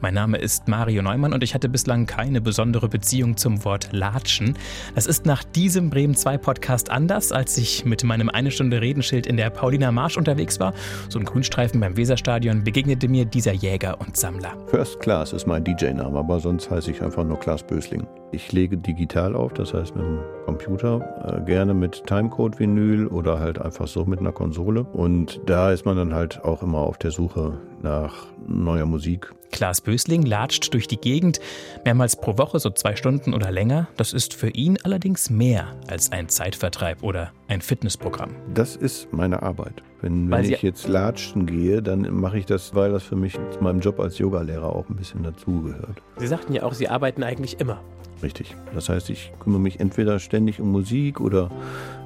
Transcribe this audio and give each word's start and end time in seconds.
Mein 0.00 0.14
Name 0.14 0.38
ist 0.38 0.68
Mario 0.68 1.02
Neumann 1.02 1.32
und 1.32 1.42
ich 1.42 1.54
hatte 1.54 1.68
bislang 1.68 2.06
keine 2.06 2.40
besondere 2.40 2.88
Beziehung 2.88 3.36
zum 3.36 3.64
Wort 3.64 3.88
Latschen. 3.90 4.54
Das 4.94 5.06
ist 5.06 5.26
nach 5.26 5.42
diesem 5.42 5.90
Bremen 5.90 6.14
2 6.14 6.38
Podcast 6.38 6.90
anders, 6.90 7.32
als 7.32 7.58
ich 7.58 7.84
mit 7.84 8.04
meinem 8.04 8.28
eine 8.28 8.52
Stunde 8.52 8.80
Redenschild 8.80 9.26
in 9.26 9.36
der 9.36 9.50
Paulina 9.50 9.90
Marsch 9.90 10.16
unterwegs 10.16 10.60
war. 10.60 10.72
So 11.08 11.18
ein 11.18 11.24
Grünstreifen 11.24 11.80
beim 11.80 11.96
Weserstadion 11.96 12.62
begegnete 12.62 13.08
mir 13.08 13.24
dieser 13.24 13.52
Jäger 13.52 14.00
und 14.00 14.16
Sammler. 14.16 14.56
First 14.68 15.00
Class 15.00 15.32
ist 15.32 15.48
mein 15.48 15.64
DJ-Name, 15.64 16.16
aber 16.16 16.38
sonst 16.38 16.70
heiße 16.70 16.92
ich 16.92 17.02
einfach 17.02 17.24
nur 17.24 17.40
Klaas 17.40 17.64
Bösling. 17.64 18.06
Ich 18.30 18.52
lege 18.52 18.76
digital 18.76 19.34
auf, 19.34 19.52
das 19.54 19.74
heißt 19.74 19.96
mit 19.96 20.04
dem 20.04 20.20
Computer, 20.44 21.40
äh, 21.40 21.44
gerne 21.44 21.74
mit 21.74 22.04
Timecode-Vinyl 22.06 23.08
oder 23.08 23.40
halt 23.40 23.60
einfach 23.60 23.88
so 23.88 24.04
mit 24.04 24.20
einer 24.20 24.32
Konsole. 24.32 24.84
Und 24.84 25.40
da 25.46 25.72
ist 25.72 25.86
man 25.86 25.96
dann 25.96 26.14
halt 26.14 26.44
auch 26.44 26.62
immer 26.62 26.78
auf 26.78 26.98
der 26.98 27.10
Suche 27.10 27.58
nach 27.82 28.26
neuer 28.46 28.86
Musik. 28.86 29.32
Klaas 29.50 29.80
Bösling 29.80 30.22
latscht 30.22 30.72
durch 30.74 30.88
die 30.88 30.96
Gegend, 30.96 31.40
mehrmals 31.84 32.16
pro 32.16 32.38
Woche, 32.38 32.58
so 32.58 32.70
zwei 32.70 32.96
Stunden 32.96 33.34
oder 33.34 33.50
länger. 33.50 33.88
Das 33.96 34.12
ist 34.12 34.34
für 34.34 34.50
ihn 34.50 34.78
allerdings 34.84 35.30
mehr 35.30 35.74
als 35.86 36.12
ein 36.12 36.28
Zeitvertreib 36.28 37.02
oder 37.02 37.32
ein 37.48 37.60
Fitnessprogramm. 37.60 38.34
Das 38.54 38.76
ist 38.76 39.12
meine 39.12 39.42
Arbeit. 39.42 39.82
Wenn, 40.00 40.30
wenn 40.30 40.44
ich 40.44 40.62
jetzt 40.62 40.86
latschen 40.86 41.46
gehe, 41.46 41.82
dann 41.82 42.02
mache 42.14 42.38
ich 42.38 42.46
das, 42.46 42.74
weil 42.74 42.92
das 42.92 43.02
für 43.02 43.16
mich 43.16 43.32
zu 43.32 43.60
meinem 43.60 43.80
Job 43.80 43.98
als 43.98 44.18
Yogalehrer 44.18 44.74
auch 44.74 44.88
ein 44.88 44.96
bisschen 44.96 45.24
dazugehört. 45.24 46.02
Sie 46.18 46.26
sagten 46.26 46.52
ja 46.52 46.62
auch, 46.62 46.74
Sie 46.74 46.88
arbeiten 46.88 47.24
eigentlich 47.24 47.58
immer. 47.58 47.80
Richtig. 48.22 48.56
Das 48.74 48.88
heißt, 48.88 49.10
ich 49.10 49.32
kümmere 49.40 49.60
mich 49.60 49.80
entweder 49.80 50.18
ständig 50.18 50.60
um 50.60 50.72
Musik 50.72 51.20
oder 51.20 51.50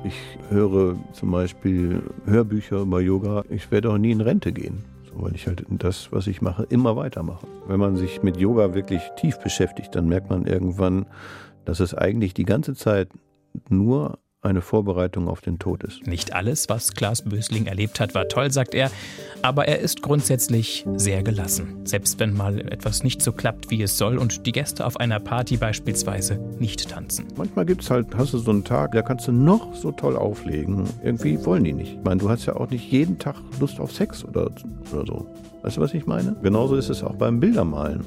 ich 0.04 0.14
höre 0.50 0.96
zum 1.12 1.30
Beispiel 1.30 2.02
Hörbücher 2.26 2.80
über 2.80 3.00
Yoga. 3.00 3.44
Ich 3.48 3.70
werde 3.70 3.90
auch 3.90 3.98
nie 3.98 4.10
in 4.10 4.20
Rente 4.20 4.52
gehen, 4.52 4.84
weil 5.22 5.34
ich 5.34 5.46
halt 5.46 5.64
das, 5.68 6.12
was 6.12 6.26
ich 6.26 6.42
mache, 6.42 6.64
immer 6.64 6.96
weitermache. 6.96 7.46
Wenn 7.66 7.80
man 7.80 7.96
sich 7.96 8.22
mit 8.22 8.36
Yoga 8.36 8.74
wirklich 8.74 9.02
tief 9.16 9.38
beschäftigt, 9.38 9.94
dann 9.94 10.08
merkt 10.08 10.30
man 10.30 10.46
irgendwann, 10.46 11.06
dass 11.64 11.80
es 11.80 11.94
eigentlich 11.94 12.34
die 12.34 12.44
ganze 12.44 12.74
Zeit 12.74 13.08
nur 13.68 14.18
eine 14.42 14.60
Vorbereitung 14.60 15.28
auf 15.28 15.40
den 15.40 15.58
Tod 15.58 15.84
ist. 15.84 16.06
Nicht 16.06 16.34
alles, 16.34 16.68
was 16.68 16.94
Klaas 16.94 17.22
Bösling 17.22 17.66
erlebt 17.66 18.00
hat, 18.00 18.14
war 18.14 18.28
toll, 18.28 18.50
sagt 18.50 18.74
er, 18.74 18.90
aber 19.40 19.68
er 19.68 19.78
ist 19.78 20.02
grundsätzlich 20.02 20.84
sehr 20.96 21.22
gelassen. 21.22 21.80
Selbst 21.84 22.18
wenn 22.18 22.34
mal 22.34 22.60
etwas 22.60 23.04
nicht 23.04 23.22
so 23.22 23.32
klappt, 23.32 23.70
wie 23.70 23.82
es 23.82 23.96
soll 23.96 24.18
und 24.18 24.44
die 24.46 24.52
Gäste 24.52 24.84
auf 24.84 24.98
einer 24.98 25.20
Party 25.20 25.56
beispielsweise 25.56 26.38
nicht 26.58 26.90
tanzen. 26.90 27.26
Manchmal 27.36 27.66
gibt 27.66 27.82
es 27.82 27.90
halt, 27.90 28.08
hast 28.16 28.34
du 28.34 28.38
so 28.38 28.50
einen 28.50 28.64
Tag, 28.64 28.92
da 28.92 29.02
kannst 29.02 29.28
du 29.28 29.32
noch 29.32 29.74
so 29.76 29.92
toll 29.92 30.16
auflegen. 30.16 30.88
Irgendwie 31.04 31.44
wollen 31.44 31.64
die 31.64 31.72
nicht. 31.72 31.94
Ich 31.94 32.04
meine, 32.04 32.20
du 32.20 32.28
hast 32.28 32.46
ja 32.46 32.56
auch 32.56 32.68
nicht 32.68 32.90
jeden 32.90 33.18
Tag 33.18 33.36
Lust 33.60 33.78
auf 33.78 33.92
Sex 33.92 34.24
oder, 34.24 34.50
oder 34.92 35.06
so. 35.06 35.26
Weißt 35.62 35.76
du, 35.76 35.80
was 35.80 35.94
ich 35.94 36.06
meine? 36.06 36.36
Genauso 36.42 36.74
ist 36.74 36.88
es 36.88 37.04
auch 37.04 37.14
beim 37.14 37.38
Bildermalen. 37.38 38.04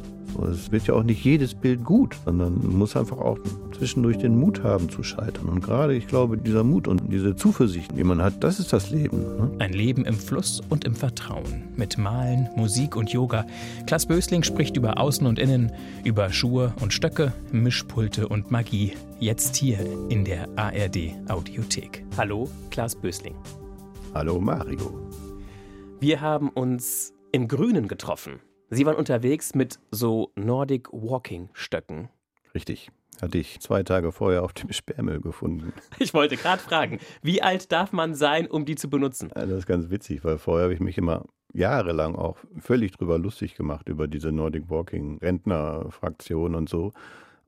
Es 0.52 0.70
wird 0.74 0.88
ja 0.88 0.94
auch 0.96 1.04
nicht 1.04 1.24
jedes 1.24 1.54
Bild 1.54 1.86
gut, 1.86 2.18
sondern 2.26 2.60
man 2.62 2.78
muss 2.78 2.98
einfach 2.98 3.18
auch 3.18 3.40
zwischendurch 3.78 4.18
den 4.18 4.38
Mut 4.38 4.64
haben 4.64 4.90
zu 4.90 5.04
scheitern. 5.04 5.46
Und 5.46 5.64
gerade, 5.64 5.96
ich 5.96 6.08
glaube, 6.08 6.38
dieser 6.38 6.66
Mut 6.66 6.90
und 6.90 7.14
diese 7.14 7.38
Zuversicht, 7.38 7.98
die 7.98 8.04
man 8.04 8.22
hat, 8.22 8.44
das 8.44 8.60
ist 8.60 8.74
das 8.74 8.90
Leben. 8.90 9.20
Ne? 9.22 9.52
Ein 9.60 9.72
Leben 9.72 10.04
im 10.04 10.16
Fluss 10.16 10.62
und 10.68 10.84
im 10.84 10.94
Vertrauen. 10.94 11.64
Mit 11.78 11.98
Malen, 11.98 12.50
Musik 12.58 12.98
und 12.98 13.12
Yoga. 13.12 13.46
Klaas 13.88 14.06
Bösling 14.06 14.44
spricht 14.44 14.76
über 14.76 15.00
Außen 15.00 15.26
und 15.26 15.40
Innen, 15.40 15.72
über 16.04 16.30
Schuhe 16.32 16.74
und 16.82 16.92
Stöcke, 16.92 17.32
Mischpulte 17.54 18.28
und 18.28 18.52
Magie. 18.52 18.92
Jetzt 19.22 19.56
hier 19.56 19.80
in 20.10 20.26
der 20.26 20.50
ARD 20.58 21.14
Audiothek. 21.30 22.04
Hallo, 22.18 22.50
Klaas 22.72 22.96
Bösling. 22.96 23.36
Hallo, 24.14 24.42
Mario. 24.42 25.10
Wir 26.02 26.20
haben 26.20 26.50
uns 26.50 27.15
im 27.36 27.50
Grünen 27.50 27.90
getroffen. 27.90 28.40
Sie 28.70 28.86
waren 28.86 28.96
unterwegs 28.96 29.56
mit 29.56 29.78
so 29.92 30.32
Nordic 30.36 30.88
Walking 30.94 31.50
Stöcken. 31.52 32.08
Richtig. 32.54 32.92
Hatte 33.22 33.38
ich 33.38 33.60
zwei 33.60 33.84
Tage 33.84 34.14
vorher 34.14 34.42
auf 34.42 34.54
dem 34.54 34.72
Sperrmüll 34.72 35.20
gefunden. 35.20 35.74
Ich 36.00 36.14
wollte 36.14 36.38
gerade 36.38 36.62
fragen, 36.62 37.00
wie 37.22 37.42
alt 37.42 37.74
darf 37.74 37.92
man 37.92 38.16
sein, 38.16 38.48
um 38.48 38.64
die 38.64 38.76
zu 38.76 38.90
benutzen? 38.90 39.34
Ja, 39.36 39.46
das 39.46 39.60
ist 39.60 39.66
ganz 39.66 39.90
witzig, 39.90 40.24
weil 40.24 40.38
vorher 40.38 40.64
habe 40.64 40.74
ich 40.74 40.80
mich 40.80 40.98
immer 40.98 41.26
jahrelang 41.54 42.16
auch 42.16 42.38
völlig 42.58 42.94
drüber 42.94 43.20
lustig 43.20 43.56
gemacht, 43.56 43.90
über 43.90 44.08
diese 44.08 44.32
Nordic 44.32 44.70
Walking 44.70 45.18
Rentnerfraktion 45.18 46.56
und 46.56 46.70
so. 46.70 46.94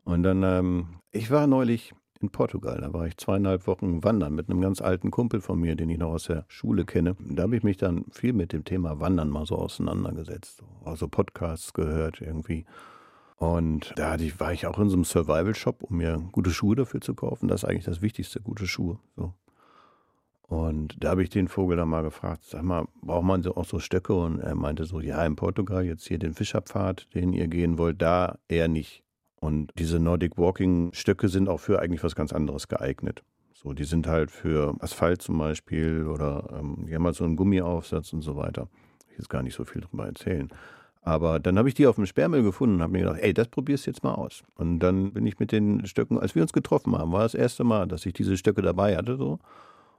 Und 0.04 0.24
dann, 0.24 0.44
ähm, 0.44 1.00
ich 1.12 1.32
war 1.32 1.48
neulich 1.48 1.94
in 2.22 2.30
Portugal. 2.30 2.80
Da 2.82 2.94
war 2.94 3.08
ich 3.08 3.18
zweieinhalb 3.18 3.68
Wochen 3.68 4.04
wandern 4.04 4.34
mit 4.34 4.50
einem 4.50 4.62
ganz 4.62 4.82
alten 4.82 5.12
Kumpel 5.12 5.42
von 5.42 5.60
mir, 5.60 5.76
den 5.76 5.90
ich 5.90 5.98
noch 5.98 6.12
aus 6.12 6.26
der 6.26 6.46
Schule 6.48 6.86
kenne. 6.86 7.16
Da 7.20 7.44
habe 7.44 7.56
ich 7.56 7.64
mich 7.64 7.78
dann 7.78 8.06
viel 8.12 8.34
mit 8.34 8.54
dem 8.54 8.64
Thema 8.66 9.00
Wandern 9.00 9.30
mal 9.30 9.46
so 9.46 9.56
auseinandergesetzt. 9.56 10.64
Also 10.84 11.08
Podcasts 11.08 11.74
gehört 11.74 12.22
irgendwie. 12.22 12.66
Und 13.38 13.94
da 13.96 14.16
ich, 14.16 14.40
war 14.40 14.52
ich 14.52 14.66
auch 14.66 14.80
in 14.80 14.90
so 14.90 14.96
einem 14.96 15.04
Survival-Shop, 15.04 15.84
um 15.84 15.98
mir 15.98 16.24
gute 16.32 16.50
Schuhe 16.50 16.76
dafür 16.76 17.02
zu 17.02 17.14
kaufen. 17.14 17.48
Das 17.48 17.64
ist 17.64 17.70
eigentlich 17.70 17.86
das 17.86 18.02
Wichtigste, 18.02 18.42
gute 18.42 18.66
Schuhe. 18.66 18.98
So. 19.16 19.34
Und 20.48 20.96
da 21.04 21.10
habe 21.10 21.24
ich 21.24 21.30
den 21.30 21.48
Vogel 21.48 21.78
dann 21.78 21.90
mal 21.90 22.04
gefragt, 22.04 22.46
sag 22.46 22.64
mal, 22.64 22.88
braucht 23.02 23.26
man 23.26 23.44
so 23.44 23.56
auch 23.56 23.66
so 23.66 23.80
Stöcke? 23.80 24.14
Und 24.14 24.40
er 24.40 24.56
meinte 24.56 24.86
so, 24.86 25.02
ja, 25.02 25.24
in 25.26 25.36
Portugal 25.36 25.86
jetzt 25.86 26.08
hier 26.08 26.18
den 26.18 26.34
Fischerpfad, 26.34 27.14
den 27.14 27.34
ihr 27.34 27.48
gehen 27.48 27.78
wollt, 27.78 28.02
da 28.02 28.40
eher 28.48 28.68
nicht. 28.68 29.04
Und 29.40 29.72
diese 29.78 30.00
Nordic 30.00 30.38
Walking 30.38 30.92
Stöcke 30.94 31.30
sind 31.30 31.48
auch 31.48 31.60
für 31.60 31.80
eigentlich 31.80 32.04
was 32.04 32.16
ganz 32.16 32.34
anderes 32.34 32.68
geeignet. 32.68 33.24
So, 33.54 33.74
die 33.74 33.86
sind 33.86 34.08
halt 34.08 34.32
für 34.32 34.76
Asphalt 34.80 35.22
zum 35.22 35.38
Beispiel 35.38 36.06
oder 36.06 36.48
ähm, 36.60 36.86
die 36.88 36.96
haben 36.96 37.06
halt 37.06 37.16
so 37.16 37.24
einen 37.24 37.36
Gummiaufsatz 37.36 38.14
und 38.14 38.22
so 38.22 38.36
weiter. 38.36 38.68
Ich 39.12 39.18
jetzt 39.18 39.30
gar 39.30 39.44
nicht 39.44 39.56
so 39.56 39.66
viel 39.66 39.82
drüber 39.82 40.06
erzählen. 40.06 40.50
Aber 41.02 41.40
dann 41.40 41.58
habe 41.58 41.70
ich 41.70 41.76
die 41.76 41.88
auf 41.88 41.96
dem 41.96 42.06
Sperrmüll 42.06 42.44
gefunden 42.44 42.76
und 42.76 42.82
habe 42.82 42.92
mir 42.92 43.00
gedacht, 43.00 43.20
ey, 43.22 43.34
das 43.34 43.48
probierst 43.48 43.86
du 43.86 43.92
jetzt 43.92 44.04
mal 44.04 44.14
aus. 44.14 44.44
Und 44.56 44.80
dann 44.80 45.14
bin 45.14 45.26
ich 45.26 45.40
mit 45.40 45.52
den 45.52 45.86
Stöcken, 45.86 46.20
als 46.20 46.36
wir 46.36 46.42
uns 46.42 46.52
getroffen 46.52 46.98
haben, 46.98 47.12
war 47.14 47.24
das 47.24 47.34
erste 47.34 47.64
Mal, 47.64 47.88
dass 47.88 48.06
ich 48.06 48.14
diese 48.14 48.38
Stöcke 48.38 48.62
dabei 48.62 48.98
hatte. 48.98 49.16
So. 49.16 49.40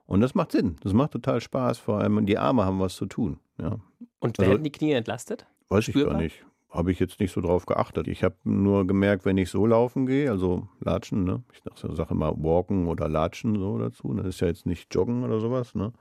Und 0.07 0.21
das 0.21 0.35
macht 0.35 0.53
Sinn. 0.53 0.77
Das 0.83 0.93
macht 0.93 1.13
total 1.13 1.41
Spaß. 1.41 1.79
Vor 1.79 1.99
allem 1.99 2.27
die 2.27 2.39
Arme 2.39 2.65
haben 2.65 2.79
was 2.79 2.95
zu 2.95 3.07
tun. 3.07 3.39
Ja. 3.59 3.79
Und 4.21 4.39
werden 4.39 4.51
also, 4.51 4.63
die 4.63 4.73
Knie 4.73 4.93
entlastet? 4.93 5.47
Weiß 5.69 5.85
Spürbar? 5.85 6.03
ich 6.03 6.13
gar 6.13 6.23
nicht 6.23 6.48
habe 6.71 6.93
ich 6.93 7.01
jetzt 7.01 7.19
nicht 7.19 7.33
so 7.33 7.41
drauf 7.41 7.67
geachtet. 7.67 8.09
Ich 8.09 8.23
habe 8.23 8.37
nur 8.45 8.87
gemerkt, 8.87 9.25
wenn 9.25 9.39
ich 9.39 9.51
so 9.51 9.67
laufen 9.67 10.07
gehe, 10.07 10.31
also 10.31 10.69
latschen, 10.81 11.25
ne? 11.25 11.43
Ich 11.53 11.63
sage 11.97 12.13
immer 12.13 12.33
walken 12.37 12.87
oder 12.89 13.09
latschen 13.09 13.59
so 13.59 13.79
dazu. 13.79 14.13
Das 14.15 14.27
ist 14.27 14.41
ja 14.41 14.49
jetzt 14.49 14.67
nicht 14.67 14.95
joggen 14.95 15.25
oder 15.25 15.41
sowas, 15.41 15.75
ne? 15.75 15.93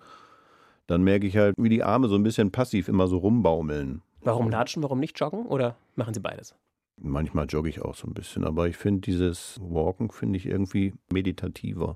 Dann 0.88 1.04
merke 1.04 1.28
ich 1.28 1.38
halt, 1.38 1.56
wie 1.58 1.70
die 1.70 1.84
Arme 1.84 2.08
so 2.08 2.16
ein 2.16 2.24
bisschen 2.24 2.52
passiv 2.52 2.88
immer 2.88 3.08
so 3.08 3.18
rumbaumeln. 3.18 4.02
Warum 4.22 4.50
latschen, 4.50 4.84
warum 4.84 5.00
nicht 5.00 5.20
joggen 5.20 5.46
oder 5.46 5.78
machen 5.96 6.14
Sie 6.14 6.20
beides? 6.20 6.56
Manchmal 6.98 7.46
jogge 7.46 7.70
ich 7.70 7.82
auch 7.82 7.96
so 7.96 8.08
ein 8.08 8.14
bisschen, 8.14 8.44
aber 8.44 8.68
ich 8.68 8.76
finde 8.76 9.02
dieses 9.02 9.60
Walken 9.62 10.10
finde 10.10 10.38
ich 10.38 10.46
irgendwie 10.46 10.94
meditativer. 11.12 11.96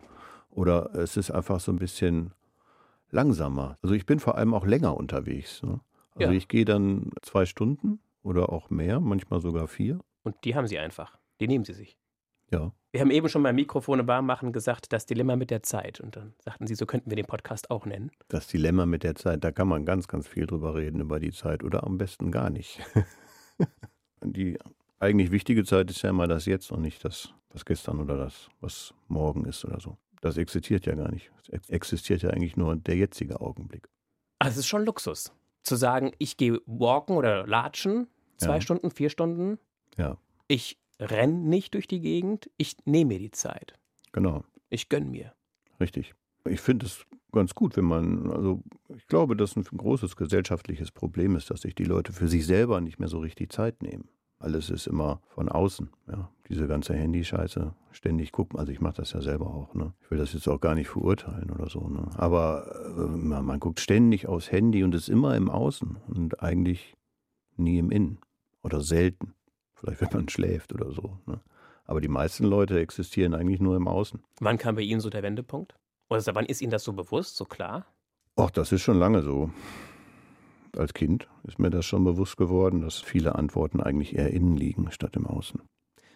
Oder 0.50 0.94
es 0.96 1.18
ist 1.18 1.32
einfach 1.32 1.59
so 1.59 1.72
ein 1.72 1.80
bisschen 1.80 2.34
langsamer. 3.09 3.78
Also 3.82 3.96
ich 3.96 4.06
bin 4.06 4.20
vor 4.20 4.38
allem 4.38 4.53
auch 4.53 4.66
länger 4.66 4.96
unterwegs. 4.96 5.64
Ne? 5.64 5.80
Also 6.16 6.32
ja. 6.32 6.38
ich 6.38 6.48
gehe 6.48 6.66
dann 6.66 7.12
zwei 7.22 7.46
Stunden 7.46 8.00
oder 8.24 8.52
auch 8.52 8.70
mehr, 8.70 9.00
manchmal 9.00 9.42
sogar 9.42 9.68
vier. 9.68 10.00
Und 10.24 10.36
die 10.44 10.56
haben 10.56 10.68
Sie 10.68 10.78
einfach. 10.78 11.18
Die 11.40 11.48
nehmen 11.48 11.66
Sie 11.66 11.74
sich. 11.74 11.98
Ja. 12.52 12.74
Wir 12.92 13.02
haben 13.02 13.12
eben 13.12 13.30
schon 13.30 13.44
beim 13.44 13.56
Mikrofone 13.56 14.06
warm 14.08 14.26
machen 14.26 14.52
gesagt, 14.52 14.92
das 14.92 15.06
Dilemma 15.06 15.38
mit 15.38 15.50
der 15.50 15.64
Zeit. 15.64 16.02
Und 16.02 16.18
dann 16.18 16.34
sagten 16.40 16.68
Sie, 16.68 16.76
so 16.76 16.86
könnten 16.86 17.09
wir 17.09 17.16
den 17.16 17.26
Podcast 17.26 17.72
auch 17.72 17.86
nennen. 17.86 18.12
Das 18.28 18.48
Dilemma 18.48 18.86
mit 18.86 19.04
der 19.04 19.16
Zeit, 19.16 19.44
da 19.44 19.52
kann 19.52 19.70
man 19.70 19.86
ganz, 19.86 20.08
ganz 20.08 20.28
viel 20.28 20.46
drüber 20.46 20.76
reden, 20.76 21.00
über 21.00 21.20
die 21.20 21.32
Zeit. 21.32 21.64
Oder 21.64 21.86
am 21.86 21.98
besten 21.98 22.32
gar 22.32 22.50
nicht. 22.50 22.82
die 24.24 24.59
eigentlich 25.00 25.32
wichtige 25.32 25.64
Zeit 25.64 25.90
ist 25.90 26.02
ja 26.02 26.09
immer 26.09 26.28
das 26.28 26.46
Jetzt 26.46 26.72
und 26.72 26.82
nicht 26.82 27.03
das, 27.06 27.34
was 27.50 27.66
gestern 27.66 28.00
oder 28.02 28.18
das, 28.18 28.50
was 28.59 28.94
morgen 29.08 29.46
ist 29.46 29.64
oder 29.66 29.80
so. 29.80 29.98
Das 30.20 30.38
existiert 30.38 30.86
ja 30.86 30.94
gar 30.94 31.09
nicht. 31.09 31.32
Es 31.50 31.70
existiert 31.70 32.22
ja 32.22 32.30
eigentlich 32.30 32.58
nur 32.58 32.76
der 32.76 32.98
jetzige 32.98 33.40
Augenblick. 33.40 33.88
Also 34.38 34.56
es 34.56 34.58
ist 34.59 34.68
schon 34.68 34.86
Luxus 34.86 35.34
zu 35.63 35.75
sagen, 35.75 36.11
ich 36.17 36.38
gehe 36.38 36.59
walken 36.66 37.16
oder 37.16 37.45
latschen, 37.45 38.07
zwei 38.38 38.55
ja. 38.55 38.61
Stunden, 38.61 38.91
vier 38.91 39.09
Stunden. 39.09 39.59
Ja. 39.97 40.17
Ich 40.47 40.79
renne 40.99 41.34
nicht 41.34 41.73
durch 41.73 41.87
die 41.87 42.02
Gegend, 42.02 42.49
ich 42.58 42.78
nehme 42.85 43.13
mir 43.13 43.19
die 43.19 43.31
Zeit. 43.31 43.73
Genau. 44.11 44.43
Ich 44.69 44.90
gönne 44.90 45.08
mir. 45.08 45.34
Richtig. 45.79 46.13
Ich 46.46 46.61
finde 46.61 46.85
es 46.85 47.05
ganz 47.31 47.55
gut, 47.55 47.78
wenn 47.78 47.85
man, 47.85 48.31
also 48.31 48.63
ich 48.96 49.08
glaube, 49.08 49.35
dass 49.35 49.55
ein 49.55 49.63
großes 49.63 50.16
gesellschaftliches 50.16 50.91
Problem 50.91 51.35
ist, 51.35 51.49
dass 51.49 51.61
sich 51.61 51.75
die 51.75 51.84
Leute 51.84 52.14
für 52.14 52.28
sich 52.28 52.46
selber 52.46 52.81
nicht 52.81 52.99
mehr 52.99 53.09
so 53.09 53.19
richtig 53.19 53.52
Zeit 53.52 53.81
nehmen. 53.81 54.09
Alles 54.41 54.70
ist 54.70 54.88
immer 54.88 55.22
von 55.28 55.49
außen. 55.49 55.90
Ja. 56.08 56.29
Diese 56.49 56.67
ganze 56.67 56.93
Handyscheiße 56.93 57.73
ständig 57.91 58.32
gucken. 58.32 58.59
Also 58.59 58.72
ich 58.72 58.82
mache 58.82 58.96
das 58.96 59.14
ja 59.14 59.22
selber 59.22 59.47
auch. 59.47 59.73
Ne? 59.73 59.93
Ich 60.02 60.11
will 60.11 60.17
das 60.17 60.34
jetzt 60.34 60.47
auch 60.47 60.59
gar 60.59 60.76
nicht 60.76 60.90
verurteilen 60.90 61.52
oder 61.52 61.70
so. 61.70 61.88
Ne? 61.88 62.09
Aber 62.16 62.66
äh, 62.97 63.02
man, 63.02 63.46
man 63.46 63.59
guckt 63.59 63.79
ständig 63.79 64.28
aufs 64.28 64.52
Handy 64.52 64.84
und 64.84 64.96
ist 64.96 65.09
immer 65.09 65.35
im 65.35 65.49
Außen 65.49 65.97
und 66.08 66.41
eigentlich 66.41 66.96
nie 67.55 67.78
im 67.78 67.91
Innen 67.91 68.17
oder 68.64 68.82
selten. 68.82 69.34
Vielleicht 69.76 70.02
wenn 70.02 70.09
man 70.14 70.29
schläft 70.29 70.73
oder 70.73 70.91
so. 70.91 71.17
Ne? 71.26 71.40
Aber 71.85 72.02
die 72.02 72.08
meisten 72.08 72.46
Leute 72.46 72.79
existieren 72.79 73.34
eigentlich 73.34 73.59
nur 73.59 73.76
im 73.76 73.88
Außen. 73.88 74.22
Wann 74.40 74.58
kam 74.58 74.76
bei 74.76 74.82
Ihnen 74.82 75.02
so 75.02 75.09
der 75.09 75.23
Wendepunkt? 75.23 75.76
Oder 76.09 76.23
wann 76.34 76.46
ist 76.46 76.61
Ihnen 76.61 76.72
das 76.72 76.84
so 76.84 76.93
bewusst, 76.93 77.38
so 77.38 77.46
klar? 77.46 77.85
Ach, 78.35 78.52
das 78.52 78.72
ist 78.72 78.82
schon 78.82 78.97
lange 78.97 79.22
so. 79.22 79.52
Als 80.78 80.94
Kind 80.94 81.28
ist 81.44 81.59
mir 81.59 81.70
das 81.70 81.85
schon 81.85 82.03
bewusst 82.03 82.38
geworden, 82.38 82.82
dass 82.82 83.00
viele 83.00 83.35
Antworten 83.35 83.82
eigentlich 83.82 84.16
eher 84.16 84.32
innen 84.32 84.56
liegen 84.58 84.91
statt 84.91 85.16
im 85.16 85.26
Außen. 85.28 85.62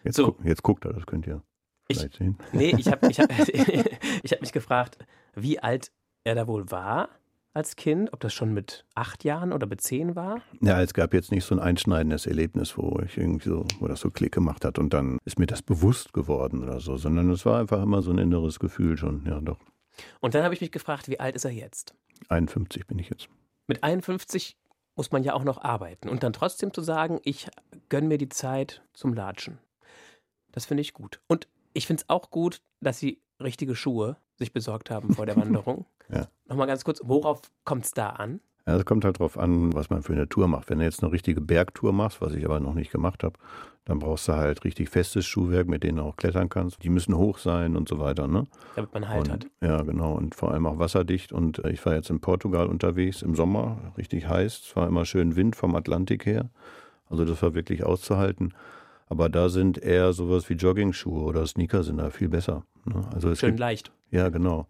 Jetzt, 0.04 0.16
So. 0.16 0.32
guck, 0.32 0.44
jetzt 0.44 0.62
guckt 0.62 0.84
er, 0.84 0.92
das 0.92 1.06
könnt 1.06 1.26
ihr 1.26 1.42
Ich- 1.88 1.98
vielleicht 1.98 2.16
sehen. 2.16 2.38
Nee, 2.52 2.74
ich 2.78 2.88
habe 2.90 3.08
ich 3.10 3.18
hab, 3.20 3.30
ich 4.22 4.32
hab 4.32 4.40
mich 4.40 4.52
gefragt, 4.52 4.98
wie 5.34 5.58
alt 5.58 5.90
er 6.24 6.34
da 6.34 6.46
wohl 6.46 6.70
war 6.70 7.08
als 7.54 7.74
Kind, 7.76 8.12
ob 8.12 8.20
das 8.20 8.34
schon 8.34 8.52
mit 8.52 8.84
acht 8.94 9.24
Jahren 9.24 9.52
oder 9.52 9.66
mit 9.66 9.80
zehn 9.80 10.14
war. 10.14 10.42
Ja, 10.60 10.82
es 10.82 10.92
gab 10.92 11.14
jetzt 11.14 11.32
nicht 11.32 11.44
so 11.44 11.54
ein 11.54 11.58
einschneidendes 11.60 12.26
Erlebnis, 12.26 12.76
wo 12.76 13.00
ich 13.04 13.16
irgendwie 13.16 13.48
so, 13.48 13.64
wo 13.80 13.86
das 13.88 14.00
so 14.00 14.10
Klick 14.10 14.32
gemacht 14.32 14.64
hat 14.64 14.78
und 14.78 14.92
dann 14.92 15.18
ist 15.24 15.38
mir 15.38 15.46
das 15.46 15.62
bewusst 15.62 16.12
geworden 16.12 16.62
oder 16.62 16.80
so, 16.80 16.96
sondern 16.98 17.30
es 17.30 17.46
war 17.46 17.58
einfach 17.60 17.82
immer 17.82 18.02
so 18.02 18.10
ein 18.10 18.18
inneres 18.18 18.58
Gefühl 18.58 18.98
schon. 18.98 19.24
Ja, 19.26 19.40
doch. 19.40 19.58
Und 20.20 20.34
dann 20.34 20.44
habe 20.44 20.52
ich 20.52 20.60
mich 20.60 20.70
gefragt, 20.70 21.08
wie 21.08 21.18
alt 21.18 21.34
ist 21.34 21.46
er 21.46 21.50
jetzt? 21.52 21.94
51 22.28 22.86
bin 22.86 22.98
ich 22.98 23.08
jetzt. 23.08 23.28
Mit 23.66 23.82
51 23.82 24.56
muss 24.94 25.12
man 25.12 25.22
ja 25.22 25.34
auch 25.34 25.44
noch 25.44 25.58
arbeiten 25.58 26.08
und 26.08 26.22
dann 26.22 26.32
trotzdem 26.32 26.72
zu 26.72 26.80
sagen, 26.80 27.20
ich 27.24 27.48
gönne 27.88 28.08
mir 28.08 28.18
die 28.18 28.28
Zeit 28.28 28.82
zum 28.94 29.12
Latschen. 29.12 29.58
Das 30.52 30.66
finde 30.66 30.80
ich 30.80 30.94
gut. 30.94 31.20
Und 31.26 31.48
ich 31.74 31.86
finde 31.86 32.02
es 32.02 32.08
auch 32.08 32.30
gut, 32.30 32.62
dass 32.80 32.98
sie 32.98 33.20
richtige 33.40 33.76
Schuhe 33.76 34.16
sich 34.36 34.52
besorgt 34.52 34.90
haben 34.90 35.12
vor 35.14 35.26
der 35.26 35.36
Wanderung. 35.36 35.84
Ja. 36.08 36.28
Nochmal 36.46 36.66
ganz 36.66 36.84
kurz, 36.84 37.00
worauf 37.04 37.42
kommt 37.64 37.84
es 37.84 37.90
da 37.90 38.10
an? 38.10 38.40
Ja, 38.66 38.74
es 38.76 38.84
kommt 38.84 39.04
halt 39.04 39.20
drauf 39.20 39.38
an, 39.38 39.72
was 39.74 39.90
man 39.90 40.02
für 40.02 40.12
eine 40.12 40.28
Tour 40.28 40.48
macht. 40.48 40.68
Wenn 40.70 40.80
du 40.80 40.84
jetzt 40.84 41.02
eine 41.02 41.12
richtige 41.12 41.40
Bergtour 41.40 41.92
machst, 41.92 42.20
was 42.20 42.34
ich 42.34 42.44
aber 42.44 42.58
noch 42.58 42.74
nicht 42.74 42.90
gemacht 42.90 43.22
habe, 43.22 43.38
dann 43.84 44.00
brauchst 44.00 44.26
du 44.26 44.32
halt 44.32 44.64
richtig 44.64 44.88
festes 44.88 45.24
Schuhwerk, 45.24 45.68
mit 45.68 45.84
denen 45.84 45.98
du 45.98 46.02
auch 46.02 46.16
klettern 46.16 46.48
kannst. 46.48 46.82
Die 46.82 46.88
müssen 46.88 47.16
hoch 47.16 47.38
sein 47.38 47.76
und 47.76 47.88
so 47.88 48.00
weiter. 48.00 48.26
Ne? 48.26 48.44
Damit 48.74 48.92
man 48.92 49.08
Halt 49.08 49.28
und, 49.28 49.32
hat. 49.32 49.46
Ja, 49.60 49.82
genau. 49.82 50.14
Und 50.14 50.34
vor 50.34 50.50
allem 50.50 50.66
auch 50.66 50.80
wasserdicht. 50.80 51.32
Und 51.32 51.64
äh, 51.64 51.70
ich 51.70 51.86
war 51.86 51.94
jetzt 51.94 52.10
in 52.10 52.18
Portugal 52.20 52.66
unterwegs 52.66 53.22
im 53.22 53.36
Sommer, 53.36 53.92
richtig 53.96 54.28
heiß. 54.28 54.62
Es 54.66 54.74
war 54.74 54.88
immer 54.88 55.04
schön 55.04 55.36
Wind 55.36 55.54
vom 55.54 55.76
Atlantik 55.76 56.26
her. 56.26 56.50
Also 57.08 57.24
das 57.24 57.40
war 57.42 57.54
wirklich 57.54 57.84
auszuhalten. 57.84 58.52
Aber 59.08 59.28
da 59.28 59.48
sind 59.48 59.78
eher 59.78 60.12
sowas 60.12 60.48
wie 60.50 60.54
Jogging-Schuhe 60.54 61.22
oder 61.22 61.46
Sneaker 61.46 61.84
sind 61.84 61.98
da 61.98 62.10
viel 62.10 62.28
besser. 62.28 62.64
Ne? 62.84 63.00
Also 63.14 63.30
es 63.30 63.38
Schön 63.38 63.56
leicht. 63.56 63.92
ja, 64.10 64.28
genau. 64.28 64.66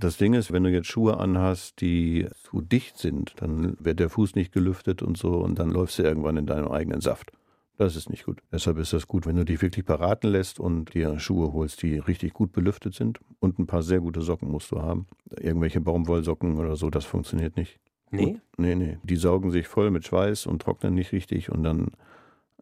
Das 0.00 0.16
Ding 0.16 0.34
ist, 0.34 0.52
wenn 0.52 0.62
du 0.62 0.70
jetzt 0.70 0.86
Schuhe 0.86 1.18
anhast, 1.18 1.80
die 1.80 2.28
zu 2.44 2.60
dicht 2.60 2.98
sind, 2.98 3.34
dann 3.38 3.76
wird 3.80 3.98
der 3.98 4.10
Fuß 4.10 4.36
nicht 4.36 4.52
gelüftet 4.52 5.02
und 5.02 5.18
so 5.18 5.38
und 5.38 5.58
dann 5.58 5.70
läufst 5.70 5.98
du 5.98 6.04
irgendwann 6.04 6.36
in 6.36 6.46
deinem 6.46 6.68
eigenen 6.68 7.00
Saft. 7.00 7.32
Das 7.78 7.96
ist 7.96 8.08
nicht 8.08 8.24
gut. 8.24 8.40
Deshalb 8.52 8.78
ist 8.78 8.92
das 8.92 9.08
gut, 9.08 9.26
wenn 9.26 9.34
du 9.34 9.44
dich 9.44 9.60
wirklich 9.60 9.84
beraten 9.84 10.28
lässt 10.28 10.60
und 10.60 10.94
dir 10.94 11.18
Schuhe 11.18 11.52
holst, 11.52 11.82
die 11.82 11.98
richtig 11.98 12.32
gut 12.32 12.52
belüftet 12.52 12.94
sind. 12.94 13.20
Und 13.40 13.58
ein 13.58 13.66
paar 13.66 13.82
sehr 13.82 14.00
gute 14.00 14.20
Socken 14.20 14.50
musst 14.50 14.70
du 14.70 14.80
haben. 14.82 15.06
Irgendwelche 15.30 15.80
Baumwollsocken 15.80 16.58
oder 16.58 16.76
so, 16.76 16.90
das 16.90 17.04
funktioniert 17.04 17.56
nicht. 17.56 17.80
Nee, 18.10 18.32
Gut. 18.32 18.40
Nee, 18.56 18.74
nee. 18.76 18.98
Die 19.02 19.16
saugen 19.16 19.50
sich 19.50 19.66
voll 19.66 19.90
mit 19.90 20.06
Schweiß 20.06 20.46
und 20.46 20.62
trocknen 20.62 20.94
nicht 20.94 21.12
richtig 21.12 21.50
und 21.50 21.62
dann, 21.64 21.88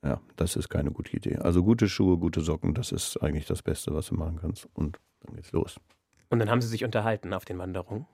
ja, 0.03 0.21
das 0.37 0.57
ist 0.57 0.71
keine 0.71 0.91
gute 0.91 1.17
Idee. 1.17 1.37
Also 1.37 1.63
gute 1.63 1.89
Schuhe, 1.89 2.17
gute 2.17 2.41
Socken, 2.41 2.75
das 2.75 2.93
ist 2.93 3.23
eigentlich 3.23 3.47
das 3.47 3.63
Beste, 3.63 3.95
was 3.95 4.09
du 4.09 4.15
machen 4.15 4.39
kannst. 4.41 4.69
Und 4.75 4.99
dann 5.21 5.37
geht's 5.37 5.53
los. 5.53 5.79
Und 6.29 6.39
dann 6.39 6.51
haben 6.51 6.61
sie 6.61 6.69
sich 6.69 6.85
unterhalten 6.85 7.33
auf 7.33 7.45
den 7.45 7.59
Wanderungen. 7.59 8.07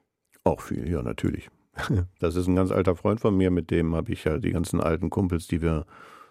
Auch 0.44 0.60
viel, 0.60 0.88
ja, 0.90 1.02
natürlich. 1.02 1.50
Das 2.18 2.36
ist 2.36 2.46
ein 2.46 2.56
ganz 2.56 2.70
alter 2.70 2.96
Freund 2.96 3.20
von 3.20 3.36
mir, 3.36 3.50
mit 3.50 3.70
dem 3.70 3.94
habe 3.94 4.12
ich 4.12 4.24
ja 4.24 4.38
die 4.38 4.52
ganzen 4.52 4.80
alten 4.80 5.10
Kumpels, 5.10 5.46
die 5.46 5.62
wir 5.62 5.86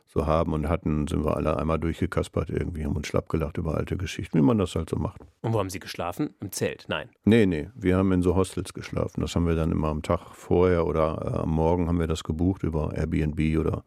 so 0.06 0.26
haben 0.26 0.54
und 0.54 0.68
hatten, 0.68 1.08
sind 1.08 1.24
wir 1.24 1.38
alle 1.38 1.58
einmal 1.58 1.80
durchgekaspert 1.80 2.50
irgendwie, 2.50 2.84
haben 2.84 2.96
uns 2.96 3.08
schlapp 3.08 3.30
gelacht 3.30 3.58
über 3.58 3.76
alte 3.76 3.96
Geschichten, 3.96 4.38
wie 4.38 4.42
man 4.44 4.58
das 4.58 4.76
halt 4.76 4.90
so 4.90 4.98
macht. 4.98 5.22
Und 5.42 5.54
wo 5.54 5.60
haben 5.60 5.70
sie 5.70 5.80
geschlafen? 5.80 6.36
Im 6.42 6.52
Zelt? 6.52 6.86
Nein. 6.90 7.10
Nee, 7.24 7.46
nee, 7.46 7.70
wir 7.76 7.96
haben 7.96 8.12
in 8.12 8.22
so 8.22 8.36
Hostels 8.36 8.74
geschlafen. 8.74 9.22
Das 9.22 9.36
haben 9.36 9.48
wir 9.48 9.56
dann 9.56 9.72
immer 9.72 9.88
am 9.88 10.02
Tag 10.02 10.36
vorher 10.36 10.86
oder 10.86 11.22
äh, 11.24 11.38
am 11.40 11.50
Morgen 11.50 11.88
haben 11.88 12.00
wir 12.00 12.08
das 12.08 12.24
gebucht 12.24 12.64
über 12.64 12.94
Airbnb 12.94 13.58
oder 13.58 13.84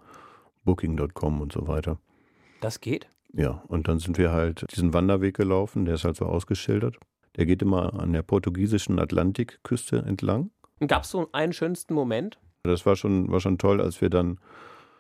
Booking.com 0.65 1.41
und 1.43 1.53
so 1.53 1.69
weiter. 1.69 1.99
Das 2.63 2.81
geht? 2.81 3.07
Ja, 3.35 3.63
und 3.69 3.89
dann 3.89 3.99
sind 3.99 4.17
wir 4.17 4.33
halt 4.33 4.65
diesen 4.75 4.95
Wanderweg 4.95 5.37
gelaufen, 5.37 5.85
der 5.85 5.97
ist 5.97 6.05
halt 6.05 6.17
so 6.17 6.25
ausgeschildert. 6.25 6.97
Der 7.37 7.47
geht 7.47 7.63
immer 7.63 7.95
an 7.99 8.13
der 8.13 8.23
portugiesischen 8.23 8.99
Atlantikküste 8.99 9.99
entlang. 9.99 10.51
Gab 10.87 11.03
es 11.05 11.11
so 11.11 11.29
einen 11.33 11.53
schönsten 11.53 11.95
Moment? 11.95 12.39
Das 12.63 12.87
war 12.87 12.97
schon, 12.97 13.31
war 13.31 13.41
schon 13.41 13.59
toll, 13.59 13.81
als 13.81 14.01
wir 14.01 14.11
dann 14.11 14.39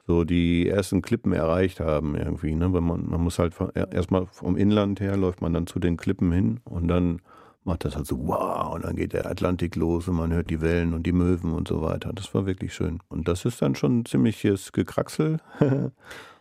so 0.07 0.25
die 0.25 0.69
ersten 0.69 1.01
Klippen 1.01 1.33
erreicht 1.33 1.81
haben 1.81 2.15
irgendwie. 2.15 2.55
Ne? 2.55 2.73
Weil 2.73 2.81
man, 2.83 3.09
man 3.09 3.21
muss 3.23 3.39
halt 3.39 3.55
er- 3.75 3.91
erstmal 3.93 4.27
vom 4.27 4.57
Inland 4.57 5.01
her 5.01 5.17
läuft 5.17 5.41
man 5.41 5.53
dann 5.55 5.67
zu 5.67 5.79
den 5.79 5.97
Klippen 5.97 6.31
hin 6.33 6.61
und 6.65 6.89
dann 6.89 7.21
macht 7.63 7.87
das 7.87 7.97
halt 7.97 8.07
so 8.07 8.19
wow 8.27 8.75
und 8.75 8.85
dann 8.85 8.97
geht 8.97 9.15
der 9.15 9.25
Atlantik 9.31 9.75
los 9.77 10.07
und 10.09 10.17
man 10.17 10.31
hört 10.33 10.51
die 10.51 10.61
Wellen 10.61 10.93
und 10.93 11.05
die 11.07 11.13
Möwen 11.13 11.53
und 11.55 11.67
so 11.69 11.81
weiter. 11.81 12.13
Das 12.13 12.35
war 12.35 12.45
wirklich 12.45 12.75
schön. 12.75 12.99
Und 13.09 13.27
das 13.29 13.47
ist 13.47 13.63
dann 13.63 13.75
schon 13.75 14.01
ein 14.01 14.05
ziemliches 14.05 14.73
Gekraxel 14.73 15.39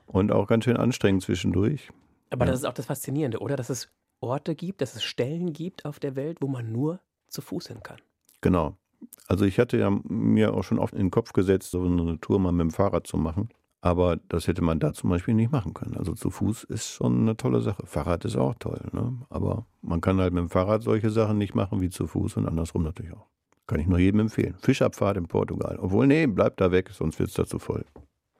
und 0.06 0.32
auch 0.34 0.48
ganz 0.48 0.66
schön 0.66 0.76
anstrengend 0.76 1.24
zwischendurch. 1.24 1.90
Aber 2.30 2.46
Ja. 2.46 2.52
das 2.52 2.60
ist 2.62 2.66
auch 2.66 2.74
das 2.74 2.88
Faszinierende, 2.88 3.40
oder? 3.40 3.56
Dass 3.56 3.70
es 3.70 3.90
Orte 4.24 4.56
gibt, 4.56 4.82
dass 4.82 4.96
es 4.96 5.04
Stellen 5.04 5.54
gibt 5.54 5.86
auf 5.86 6.00
der 6.00 6.16
Welt, 6.16 6.38
wo 6.42 6.48
man 6.48 6.72
nur 6.72 7.00
zu 7.28 7.42
Fuß 7.42 7.68
hin 7.68 7.84
kann. 7.84 7.98
Genau. 8.42 8.78
Also 9.28 9.44
ich 9.46 9.60
hatte 9.60 9.78
ja 9.78 9.90
mir 10.06 10.54
auch 10.54 10.64
schon 10.64 10.80
oft 10.80 10.94
in 10.94 11.02
den 11.02 11.12
Kopf 11.12 11.34
gesetzt, 11.34 11.72
so 11.72 11.84
eine 11.84 12.20
Tour 12.20 12.40
mal 12.40 12.54
mit 12.54 12.62
dem 12.62 12.72
Fahrrad 12.72 13.06
zu 13.06 13.18
machen. 13.18 13.50
Aber 13.82 14.16
das 14.30 14.48
hätte 14.48 14.62
man 14.62 14.80
da 14.80 14.94
zum 14.94 15.10
Beispiel 15.10 15.34
nicht 15.34 15.52
machen 15.52 15.74
können. 15.74 15.98
Also 15.98 16.14
zu 16.14 16.30
Fuß 16.30 16.64
ist 16.64 16.90
schon 16.90 17.20
eine 17.20 17.36
tolle 17.36 17.60
Sache. 17.60 17.86
Fahrrad 17.86 18.24
ist 18.24 18.38
auch 18.38 18.56
toll, 18.58 18.80
ne? 18.94 19.18
Aber 19.30 19.66
man 19.82 20.00
kann 20.00 20.22
halt 20.22 20.34
mit 20.34 20.40
dem 20.40 20.50
Fahrrad 20.50 20.84
solche 20.84 21.10
Sachen 21.10 21.38
nicht 21.38 21.54
machen 21.54 21.82
wie 21.82 21.90
zu 21.90 22.08
Fuß 22.08 22.38
und 22.38 22.48
andersrum 22.48 22.84
natürlich 22.84 23.12
auch. 23.12 23.28
Kann 23.68 23.82
ich 23.82 23.88
nur 23.88 24.00
jedem 24.00 24.22
empfehlen. 24.22 24.56
Fischabfahrt 24.62 25.18
in 25.18 25.28
Portugal. 25.28 25.78
Obwohl, 25.82 26.08
nee, 26.08 26.28
bleibt 26.28 26.62
da 26.62 26.72
weg, 26.72 26.92
sonst 26.94 27.20
wird 27.20 27.30
es 27.30 27.36
da 27.36 27.46
zu 27.46 27.60
voll. 27.60 27.84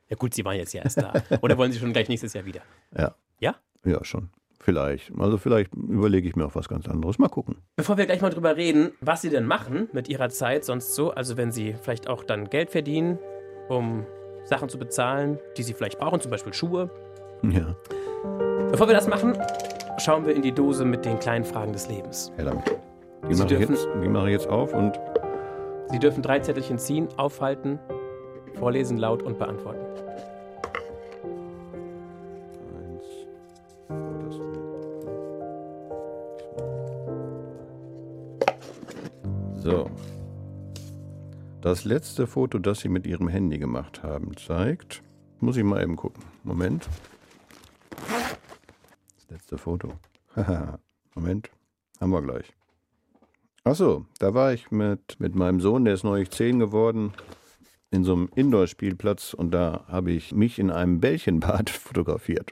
Ja 0.10 0.16
gut, 0.16 0.34
Sie 0.34 0.46
waren 0.46 0.56
jetzt 0.56 0.74
ja 0.74 0.82
erst 0.82 0.98
da. 0.98 1.14
Oder 1.42 1.58
wollen 1.58 1.74
Sie 1.74 1.80
schon 1.80 1.92
gleich 1.92 2.08
nächstes 2.08 2.34
Jahr 2.34 2.46
wieder? 2.46 2.62
Ja. 2.98 3.16
Ja? 3.40 3.56
Ja, 3.84 4.04
schon. 4.06 4.30
Vielleicht. 4.64 5.12
Also 5.20 5.38
vielleicht 5.38 5.74
überlege 5.76 6.28
ich 6.28 6.36
mir 6.38 6.46
auch 6.46 6.56
was 6.56 6.70
ganz 6.70 6.88
anderes. 6.88 7.20
Mal 7.20 7.28
gucken. 7.28 7.58
Bevor 7.76 7.98
wir 7.98 8.06
gleich 8.06 8.22
mal 8.22 8.30
drüber 8.30 8.56
reden, 8.56 8.92
was 9.02 9.22
Sie 9.22 9.30
denn 9.30 9.46
machen 9.46 9.90
mit 9.92 10.08
Ihrer 10.08 10.30
Zeit 10.30 10.64
sonst 10.64 10.96
so, 10.96 11.12
also 11.12 11.36
wenn 11.38 11.52
Sie 11.52 11.76
vielleicht 11.82 12.08
auch 12.08 12.24
dann 12.24 12.50
Geld 12.50 12.70
verdienen, 12.70 13.20
um 13.68 14.06
Sachen 14.46 14.70
zu 14.70 14.78
bezahlen, 14.80 15.38
die 15.58 15.64
Sie 15.64 15.74
vielleicht 15.74 16.00
brauchen, 16.00 16.20
zum 16.22 16.32
Beispiel 16.32 16.54
Schuhe. 16.54 16.90
Ja, 17.44 17.76
Bevor 18.72 18.88
wir 18.88 18.94
das 18.96 19.08
machen, 19.08 19.38
schauen 20.00 20.26
wir 20.26 20.34
in 20.34 20.42
die 20.42 20.54
Dose 20.54 20.86
mit 20.86 21.04
den 21.04 21.20
kleinen 21.20 21.44
Fragen 21.44 21.74
des 21.74 21.90
Lebens. 21.90 22.32
ja 22.38 22.46
damit. 22.46 22.64
Die 23.30 23.34
Sie 23.36 23.44
mache 23.44 23.56
dürfen- 23.56 23.74
jetzt- 23.76 23.88
die 24.02 24.08
mache 24.08 24.26
ich 24.28 24.32
jetzt 24.34 24.48
auf 24.48 24.74
und 24.74 24.98
Sie 25.92 26.00
dürfen 26.00 26.24
drei 26.24 26.40
Zettelchen 26.40 26.78
ziehen, 26.80 27.08
aufhalten, 27.18 27.80
vorlesen 28.56 28.98
laut 28.98 29.24
und 29.24 29.38
beantworten. 29.38 29.80
So. 39.64 39.90
Das 41.62 41.86
letzte 41.86 42.28
Foto, 42.28 42.60
das 42.60 42.82
Sie 42.82 42.90
mit 42.90 43.08
Ihrem 43.08 43.30
Handy 43.30 43.58
gemacht 43.58 44.04
haben, 44.04 44.36
zeigt. 44.36 45.02
Muss 45.40 45.58
ich 45.58 45.64
mal 45.64 45.82
eben 45.82 45.96
gucken. 45.96 46.24
Moment. 46.44 46.88
Das 49.16 49.30
letzte 49.30 49.58
Foto. 49.58 49.94
Moment. 51.16 51.50
Haben 52.00 52.12
wir 52.12 52.22
gleich. 52.22 52.54
Achso, 53.64 54.06
da 54.20 54.34
war 54.34 54.52
ich 54.52 54.72
mit, 54.72 55.20
mit 55.20 55.36
meinem 55.36 55.62
Sohn, 55.62 55.86
der 55.86 55.94
ist 55.94 56.04
neulich 56.04 56.32
zehn 56.32 56.60
geworden, 56.60 57.14
in 57.92 58.04
so 58.04 58.14
einem 58.14 58.30
Indoor-Spielplatz 58.36 59.34
und 59.34 59.52
da 59.52 59.86
habe 59.88 60.12
ich 60.12 60.34
mich 60.34 60.60
in 60.60 60.70
einem 60.70 61.00
Bällchenbad 61.00 61.70
fotografiert. 61.70 62.52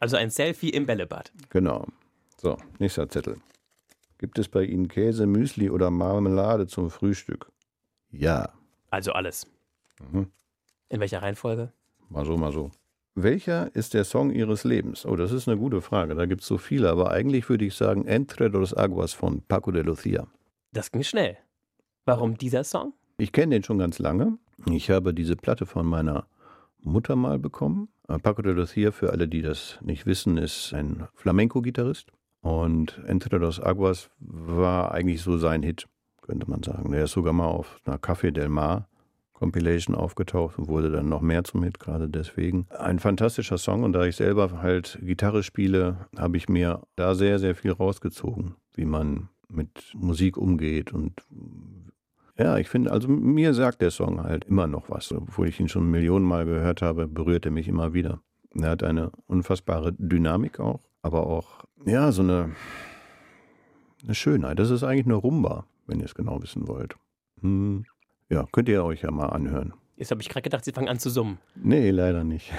Also 0.00 0.16
ein 0.16 0.30
Selfie 0.30 0.70
im 0.70 0.86
Bällebad. 0.86 1.32
Genau. 1.50 1.86
So, 2.40 2.56
nächster 2.78 3.08
Zettel. 3.08 3.36
Gibt 4.18 4.38
es 4.38 4.48
bei 4.48 4.64
Ihnen 4.64 4.88
Käse, 4.88 5.26
Müsli 5.26 5.70
oder 5.70 5.90
Marmelade 5.90 6.66
zum 6.66 6.90
Frühstück? 6.90 7.50
Ja. 8.10 8.50
Also 8.90 9.12
alles. 9.12 9.46
Mhm. 10.12 10.26
In 10.88 11.00
welcher 11.00 11.22
Reihenfolge? 11.22 11.72
Mal 12.08 12.24
so, 12.24 12.36
mal 12.36 12.52
so. 12.52 12.70
Welcher 13.14 13.74
ist 13.74 13.94
der 13.94 14.04
Song 14.04 14.30
Ihres 14.30 14.64
Lebens? 14.64 15.04
Oh, 15.04 15.16
das 15.16 15.32
ist 15.32 15.48
eine 15.48 15.58
gute 15.58 15.80
Frage. 15.80 16.14
Da 16.14 16.26
gibt 16.26 16.42
es 16.42 16.46
so 16.46 16.58
viele, 16.58 16.88
aber 16.90 17.10
eigentlich 17.10 17.48
würde 17.48 17.64
ich 17.64 17.74
sagen 17.74 18.06
Entre 18.06 18.50
dos 18.50 18.74
Aguas 18.74 19.12
von 19.12 19.42
Paco 19.42 19.70
de 19.70 19.82
Lucia. 19.82 20.26
Das 20.72 20.90
ging 20.90 21.02
schnell. 21.02 21.36
Warum 22.04 22.38
dieser 22.38 22.64
Song? 22.64 22.94
Ich 23.18 23.32
kenne 23.32 23.56
den 23.56 23.64
schon 23.64 23.78
ganz 23.78 23.98
lange. 23.98 24.38
Ich 24.66 24.90
habe 24.90 25.12
diese 25.12 25.36
Platte 25.36 25.66
von 25.66 25.86
meiner 25.86 26.26
Mutter 26.80 27.16
mal 27.16 27.38
bekommen. 27.38 27.88
Äh, 28.08 28.18
Paco 28.18 28.42
de 28.42 28.52
Lucia, 28.52 28.92
für 28.92 29.10
alle, 29.10 29.28
die 29.28 29.42
das 29.42 29.78
nicht 29.82 30.06
wissen, 30.06 30.38
ist 30.38 30.72
ein 30.72 31.06
Flamenco-Gitarrist. 31.14 32.12
Und 32.48 32.98
Entre 33.06 33.38
dos 33.38 33.60
Aguas 33.60 34.08
war 34.20 34.92
eigentlich 34.92 35.20
so 35.20 35.36
sein 35.36 35.62
Hit, 35.62 35.86
könnte 36.22 36.48
man 36.48 36.62
sagen. 36.62 36.90
Der 36.92 37.04
ist 37.04 37.12
sogar 37.12 37.34
mal 37.34 37.46
auf 37.46 37.78
einer 37.84 37.98
Café 37.98 38.30
del 38.30 38.48
Mar 38.48 38.88
Compilation 39.34 39.94
aufgetaucht 39.94 40.58
und 40.58 40.66
wurde 40.66 40.90
dann 40.90 41.08
noch 41.08 41.20
mehr 41.20 41.44
zum 41.44 41.62
Hit, 41.62 41.78
gerade 41.78 42.08
deswegen. 42.08 42.66
Ein 42.70 42.98
fantastischer 42.98 43.58
Song 43.58 43.84
und 43.84 43.92
da 43.92 44.04
ich 44.04 44.16
selber 44.16 44.62
halt 44.62 44.98
Gitarre 45.02 45.42
spiele, 45.42 46.08
habe 46.16 46.38
ich 46.38 46.48
mir 46.48 46.80
da 46.96 47.14
sehr, 47.14 47.38
sehr 47.38 47.54
viel 47.54 47.72
rausgezogen, 47.72 48.54
wie 48.74 48.86
man 48.86 49.28
mit 49.48 49.92
Musik 49.94 50.38
umgeht 50.38 50.92
und 50.92 51.22
Ja, 52.36 52.56
ich 52.56 52.68
finde, 52.68 52.90
also 52.90 53.08
mir 53.08 53.52
sagt 53.52 53.82
der 53.82 53.90
Song 53.90 54.22
halt 54.22 54.44
immer 54.46 54.66
noch 54.66 54.90
was. 54.90 55.12
Obwohl 55.12 55.48
ich 55.48 55.60
ihn 55.60 55.68
schon 55.68 55.90
Millionen 55.90 56.24
Mal 56.24 56.46
gehört 56.46 56.82
habe, 56.82 57.06
berührt 57.06 57.44
er 57.44 57.52
mich 57.52 57.68
immer 57.68 57.92
wieder. 57.92 58.20
Er 58.54 58.70
hat 58.70 58.82
eine 58.82 59.12
unfassbare 59.26 59.92
Dynamik 59.92 60.58
auch, 60.58 60.87
aber 61.02 61.26
auch, 61.26 61.64
ja, 61.84 62.12
so 62.12 62.22
eine, 62.22 62.54
eine 64.04 64.14
Schönheit. 64.14 64.58
Das 64.58 64.70
ist 64.70 64.82
eigentlich 64.82 65.06
eine 65.06 65.14
Rumba, 65.14 65.66
wenn 65.86 66.00
ihr 66.00 66.06
es 66.06 66.14
genau 66.14 66.42
wissen 66.42 66.68
wollt. 66.68 66.96
Hm. 67.40 67.84
Ja, 68.28 68.46
könnt 68.52 68.68
ihr 68.68 68.84
euch 68.84 69.02
ja 69.02 69.10
mal 69.10 69.26
anhören. 69.26 69.72
Jetzt 69.96 70.10
habe 70.10 70.20
ich 70.20 70.28
gerade 70.28 70.42
gedacht, 70.42 70.64
Sie 70.64 70.72
fangen 70.72 70.88
an 70.88 70.98
zu 70.98 71.10
summen. 71.10 71.38
Nee, 71.56 71.90
leider 71.90 72.24
nicht. 72.24 72.52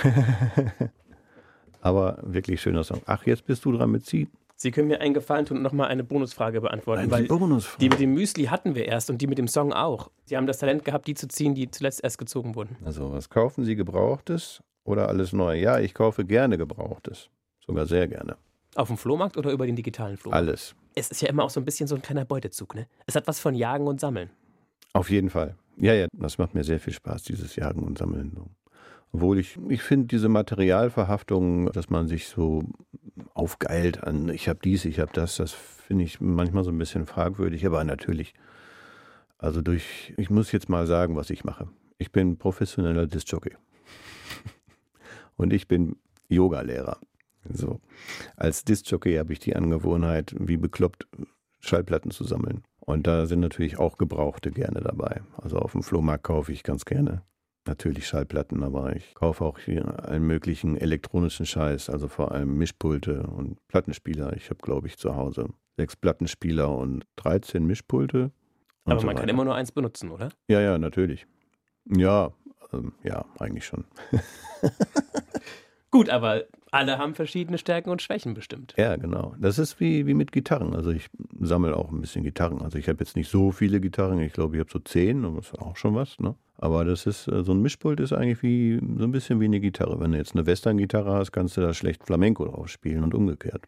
aber 1.81 2.19
wirklich 2.24 2.62
schöner 2.62 2.84
Song. 2.84 3.01
Ach, 3.05 3.25
jetzt 3.25 3.46
bist 3.46 3.63
du 3.65 3.72
dran 3.72 3.91
mit 3.91 4.05
Sie. 4.05 4.27
Sie 4.55 4.72
können 4.72 4.89
mir 4.89 5.00
einen 5.00 5.13
Gefallen 5.13 5.46
tun 5.46 5.58
und 5.58 5.63
nochmal 5.63 5.88
eine 5.88 6.03
Bonusfrage 6.03 6.60
beantworten. 6.60 7.03
Eine 7.03 7.12
weil 7.12 7.27
Bonusfrage. 7.27 7.79
Die 7.79 7.89
mit 7.89 8.00
dem 8.00 8.13
Müsli 8.13 8.46
hatten 8.46 8.75
wir 8.75 8.86
erst 8.86 9.10
und 9.10 9.22
die 9.22 9.27
mit 9.27 9.38
dem 9.38 9.48
Song 9.48 9.72
auch. 9.72 10.12
Sie 10.25 10.36
haben 10.36 10.48
das 10.48 10.58
Talent 10.58 10.84
gehabt, 10.84 11.08
die 11.08 11.13
zu 11.13 11.29
ziehen, 11.29 11.55
die 11.55 11.72
zuletzt 11.72 12.03
erst 12.03 12.17
gezogen 12.17 12.55
wurden. 12.55 12.75
Also, 12.84 13.13
was 13.13 13.29
kaufen 13.29 13.63
Sie 13.63 13.77
Gebrauchtes 13.77 14.62
oder 14.84 15.08
alles 15.08 15.31
neu? 15.31 15.58
Ja, 15.58 15.79
ich 15.79 15.93
kaufe 15.93 16.25
gerne 16.25 16.58
Gebrauchtes. 16.58 17.29
Sogar 17.70 17.86
sehr 17.86 18.08
gerne. 18.08 18.36
Auf 18.74 18.88
dem 18.88 18.98
Flohmarkt 18.98 19.38
oder 19.38 19.52
über 19.52 19.68
den 19.68 19.76
digitalen 19.76 20.18
Flohmarkt? 20.18 20.48
Alles. 20.48 20.76
Es 20.96 21.12
ist 21.12 21.22
ja 21.22 21.30
immer 21.30 21.44
auch 21.44 21.52
so 21.52 21.60
ein 21.60 21.66
bisschen 21.66 21.86
so 21.86 21.94
ein 21.94 22.02
kleiner 22.02 22.26
Beutezug, 22.26 22.74
ne? 22.74 22.88
Es 23.06 23.16
hat 23.16 23.28
was 23.28 23.40
von 23.40 23.54
Jagen 23.54 23.86
und 23.86 24.00
Sammeln. 24.00 24.32
Auf 24.94 25.12
jeden 25.12 25.30
Fall. 25.30 25.56
Ja, 25.78 25.94
ja, 25.94 26.08
das 26.12 26.40
macht 26.40 26.56
mir 26.56 26.64
sehr 26.64 26.80
viel 26.80 26.94
Spaß, 26.94 27.22
dieses 27.24 27.56
Jagen 27.56 27.84
und 27.84 28.00
Sammeln. 28.00 28.36
Obwohl 29.12 29.38
ich, 29.38 29.60
ich 29.70 29.84
finde 29.84 30.08
diese 30.08 30.30
Materialverhaftung, 30.30 31.72
dass 31.72 31.92
man 31.92 32.08
sich 32.08 32.28
so 32.28 32.64
aufgeilt 33.36 34.04
an, 34.04 34.30
ich 34.30 34.50
habe 34.50 34.60
dies, 34.64 34.86
ich 34.86 35.00
habe 35.00 35.12
das, 35.14 35.38
das 35.38 35.52
finde 35.52 36.06
ich 36.06 36.20
manchmal 36.20 36.64
so 36.64 36.72
ein 36.72 36.78
bisschen 36.80 37.06
fragwürdig, 37.06 37.68
aber 37.68 37.84
natürlich. 37.84 38.34
Also 39.38 39.62
durch, 39.62 40.16
ich 40.18 40.32
muss 40.32 40.52
jetzt 40.52 40.70
mal 40.70 40.88
sagen, 40.88 41.16
was 41.16 41.30
ich 41.30 41.44
mache. 41.44 41.68
Ich 42.00 42.12
bin 42.12 42.38
professioneller 42.38 43.06
Discjockey. 43.06 43.56
Und 45.38 45.54
ich 45.54 45.68
bin 45.68 45.98
Yogalehrer. 46.30 46.98
So. 47.50 47.79
Als 48.36 48.63
Discjockey 48.63 49.15
habe 49.15 49.34
ich 49.34 49.39
die 49.39 49.55
Angewohnheit, 49.55 50.36
wie 50.38 50.58
bekloppt 50.58 51.08
Schallplatten 51.60 52.12
zu 52.12 52.24
sammeln. 52.24 52.63
Und 52.79 53.05
da 53.08 53.25
sind 53.25 53.39
natürlich 53.39 53.77
auch 53.77 53.98
Gebrauchte 53.98 54.51
gerne 54.51 54.81
dabei. 54.81 55.22
Also 55.38 55.58
auf 55.58 55.74
dem 55.74 55.84
Flohmarkt 55.84 56.24
kaufe 56.24 56.51
ich 56.51 56.63
ganz 56.63 56.86
gerne 56.86 57.24
natürlich 57.65 58.08
Schallplatten, 58.08 58.63
aber 58.63 58.96
ich 58.96 59.13
kaufe 59.13 59.46
auch 59.46 59.60
hier 59.60 60.03
allen 60.03 60.25
möglichen 60.25 60.75
elektronischen 60.75 61.46
Scheiß, 61.46 61.89
also 61.89 62.08
vor 62.08 62.31
allem 62.31 62.58
Mischpulte 62.58 63.24
und 63.24 63.65
Plattenspieler. 63.67 64.36
Ich 64.36 64.50
habe, 64.50 64.60
glaube 64.62 64.88
ich, 64.88 64.98
zu 64.98 65.15
Hause 65.15 65.50
sechs 65.77 65.96
Plattenspieler 65.96 66.69
und 66.75 67.05
13 67.17 67.65
Mischpulte. 67.65 68.31
aber 68.86 69.00
so 69.00 69.05
man 69.05 69.15
kann 69.15 69.24
weiter. 69.24 69.34
immer 69.34 69.46
nur 69.46 69.55
eins 69.55 69.72
benutzen, 69.72 70.12
oder? 70.12 70.29
Ja, 70.50 70.60
ja, 70.60 70.77
natürlich. 70.77 71.25
Ja, 71.86 72.34
ähm, 72.74 72.93
ja, 73.03 73.24
eigentlich 73.39 73.65
schon. 73.65 73.86
Gut, 75.91 76.10
aber 76.10 76.43
alle 76.72 76.98
haben 76.98 77.16
verschiedene 77.16 77.58
Stärken 77.58 77.90
und 77.90 78.02
Schwächen 78.02 78.34
bestimmt. 78.34 78.74
Ja, 78.78 78.96
genau. 78.96 79.36
Das 79.40 79.60
ist 79.60 79.80
wie, 79.80 80.06
wie 80.06 80.14
mit 80.14 80.32
Gitarren. 80.32 80.76
Also 80.76 80.92
ich 80.92 81.08
sammle 81.40 81.76
auch 81.76 81.92
ein 81.92 82.02
bisschen 82.02 82.24
Gitarren. 82.24 82.62
Also 82.62 82.78
ich 82.78 82.88
habe 82.90 83.00
jetzt 83.00 83.16
nicht 83.16 83.30
so 83.30 83.52
viele 83.52 83.80
Gitarren. 83.80 84.20
Ich 84.20 84.34
glaube, 84.34 84.56
ich 84.56 84.60
habe 84.60 84.70
so 84.72 84.80
zehn, 84.80 85.26
und 85.26 85.38
das 85.38 85.48
ist 85.48 85.60
auch 85.60 85.78
schon 85.78 85.96
was. 85.96 86.20
Ne? 86.20 86.36
Aber 86.58 86.86
das 86.86 87.06
ist, 87.06 87.28
äh, 87.28 87.44
so 87.44 87.54
ein 87.54 87.62
Mischpult 87.62 88.00
ist 88.00 88.14
eigentlich 88.14 88.44
wie 88.44 88.80
so 88.98 89.04
ein 89.04 89.12
bisschen 89.12 89.40
wie 89.40 89.46
eine 89.46 89.60
Gitarre. 89.60 90.00
Wenn 90.00 90.12
du 90.12 90.18
jetzt 90.18 90.36
eine 90.36 90.46
Western-Gitarre 90.46 91.14
hast, 91.14 91.32
kannst 91.32 91.58
du 91.58 91.62
da 91.62 91.74
schlecht 91.74 92.04
Flamenco 92.04 92.46
drauf 92.46 92.68
spielen 92.68 93.04
und 93.04 93.14
umgekehrt. 93.14 93.66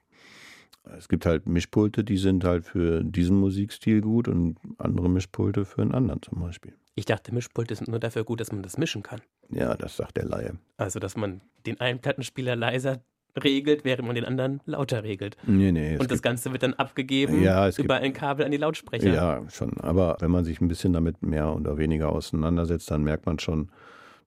Es 0.97 1.07
gibt 1.07 1.25
halt 1.25 1.47
Mischpulte, 1.47 2.03
die 2.03 2.17
sind 2.17 2.43
halt 2.43 2.65
für 2.65 3.03
diesen 3.03 3.39
Musikstil 3.39 4.01
gut 4.01 4.27
und 4.27 4.57
andere 4.77 5.09
Mischpulte 5.09 5.63
für 5.63 5.81
einen 5.81 5.93
anderen 5.93 6.21
zum 6.21 6.39
Beispiel. 6.39 6.73
Ich 6.95 7.05
dachte, 7.05 7.33
Mischpulte 7.33 7.75
sind 7.75 7.87
nur 7.87 7.99
dafür 7.99 8.23
gut, 8.23 8.41
dass 8.41 8.51
man 8.51 8.63
das 8.63 8.77
mischen 8.77 9.03
kann. 9.03 9.21
Ja, 9.51 9.75
das 9.75 9.97
sagt 9.97 10.17
der 10.17 10.25
Laie. 10.25 10.53
Also, 10.77 10.99
dass 10.99 11.15
man 11.15 11.41
den 11.65 11.79
einen 11.79 11.99
Plattenspieler 11.99 12.55
leiser 12.55 13.01
regelt, 13.41 13.85
während 13.85 14.07
man 14.07 14.15
den 14.15 14.25
anderen 14.25 14.61
lauter 14.65 15.03
regelt. 15.03 15.37
Nee, 15.45 15.71
nee. 15.71 15.97
Und 15.97 16.11
das 16.11 16.21
Ganze 16.21 16.51
wird 16.51 16.63
dann 16.63 16.73
abgegeben 16.73 17.41
Ja, 17.41 17.69
über 17.77 17.95
ein 17.95 18.13
Kabel 18.13 18.45
an 18.45 18.51
die 18.51 18.57
Lautsprecher. 18.57 19.13
Ja, 19.13 19.43
schon. 19.49 19.77
Aber 19.79 20.17
wenn 20.19 20.31
man 20.31 20.43
sich 20.43 20.59
ein 20.61 20.67
bisschen 20.67 20.93
damit 20.93 21.21
mehr 21.21 21.55
oder 21.55 21.77
weniger 21.77 22.09
auseinandersetzt, 22.09 22.91
dann 22.91 23.03
merkt 23.03 23.25
man 23.25 23.39
schon, 23.39 23.69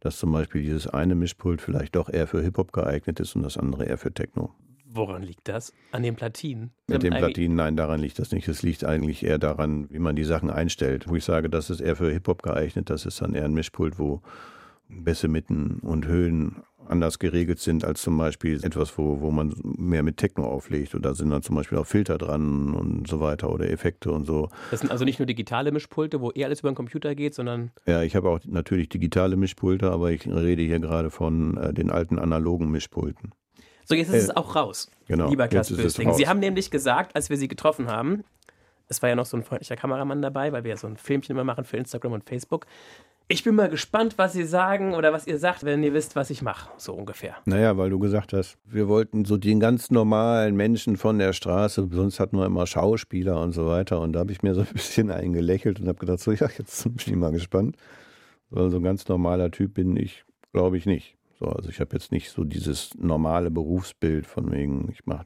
dass 0.01 0.19
zum 0.19 0.33
Beispiel 0.33 0.63
dieses 0.63 0.87
eine 0.87 1.15
Mischpult 1.15 1.61
vielleicht 1.61 1.97
doch 1.97 2.09
eher 2.09 2.27
für 2.27 2.43
Hip-Hop 2.43 2.73
geeignet 2.73 3.21
ist 3.21 3.37
und 3.37 3.43
das 3.43 3.57
andere 3.57 3.85
eher 3.85 3.99
für 3.99 4.13
Techno. 4.13 4.55
Woran 4.87 5.23
liegt 5.23 5.49
das? 5.49 5.73
An 5.91 6.05
den 6.05 6.15
Platinen? 6.15 6.71
Mit 6.87 7.03
den 7.03 7.13
Platinen, 7.13 7.57
nein, 7.57 7.77
daran 7.77 8.01
liegt 8.01 8.19
das 8.21 8.31
nicht. 8.31 8.47
Es 8.47 8.63
liegt 8.63 8.85
eigentlich 8.85 9.25
eher 9.25 9.39
daran, 9.39 9.91
wie 9.91 9.99
man 9.99 10.15
die 10.15 10.25
Sachen 10.25 10.51
einstellt. 10.51 11.09
Wo 11.09 11.17
ich 11.17 11.25
sage, 11.25 11.51
das 11.51 11.69
ist 11.69 11.81
eher 11.81 11.97
für 11.97 12.13
Hip-Hop 12.13 12.43
geeignet, 12.43 12.91
das 12.91 13.05
ist 13.05 13.21
dann 13.21 13.35
eher 13.35 13.45
ein 13.45 13.55
Mischpult, 13.55 13.99
wo 13.99 14.23
Bässe, 14.89 15.29
Mitten 15.29 15.81
und 15.83 16.07
Höhen 16.07 16.63
anders 16.89 17.19
geregelt 17.19 17.61
sind 17.61 17.85
als 17.85 18.03
zum 18.03 18.17
Beispiel 18.19 18.63
etwas, 18.63 18.97
wo, 18.99 19.21
wo 19.21 19.31
man 19.31 19.55
mehr 19.63 20.03
mit 20.03 20.17
Techno 20.17 20.45
auflegt. 20.47 20.95
Und 20.95 21.05
da 21.05 21.15
sind 21.15 21.31
dann 21.31 21.43
zum 21.43 21.57
Beispiel 21.57 21.79
auch 21.79 21.87
Filter 21.87 22.19
dran 22.19 22.75
und 22.75 23.09
so 23.09 23.21
weiter 23.21 23.51
oder 23.51 23.71
Effekte 23.71 24.11
und 24.13 24.27
so. 24.27 24.49
Das 24.71 24.81
sind 24.81 24.91
also 24.91 25.05
nicht 25.05 25.19
nur 25.19 25.27
digitale 25.27 25.73
Mischpulte, 25.73 26.21
wo 26.21 26.31
eh 26.35 26.45
alles 26.45 26.61
über 26.61 26.71
den 26.71 26.75
Computer 26.75 27.15
geht, 27.15 27.35
sondern 27.35 27.71
Ja, 27.87 28.03
ich 28.03 28.17
habe 28.17 28.29
auch 28.29 28.41
natürlich 28.45 28.89
digitale 28.89 29.37
Mischpulte, 29.37 29.91
aber 29.91 30.11
ich 30.11 30.27
rede 30.27 30.63
hier 30.63 30.81
gerade 30.81 31.11
von 31.11 31.57
äh, 31.57 31.73
den 31.73 31.91
alten 31.91 32.19
analogen 32.19 32.71
Mischpulten. 32.71 33.33
So, 33.87 33.95
jetzt 33.95 34.09
ist 34.09 34.25
es 34.25 34.37
auch 34.37 34.57
raus, 34.57 34.91
Genau, 35.09 35.29
lieber 35.29 35.47
Klaas 35.47 35.75
Bösling. 35.75 36.15
Sie 36.15 36.27
haben 36.27 36.41
nämlich 36.41 36.71
gesagt, 36.71 37.15
als 37.15 37.29
wir 37.29 37.37
Sie 37.37 37.49
getroffen 37.49 37.89
haben, 37.89 38.25
es 38.89 39.03
war 39.03 39.11
ja 39.11 39.17
noch 39.17 39.27
so 39.27 39.37
ein 39.37 39.43
freundlicher 39.43 39.77
Kameramann 39.77 40.23
dabei, 40.23 40.53
weil 40.53 40.65
wir 40.65 40.71
ja 40.71 40.77
so 40.77 40.87
ein 40.87 40.97
Filmchen 40.97 41.35
immer 41.35 41.45
machen 41.45 41.65
für 41.65 41.77
Instagram 41.77 42.13
und 42.13 42.25
Facebook. 42.25 42.67
Ich 43.27 43.43
bin 43.43 43.55
mal 43.55 43.71
gespannt, 43.71 44.19
was 44.19 44.35
Sie 44.35 44.45
sagen 44.45 44.93
oder 44.93 45.11
was 45.15 45.27
ihr 45.27 45.39
sagt, 45.39 45.65
wenn 45.65 45.83
ihr 45.83 45.95
wisst, 45.95 46.15
was 46.15 46.29
ich 46.29 46.43
mache, 46.43 46.71
so 46.77 46.93
ungefähr. 46.93 47.37
Naja, 47.47 47.79
weil 47.79 47.89
du 47.89 47.99
gesagt 47.99 48.35
hast, 48.35 48.59
wir 48.67 48.87
wollten 48.87 49.25
so 49.25 49.39
den 49.39 49.61
ganz 49.61 49.91
normalen 49.91 50.55
Menschen 50.57 50.99
von 50.99 51.19
der 51.19 51.33
Straße, 51.33 51.89
sonst 51.91 52.21
hatten 52.21 52.37
wir 52.37 52.45
immer 52.45 52.67
Schauspieler 52.67 53.41
und 53.41 53.53
so 53.53 53.67
weiter. 53.67 54.03
Und 54.03 54.13
da 54.13 54.21
habe 54.21 54.33
ich 54.33 54.43
mir 54.43 54.55
so 54.55 54.61
ein 54.61 54.73
bisschen 54.73 55.11
eingelächelt 55.11 55.81
und 55.81 55.89
habe 55.89 55.99
gedacht, 55.99 56.21
so 56.21 56.33
ja, 56.33 56.51
jetzt 56.59 56.85
bin 56.85 56.97
ich 56.99 57.17
mal 57.17 57.33
gespannt. 57.33 57.77
Weil 58.51 58.71
so 58.71 58.77
ein 58.77 58.83
ganz 58.83 59.09
normaler 59.09 59.51
Typ 59.51 59.73
bin 59.73 59.97
ich, 59.97 60.25
glaube 60.53 60.77
ich, 60.77 60.85
nicht. 60.85 61.17
So, 61.41 61.47
also 61.47 61.71
ich 61.71 61.81
habe 61.81 61.95
jetzt 61.95 62.13
nicht 62.13 62.31
so 62.31 62.45
dieses 62.45 62.95
normale 62.95 63.51
Berufsbild 63.51 64.27
von 64.27 64.53
wegen, 64.53 64.91
ich 64.93 65.07
mache 65.07 65.25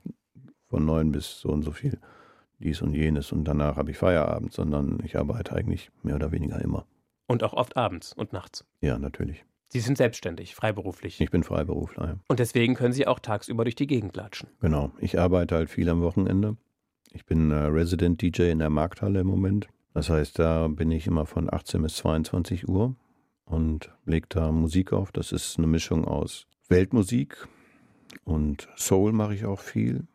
von 0.69 0.87
neun 0.87 1.11
bis 1.11 1.41
so 1.41 1.49
und 1.49 1.63
so 1.63 1.73
viel 1.73 1.99
dies 2.61 2.83
und 2.83 2.95
jenes 2.95 3.33
und 3.33 3.45
danach 3.45 3.77
habe 3.77 3.91
ich 3.91 3.99
Feierabend, 3.99 4.53
sondern 4.53 4.99
ich 5.05 5.17
arbeite 5.17 5.55
eigentlich 5.55 5.91
mehr 6.03 6.17
oder 6.17 6.33
weniger 6.33 6.61
immer. 6.61 6.87
Und 7.29 7.45
auch 7.45 7.53
oft 7.53 7.77
abends 7.77 8.13
und 8.13 8.33
nachts. 8.33 8.65
Ja, 8.81 8.99
natürlich. 8.99 9.45
Sie 9.69 9.81
sind 9.81 9.99
selbstständig, 9.99 10.55
freiberuflich. 10.55 11.21
Ich 11.21 11.31
bin 11.31 11.43
Freiberufler. 11.43 12.07
Ja. 12.07 12.19
Und 12.27 12.41
deswegen 12.41 12.75
können 12.75 12.95
Sie 12.95 13.07
auch 13.07 13.21
tagsüber 13.21 13.65
durch 13.65 13.75
die 13.75 13.87
Gegend 13.87 14.17
latschen. 14.17 14.49
Genau. 14.61 14.93
Ich 14.99 15.21
arbeite 15.21 15.55
halt 15.55 15.69
viel 15.69 15.89
am 15.91 16.01
Wochenende. 16.01 16.57
Ich 17.13 17.27
bin 17.27 17.51
äh, 17.51 17.57
Resident 17.57 18.21
DJ 18.21 18.51
in 18.51 18.59
der 18.59 18.71
Markthalle 18.71 19.21
im 19.21 19.27
Moment. 19.27 19.69
Das 19.93 20.09
heißt, 20.09 20.39
da 20.39 20.69
bin 20.69 20.91
ich 20.91 21.07
immer 21.07 21.27
von 21.27 21.53
18 21.53 21.83
bis 21.83 21.97
22 21.97 22.69
Uhr 22.69 22.97
und 23.45 23.95
lege 24.05 24.27
da 24.29 24.53
Musik 24.53 24.93
auf. 24.93 25.13
Das 25.13 25.33
ist 25.33 25.59
eine 25.59 25.67
Mischung 25.67 26.07
aus 26.07 26.47
Weltmusik 26.69 27.47
und 28.25 28.69
Soul 28.77 29.13
mache 29.13 29.35
ich 29.35 29.45
auch 29.45 29.61
viel. 29.61 30.07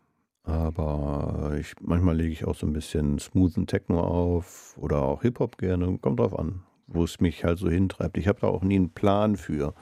Aber 0.44 1.56
ich, 1.60 1.74
manchmal 1.80 2.18
lege 2.18 2.32
ich 2.32 2.46
auch 2.46 2.56
so 2.56 2.68
ein 2.68 2.74
bisschen 2.74 3.18
smoothen 3.20 3.66
Techno 3.66 4.02
auf 4.02 4.76
oder 4.78 5.02
auch 5.02 5.22
Hip-Hop 5.22 5.58
gerne. 5.58 5.98
Kommt 6.00 6.20
drauf 6.20 6.38
an, 6.38 6.64
wo 6.88 7.04
es 7.04 7.20
mich 7.20 7.44
halt 7.44 7.58
so 7.58 7.70
hintreibt. 7.70 8.18
Ich 8.18 8.28
habe 8.28 8.42
da 8.42 8.48
auch 8.48 8.64
nie 8.64 8.76
einen 8.76 8.90
Plan 8.90 9.36
für. 9.36 9.74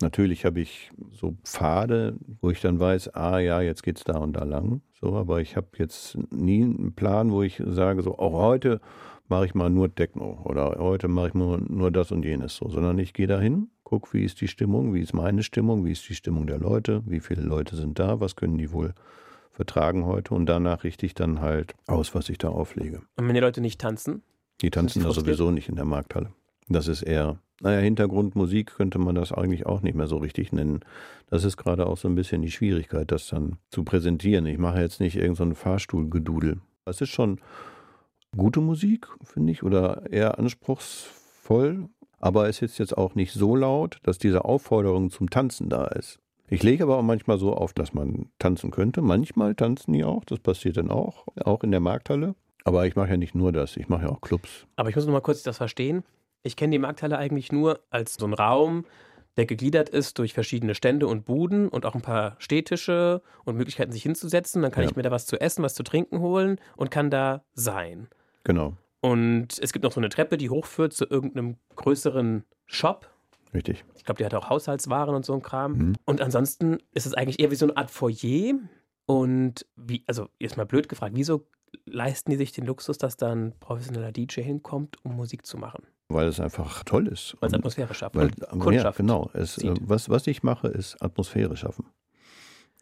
Natürlich 0.00 0.44
habe 0.44 0.60
ich 0.60 0.90
so 1.12 1.36
Pfade, 1.44 2.16
wo 2.40 2.50
ich 2.50 2.60
dann 2.60 2.80
weiß, 2.80 3.14
ah 3.14 3.38
ja, 3.38 3.60
jetzt 3.60 3.82
geht's 3.82 4.04
da 4.04 4.18
und 4.18 4.32
da 4.32 4.44
lang. 4.44 4.80
So, 5.00 5.14
aber 5.14 5.40
ich 5.40 5.56
habe 5.56 5.68
jetzt 5.76 6.18
nie 6.30 6.62
einen 6.62 6.94
Plan, 6.94 7.30
wo 7.30 7.42
ich 7.42 7.62
sage, 7.64 8.02
so, 8.02 8.18
auch 8.18 8.32
heute 8.32 8.80
mache 9.28 9.46
ich 9.46 9.54
mal 9.54 9.70
nur 9.70 9.94
Techno 9.94 10.40
oder 10.44 10.76
heute 10.78 11.08
mache 11.08 11.28
ich 11.28 11.34
nur, 11.34 11.58
nur 11.58 11.90
das 11.90 12.10
und 12.12 12.24
jenes 12.24 12.56
so, 12.56 12.68
sondern 12.68 12.98
ich 12.98 13.12
gehe 13.12 13.28
dahin, 13.28 13.68
gucke, 13.84 14.12
wie 14.12 14.24
ist 14.24 14.40
die 14.40 14.48
Stimmung, 14.48 14.92
wie 14.92 15.00
ist 15.00 15.14
meine 15.14 15.42
Stimmung, 15.42 15.84
wie 15.84 15.92
ist 15.92 16.08
die 16.08 16.14
Stimmung 16.14 16.46
der 16.46 16.58
Leute, 16.58 17.02
wie 17.06 17.20
viele 17.20 17.42
Leute 17.42 17.76
sind 17.76 17.98
da, 17.98 18.20
was 18.20 18.36
können 18.36 18.58
die 18.58 18.72
wohl 18.72 18.92
vertragen 19.52 20.04
heute 20.04 20.34
und 20.34 20.46
danach 20.46 20.84
richte 20.84 21.06
ich 21.06 21.14
dann 21.14 21.40
halt 21.40 21.74
aus, 21.86 22.14
was 22.14 22.28
ich 22.28 22.38
da 22.38 22.48
auflege. 22.48 23.02
Und 23.16 23.28
wenn 23.28 23.34
die 23.34 23.40
Leute 23.40 23.60
nicht 23.60 23.80
tanzen, 23.80 24.22
Die 24.62 24.70
tanzen 24.70 25.02
da 25.02 25.12
sowieso 25.12 25.50
nicht 25.50 25.68
in 25.68 25.76
der 25.76 25.84
Markthalle. 25.84 26.32
Das 26.68 26.86
ist 26.86 27.02
eher, 27.02 27.38
naja, 27.60 27.80
Hintergrundmusik 27.80 28.74
könnte 28.76 28.98
man 28.98 29.14
das 29.14 29.32
eigentlich 29.32 29.66
auch 29.66 29.82
nicht 29.82 29.94
mehr 29.94 30.06
so 30.06 30.18
richtig 30.18 30.52
nennen. 30.52 30.80
Das 31.28 31.44
ist 31.44 31.56
gerade 31.56 31.86
auch 31.86 31.96
so 31.96 32.08
ein 32.08 32.14
bisschen 32.14 32.42
die 32.42 32.50
Schwierigkeit, 32.50 33.10
das 33.10 33.28
dann 33.28 33.58
zu 33.70 33.82
präsentieren. 33.84 34.46
Ich 34.46 34.58
mache 34.58 34.80
jetzt 34.80 35.00
nicht 35.00 35.16
irgendein 35.16 35.50
so 35.50 35.54
Fahrstuhlgedudel. 35.54 36.60
Das 36.84 37.00
ist 37.00 37.10
schon 37.10 37.40
gute 38.36 38.60
Musik, 38.60 39.08
finde 39.24 39.52
ich, 39.52 39.62
oder 39.62 40.10
eher 40.10 40.38
anspruchsvoll, 40.38 41.88
aber 42.18 42.48
es 42.48 42.62
ist 42.62 42.78
jetzt 42.78 42.96
auch 42.96 43.14
nicht 43.14 43.32
so 43.32 43.56
laut, 43.56 43.98
dass 44.02 44.18
diese 44.18 44.44
Aufforderung 44.44 45.10
zum 45.10 45.30
Tanzen 45.30 45.68
da 45.68 45.86
ist. 45.86 46.20
Ich 46.48 46.62
lege 46.62 46.82
aber 46.82 46.98
auch 46.98 47.02
manchmal 47.02 47.38
so 47.38 47.54
auf, 47.54 47.72
dass 47.72 47.94
man 47.94 48.26
tanzen 48.38 48.70
könnte. 48.70 49.02
Manchmal 49.02 49.54
tanzen 49.54 49.92
die 49.92 50.04
auch, 50.04 50.24
das 50.24 50.40
passiert 50.40 50.76
dann 50.76 50.90
auch, 50.90 51.26
auch 51.44 51.62
in 51.62 51.70
der 51.70 51.80
Markthalle. 51.80 52.34
Aber 52.64 52.86
ich 52.86 52.96
mache 52.96 53.10
ja 53.10 53.16
nicht 53.16 53.34
nur 53.34 53.52
das, 53.52 53.76
ich 53.76 53.88
mache 53.88 54.02
ja 54.04 54.08
auch 54.10 54.20
Clubs. 54.20 54.66
Aber 54.76 54.88
ich 54.88 54.96
muss 54.96 55.06
noch 55.06 55.12
mal 55.12 55.20
kurz 55.20 55.42
das 55.42 55.56
verstehen. 55.56 56.02
Ich 56.42 56.56
kenne 56.56 56.72
die 56.72 56.78
Markthalle 56.78 57.18
eigentlich 57.18 57.52
nur 57.52 57.80
als 57.90 58.14
so 58.14 58.24
einen 58.24 58.34
Raum, 58.34 58.84
der 59.36 59.46
gegliedert 59.46 59.88
ist 59.88 60.18
durch 60.18 60.34
verschiedene 60.34 60.74
Stände 60.74 61.06
und 61.06 61.24
Buden 61.24 61.68
und 61.68 61.86
auch 61.86 61.94
ein 61.94 62.02
paar 62.02 62.36
Stehtische 62.38 63.22
und 63.44 63.56
Möglichkeiten, 63.56 63.92
sich 63.92 64.02
hinzusetzen. 64.02 64.62
Dann 64.62 64.72
kann 64.72 64.84
Ja. 64.84 64.90
ich 64.90 64.96
mir 64.96 65.02
da 65.02 65.10
was 65.10 65.26
zu 65.26 65.40
essen, 65.40 65.62
was 65.62 65.74
zu 65.74 65.82
trinken 65.82 66.20
holen 66.20 66.58
und 66.76 66.90
kann 66.90 67.10
da 67.10 67.44
sein. 67.54 68.08
Genau, 68.44 68.76
Und 69.02 69.58
es 69.62 69.72
gibt 69.72 69.82
noch 69.84 69.92
so 69.92 70.00
eine 70.00 70.08
Treppe, 70.10 70.36
die 70.36 70.50
hochführt 70.50 70.92
zu 70.92 71.06
irgendeinem 71.06 71.56
größeren 71.76 72.44
Shop. 72.66 73.08
richtig. 73.54 73.84
Ich 73.96 74.04
glaube, 74.04 74.18
die 74.18 74.24
hat 74.24 74.34
auch 74.34 74.48
Haushaltswaren 74.50 75.14
und 75.14 75.24
so 75.24 75.32
ein 75.34 75.42
Kram. 75.42 75.72
Mhm. 75.72 75.92
Und 76.04 76.20
ansonsten 76.20 76.78
ist 76.92 77.06
es 77.06 77.14
eigentlich 77.14 77.40
eher 77.40 77.50
wie 77.50 77.54
so 77.56 77.66
eine 77.66 77.76
Art 77.76 77.90
Foyer. 77.90 78.54
Und 79.06 79.66
wie, 79.76 80.04
also 80.06 80.28
jetzt 80.38 80.56
mal 80.56 80.66
blöd 80.66 80.88
gefragt, 80.88 81.14
wieso 81.16 81.46
leisten 81.84 82.30
die 82.30 82.36
sich 82.36 82.52
den 82.52 82.66
Luxus, 82.66 82.98
dass 82.98 83.16
da 83.16 83.32
ein 83.32 83.52
professioneller 83.58 84.12
DJ 84.12 84.42
hinkommt, 84.42 84.96
um 85.04 85.16
Musik 85.16 85.46
zu 85.46 85.58
machen? 85.58 85.84
Weil 86.08 86.28
es 86.28 86.40
einfach 86.40 86.82
toll 86.84 87.06
ist. 87.06 87.36
Weil 87.40 87.48
es 87.48 87.54
Atmosphäre 87.54 87.94
schafft. 87.94 88.16
Weil, 88.16 88.26
und 88.26 88.40
ja, 88.40 88.58
Kundschaft. 88.58 88.96
genau. 88.96 89.30
Es, 89.32 89.58
äh, 89.58 89.74
was, 89.80 90.08
was 90.08 90.26
ich 90.26 90.42
mache, 90.42 90.68
ist 90.68 91.00
Atmosphäre 91.00 91.56
schaffen. 91.56 91.86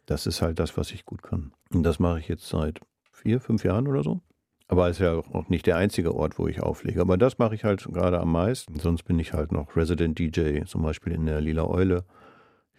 Das 0.07 0.25
ist 0.25 0.41
halt 0.41 0.57
das, 0.59 0.75
was 0.77 0.91
ich 0.91 1.05
gut 1.05 1.21
kann. 1.21 1.53
Und 1.71 1.83
das 1.83 1.99
mache 1.99 2.19
ich 2.19 2.27
jetzt 2.27 2.47
seit 2.47 2.79
vier, 3.11 3.39
fünf 3.39 3.63
Jahren 3.63 3.87
oder 3.87 4.03
so. 4.03 4.21
Aber 4.67 4.87
es 4.87 4.97
ist 4.97 5.03
ja 5.03 5.13
auch 5.13 5.49
nicht 5.49 5.65
der 5.65 5.77
einzige 5.77 6.15
Ort, 6.15 6.37
wo 6.37 6.47
ich 6.47 6.61
auflege. 6.61 7.01
Aber 7.01 7.17
das 7.17 7.39
mache 7.39 7.55
ich 7.55 7.63
halt 7.63 7.83
gerade 7.83 8.19
am 8.19 8.31
meisten. 8.31 8.79
Sonst 8.79 9.03
bin 9.03 9.19
ich 9.19 9.33
halt 9.33 9.51
noch 9.51 9.75
Resident 9.75 10.17
DJ, 10.17 10.63
zum 10.65 10.83
Beispiel 10.83 11.13
in 11.13 11.25
der 11.25 11.41
Lila 11.41 11.65
Eule. 11.65 12.05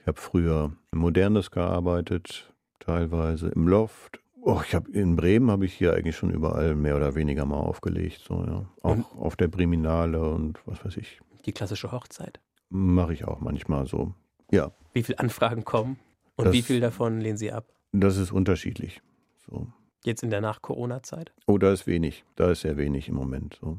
Ich 0.01 0.07
habe 0.07 0.19
früher 0.19 0.73
im 0.93 0.99
Modernes 0.99 1.51
gearbeitet, 1.51 2.53
teilweise 2.79 3.49
im 3.49 3.69
Loft. 3.69 4.21
Oh, 4.43 4.61
ich 4.67 4.75
habe 4.75 4.91
in 4.93 5.17
Bremen 5.17 5.51
habe 5.51 5.67
ich 5.67 5.75
hier 5.75 5.95
eigentlich 5.95 6.17
schon 6.17 6.31
überall 6.31 6.75
mehr 6.75 6.97
oder 6.97 7.15
weniger 7.15 7.45
mal 7.45 7.59
aufgelegt. 7.59 8.23
So, 8.27 8.43
ja. 8.45 8.65
Auch 8.83 8.91
Und- 8.93 9.05
auf 9.19 9.37
der 9.37 9.49
Priminale 9.49 10.21
und 10.31 10.59
was 10.67 10.85
weiß 10.85 10.97
ich. 10.97 11.21
Die 11.47 11.53
klassische 11.53 11.93
Hochzeit. 11.93 12.41
Mache 12.71 13.13
ich 13.13 13.25
auch 13.27 13.41
manchmal 13.41 13.87
so. 13.87 14.15
Ja, 14.51 14.73
Wie 14.93 15.03
viele 15.03 15.19
Anfragen 15.21 15.65
kommen 15.65 15.99
und 16.37 16.47
Das- 16.47 16.53
wie 16.55 16.63
viel 16.63 16.81
davon 16.81 17.21
lehnen 17.21 17.37
Sie 17.37 17.53
ab? 17.53 17.67
das 17.93 18.17
ist 18.17 18.33
unterschiedlich. 18.33 19.01
So. 19.47 19.67
Jetzt 20.05 20.23
in 20.23 20.31
der 20.31 20.41
Nach-Corona-Zeit? 20.41 21.33
Oh, 21.47 21.59
da 21.59 21.73
ist 21.73 21.87
wenig. 21.87 22.25
Da 22.37 22.51
ist 22.51 22.63
sehr 22.63 22.77
wenig 22.79 23.09
im 23.09 23.15
Moment. 23.17 23.59
So. 23.61 23.79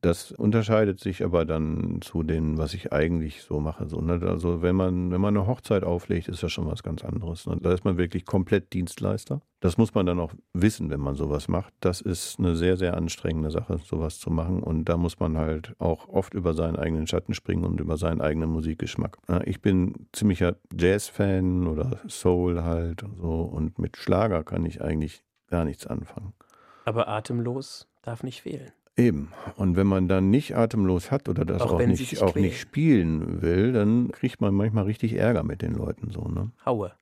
Das 0.00 0.32
unterscheidet 0.32 1.00
sich 1.00 1.24
aber 1.24 1.44
dann 1.44 2.00
zu 2.00 2.22
dem, 2.22 2.58
was 2.58 2.74
ich 2.74 2.92
eigentlich 2.92 3.42
so 3.42 3.60
mache. 3.60 3.88
So, 3.88 4.00
ne? 4.00 4.20
Also 4.26 4.62
wenn 4.62 4.76
man, 4.76 5.10
wenn 5.10 5.20
man 5.20 5.36
eine 5.36 5.46
Hochzeit 5.46 5.84
auflegt, 5.84 6.28
ist 6.28 6.42
das 6.42 6.52
schon 6.52 6.66
was 6.66 6.82
ganz 6.82 7.04
anderes. 7.04 7.46
Ne? 7.46 7.58
Da 7.60 7.72
ist 7.72 7.84
man 7.84 7.96
wirklich 7.96 8.24
komplett 8.24 8.72
Dienstleister. 8.72 9.40
Das 9.60 9.78
muss 9.78 9.94
man 9.94 10.06
dann 10.06 10.20
auch 10.20 10.32
wissen, 10.52 10.90
wenn 10.90 11.00
man 11.00 11.14
sowas 11.14 11.48
macht. 11.48 11.72
Das 11.80 12.00
ist 12.00 12.38
eine 12.38 12.56
sehr, 12.56 12.76
sehr 12.76 12.96
anstrengende 12.96 13.50
Sache, 13.50 13.78
sowas 13.78 14.18
zu 14.18 14.30
machen. 14.30 14.62
Und 14.62 14.84
da 14.84 14.96
muss 14.96 15.18
man 15.18 15.38
halt 15.38 15.74
auch 15.78 16.08
oft 16.08 16.34
über 16.34 16.54
seinen 16.54 16.76
eigenen 16.76 17.06
Schatten 17.06 17.34
springen 17.34 17.64
und 17.64 17.80
über 17.80 17.96
seinen 17.96 18.20
eigenen 18.20 18.50
Musikgeschmack. 18.50 19.18
Ja, 19.28 19.40
Ich 19.44 19.60
bin 19.60 20.08
ziemlicher 20.12 20.56
Jazz-Fan 20.76 21.66
oder 21.66 22.00
Soul 22.08 22.62
halt 22.62 23.02
und 23.02 23.16
so. 23.16 23.42
Und 23.42 23.78
mit 23.78 23.96
Schlager 23.96 24.44
kann 24.44 24.64
ich 24.66 24.82
eigentlich 24.82 25.22
gar 25.48 25.64
nichts 25.64 25.86
anfangen. 25.86 26.34
Aber 26.84 27.08
atemlos 27.08 27.88
darf 28.02 28.22
nicht 28.22 28.42
fehlen. 28.42 28.72
Eben. 28.96 29.32
Und 29.56 29.76
wenn 29.76 29.86
man 29.86 30.08
dann 30.08 30.30
nicht 30.30 30.56
atemlos 30.56 31.10
hat 31.10 31.28
oder 31.28 31.44
das 31.44 31.60
Auch 31.60 31.74
auch, 31.74 31.86
nicht, 31.86 32.22
auch 32.22 32.34
nicht 32.34 32.58
spielen 32.58 33.42
will, 33.42 33.72
dann 33.72 34.10
kriegt 34.10 34.40
man 34.40 34.54
manchmal 34.54 34.84
richtig 34.84 35.14
Ärger 35.14 35.42
mit 35.42 35.60
den 35.60 35.74
Leuten 35.74 36.10
so, 36.10 36.22
ne? 36.28 36.50
Haue. 36.64 36.92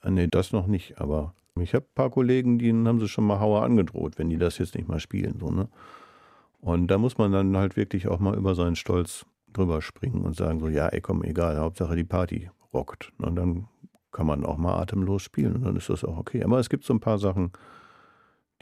Ah, 0.00 0.10
Nee, 0.10 0.28
das 0.28 0.52
noch 0.52 0.66
nicht, 0.66 0.98
aber 0.98 1.34
ich 1.60 1.74
habe 1.74 1.84
ein 1.84 1.94
paar 1.94 2.10
Kollegen, 2.10 2.58
denen 2.58 2.88
haben 2.88 3.00
sie 3.00 3.08
schon 3.08 3.24
mal 3.24 3.40
Hauer 3.40 3.62
angedroht, 3.62 4.18
wenn 4.18 4.30
die 4.30 4.38
das 4.38 4.58
jetzt 4.58 4.74
nicht 4.74 4.88
mal 4.88 5.00
spielen, 5.00 5.38
so, 5.38 5.50
ne? 5.50 5.68
Und 6.60 6.88
da 6.88 6.98
muss 6.98 7.18
man 7.18 7.32
dann 7.32 7.56
halt 7.56 7.76
wirklich 7.76 8.08
auch 8.08 8.18
mal 8.18 8.34
über 8.36 8.54
seinen 8.54 8.76
Stolz 8.76 9.26
drüber 9.52 9.82
springen 9.82 10.22
und 10.24 10.36
sagen 10.36 10.58
so, 10.58 10.68
ja, 10.68 10.88
ey, 10.88 11.00
komm, 11.00 11.22
egal, 11.22 11.58
Hauptsache 11.58 11.96
die 11.96 12.04
Party 12.04 12.50
rockt. 12.72 13.12
Und 13.18 13.36
dann 13.36 13.68
kann 14.10 14.26
man 14.26 14.44
auch 14.44 14.56
mal 14.56 14.80
atemlos 14.80 15.22
spielen 15.22 15.56
und 15.56 15.64
dann 15.64 15.76
ist 15.76 15.90
das 15.90 16.04
auch 16.04 16.16
okay. 16.16 16.42
Aber 16.42 16.58
es 16.58 16.68
gibt 16.68 16.84
so 16.84 16.94
ein 16.94 17.00
paar 17.00 17.18
Sachen, 17.18 17.52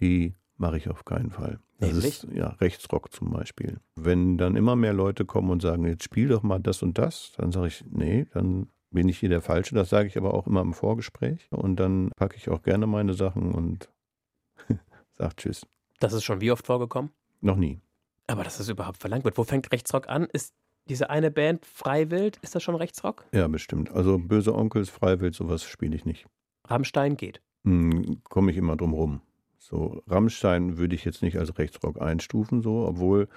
die 0.00 0.34
mache 0.56 0.76
ich 0.76 0.88
auf 0.88 1.04
keinen 1.04 1.30
Fall. 1.30 1.58
Das 1.78 1.90
Nämlich? 1.90 2.22
ist 2.24 2.28
ja 2.32 2.48
Rechtsrock 2.48 3.12
zum 3.12 3.30
Beispiel. 3.30 3.80
Wenn 3.96 4.38
dann 4.38 4.56
immer 4.56 4.76
mehr 4.76 4.92
Leute 4.92 5.24
kommen 5.24 5.50
und 5.50 5.62
sagen, 5.62 5.84
jetzt 5.86 6.04
spiel 6.04 6.28
doch 6.28 6.42
mal 6.42 6.60
das 6.60 6.82
und 6.82 6.98
das, 6.98 7.32
dann 7.36 7.52
sage 7.52 7.68
ich, 7.68 7.84
nee, 7.90 8.26
dann 8.32 8.68
bin 8.90 9.08
ich 9.08 9.18
hier 9.18 9.28
der 9.28 9.40
Falsche. 9.40 9.74
Das 9.74 9.90
sage 9.90 10.06
ich 10.08 10.16
aber 10.16 10.34
auch 10.34 10.46
immer 10.46 10.60
im 10.60 10.72
Vorgespräch. 10.72 11.48
Und 11.50 11.76
dann 11.80 12.10
packe 12.16 12.36
ich 12.36 12.48
auch 12.48 12.62
gerne 12.62 12.86
meine 12.86 13.14
Sachen 13.14 13.52
und 13.52 13.90
sage 15.18 15.34
Tschüss. 15.36 15.66
Das 16.00 16.12
ist 16.12 16.24
schon 16.24 16.40
wie 16.40 16.50
oft 16.52 16.66
vorgekommen? 16.66 17.10
Noch 17.40 17.56
nie. 17.56 17.80
Aber 18.26 18.44
dass 18.44 18.58
das 18.58 18.68
überhaupt 18.68 18.98
verlangt 18.98 19.24
wird. 19.24 19.36
Wo 19.36 19.44
fängt 19.44 19.70
Rechtsrock 19.72 20.08
an? 20.08 20.26
Ist 20.32 20.54
diese 20.88 21.10
eine 21.10 21.30
Band 21.30 21.64
Freiwild, 21.66 22.38
ist 22.42 22.54
das 22.54 22.62
schon 22.62 22.74
Rechtsrock? 22.74 23.24
Ja, 23.32 23.48
bestimmt. 23.48 23.90
Also 23.90 24.18
böse 24.18 24.54
Onkels, 24.54 24.90
Freiwild, 24.90 25.34
sowas 25.34 25.64
spiele 25.64 25.96
ich 25.96 26.04
nicht. 26.04 26.26
Rammstein 26.66 27.16
geht. 27.16 27.40
Hm, 27.64 28.20
Komme 28.24 28.50
ich 28.50 28.56
immer 28.56 28.76
drum 28.76 28.92
rum. 28.92 29.20
So, 29.66 30.02
Rammstein 30.08 30.76
würde 30.76 30.94
ich 30.94 31.06
jetzt 31.06 31.22
nicht 31.22 31.38
als 31.38 31.56
Rechtsrock 31.58 31.98
einstufen, 32.02 32.60
so, 32.60 32.86
obwohl 32.86 33.28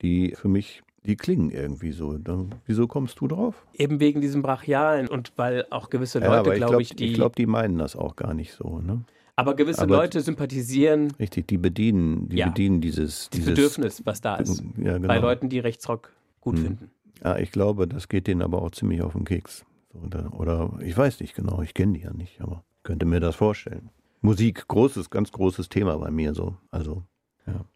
die 0.00 0.34
für 0.34 0.48
mich, 0.48 0.82
die 1.04 1.16
klingen 1.16 1.50
irgendwie 1.50 1.92
so. 1.92 2.16
Dann, 2.16 2.54
wieso 2.64 2.86
kommst 2.86 3.20
du 3.20 3.28
drauf? 3.28 3.66
Eben 3.74 4.00
wegen 4.00 4.22
diesem 4.22 4.40
Brachialen 4.40 5.06
und 5.06 5.32
weil 5.36 5.66
auch 5.68 5.90
gewisse 5.90 6.20
Ja, 6.20 6.28
Leute, 6.38 6.50
ich 6.52 6.56
glaube 6.56 6.70
glaube, 6.70 6.82
ich, 6.82 6.96
die. 6.96 7.08
ich 7.08 7.14
glaub, 7.14 7.36
die 7.36 7.44
meinen 7.44 7.76
das 7.76 7.94
auch 7.94 8.16
gar 8.16 8.32
nicht 8.32 8.52
so. 8.52 8.78
Ne? 8.80 9.02
aber 9.38 9.54
gewisse 9.54 9.82
aber- 9.82 9.96
Leute 9.98 10.22
sympathisieren 10.22 11.10
Richtig, 11.18 11.46
die 11.48 11.58
bedienen, 11.58 12.26
die 12.30 12.36
Ja. 12.38 12.46
bedienen 12.48 12.80
dieses, 12.80 13.28
dieses 13.28 13.48
Bedürfnis, 13.50 14.00
was 14.06 14.22
da 14.22 14.36
ist. 14.36 14.62
Ja, 14.78 14.94
genau. 14.94 15.08
Bei 15.08 15.18
Leuten, 15.18 15.50
die 15.50 15.58
Rechtsrock 15.58 16.10
gut 16.40 16.56
Hm. 16.56 16.64
finden. 16.64 16.90
Ja, 17.22 17.36
ich 17.36 17.52
glaube, 17.52 17.86
das 17.86 18.08
geht 18.08 18.28
denen 18.28 18.40
aber 18.40 18.62
auch 18.62 18.70
ziemlich 18.70 19.02
auf 19.02 19.12
den 19.12 19.26
Keks. 19.26 19.66
Oder, 19.92 20.32
oder 20.32 20.78
ich 20.82 20.96
weiß 20.96 21.20
nicht 21.20 21.34
genau, 21.34 21.60
ich 21.60 21.74
kenne 21.74 21.92
die 21.98 22.00
ja 22.04 22.14
nicht, 22.14 22.40
aber 22.40 22.64
könnte 22.82 23.04
mir 23.04 23.20
das 23.20 23.36
vorstellen. 23.36 23.90
Musik, 24.20 24.66
großes, 24.68 25.10
ganz 25.10 25.32
großes 25.32 25.68
Thema 25.68 25.96
bei 25.98 26.10
mir 26.10 26.34
so. 26.34 26.56
Also, 26.70 27.02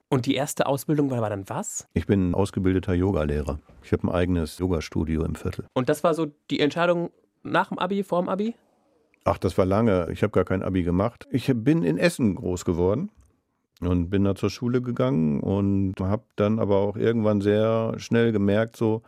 Und 0.09 0.27
die 0.27 0.35
erste 0.35 0.67
Ausbildung 0.67 1.11
war, 1.11 1.21
war 1.21 1.31
dann 1.31 1.49
was? 1.49 1.87
ich 1.95 2.07
bin 2.07 2.35
ausgebildeter 2.35 2.95
Yogalehrer. 2.95 3.61
Ich 3.83 3.93
habe 3.93 4.09
ein 4.09 4.11
eigenes 4.11 4.59
Yogastudio 4.59 5.25
im 5.25 5.35
Viertel. 5.37 5.67
Und 5.75 5.89
das 5.89 6.03
war 6.03 6.15
so 6.15 6.27
die 6.51 6.61
Entscheidung 6.61 7.11
nach 7.43 7.69
dem 7.69 7.79
Abi, 7.79 8.03
vor 8.03 8.23
dem 8.23 8.29
Abi? 8.29 8.55
Ach, 9.25 9.39
das 9.39 9.57
war 9.59 9.67
lange. 9.67 10.09
Ich 10.11 10.23
habe 10.23 10.33
gar 10.33 10.45
kein 10.45 10.63
Abi 10.63 10.83
gemacht. 10.83 11.27
Ich 11.31 11.51
bin 11.55 11.83
in 11.83 11.99
Essen 11.99 12.35
groß 12.35 12.65
geworden 12.65 13.11
und 13.81 14.11
bin 14.11 14.25
da 14.25 14.35
zur 14.35 14.51
Schule 14.51 14.83
gegangen 14.83 15.41
und 15.41 15.95
habe 16.01 16.25
dann 16.37 16.59
aber 16.59 16.77
auch 16.79 16.97
irgendwann 16.97 17.41
sehr 17.41 17.95
schnell 17.99 18.33
gemerkt, 18.33 18.77
so 18.77 19.03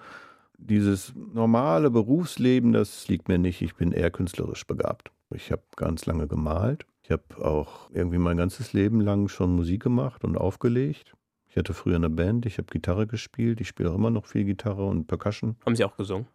dieses 0.59 1.12
normale 1.16 1.90
Berufsleben, 1.90 2.73
das 2.73 3.09
liegt 3.09 3.29
mir 3.29 3.38
nicht. 3.38 3.62
Ich 3.62 3.75
bin 3.75 3.92
eher 3.92 4.11
künstlerisch 4.11 4.66
begabt. 4.66 5.11
Ich 5.35 5.51
habe 5.51 5.62
ganz 5.77 6.07
lange 6.07 6.29
gemalt. 6.29 6.87
Ich 7.05 7.11
habe 7.11 7.23
auch 7.45 7.91
irgendwie 7.93 8.19
mein 8.19 8.37
ganzes 8.37 8.73
Leben 8.73 9.01
lang 9.01 9.29
schon 9.29 9.55
Musik 9.55 9.83
gemacht 9.83 10.25
und 10.25 10.37
aufgelegt. 10.37 11.15
Ich 11.49 11.57
hatte 11.57 11.75
früher 11.75 11.97
eine 11.97 12.09
Band, 12.09 12.47
ich 12.47 12.59
habe 12.59 12.69
Gitarre 12.71 13.07
gespielt, 13.07 13.61
ich 13.61 13.69
spiele 13.69 13.91
auch 13.91 13.95
immer 13.97 14.11
noch 14.11 14.27
viel 14.27 14.45
Gitarre 14.45 14.87
und 14.87 15.07
Percussion. 15.07 15.57
Haben 15.67 15.77
sie 15.77 15.85
auch 15.85 15.97
gesungen. 15.97 16.27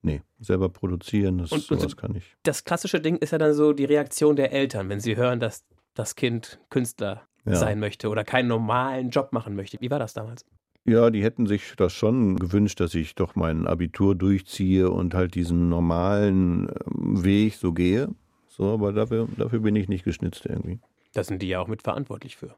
Nee, 0.00 0.22
selber 0.40 0.68
produzieren, 0.68 1.38
das 1.38 1.52
Und- 1.52 1.70
und 1.70 1.78
sowas 1.80 1.92
so- 1.92 1.96
kann 1.96 2.14
ich. 2.14 2.36
Das 2.42 2.64
klassische 2.64 3.00
Ding 3.00 3.16
ist 3.16 3.32
ja 3.32 3.38
dann 3.38 3.52
so 3.54 3.72
die 3.72 3.84
Reaktion 3.84 4.34
der 4.36 4.52
Eltern, 4.52 4.88
wenn 4.88 5.00
sie 5.00 5.16
hören, 5.16 5.40
dass 5.40 5.64
das 5.94 6.16
Kind 6.16 6.58
Künstler 6.70 7.22
Ja. 7.44 7.56
sein 7.56 7.78
möchte 7.80 8.08
oder 8.08 8.24
keinen 8.24 8.48
normalen 8.48 9.10
Job 9.10 9.32
machen 9.32 9.54
möchte. 9.56 9.76
Wie 9.80 9.90
war 9.90 9.98
das 9.98 10.14
damals? 10.14 10.46
Ja, 10.84 11.10
die 11.10 11.22
hätten 11.22 11.46
sich 11.46 11.74
das 11.76 11.92
schon 11.92 12.36
gewünscht, 12.36 12.80
dass 12.80 12.94
ich 12.94 13.14
doch 13.14 13.36
mein 13.36 13.66
Abitur 13.68 14.14
durchziehe 14.16 14.90
und 14.90 15.14
halt 15.14 15.34
diesen 15.36 15.68
normalen 15.68 16.68
ähm, 16.68 17.22
Weg 17.24 17.54
so 17.54 17.72
gehe. 17.72 18.08
So, 18.52 18.70
aber 18.70 18.92
dafür, 18.92 19.28
dafür 19.38 19.60
bin 19.60 19.74
ich 19.76 19.88
nicht 19.88 20.04
geschnitzt 20.04 20.44
irgendwie. 20.44 20.78
Da 21.14 21.24
sind 21.24 21.40
die 21.40 21.48
ja 21.48 21.58
auch 21.60 21.68
mitverantwortlich 21.68 22.36
für. 22.36 22.54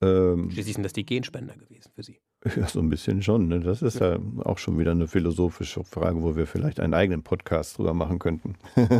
Ähm, 0.00 0.50
Schließlich 0.50 0.76
sind 0.76 0.82
das 0.82 0.94
die 0.94 1.04
Genspender 1.04 1.54
gewesen 1.56 1.92
für 1.94 2.02
sie. 2.02 2.20
ja, 2.56 2.66
so 2.66 2.80
ein 2.80 2.88
bisschen 2.88 3.22
schon. 3.22 3.48
Ne? 3.48 3.60
Das 3.60 3.82
ist 3.82 4.00
ja 4.00 4.18
auch 4.44 4.56
schon 4.56 4.78
wieder 4.78 4.92
eine 4.92 5.08
philosophische 5.08 5.84
Frage, 5.84 6.22
wo 6.22 6.36
wir 6.36 6.46
vielleicht 6.46 6.80
einen 6.80 6.94
eigenen 6.94 7.22
Podcast 7.22 7.76
drüber 7.76 7.92
machen 7.92 8.18
könnten. 8.18 8.54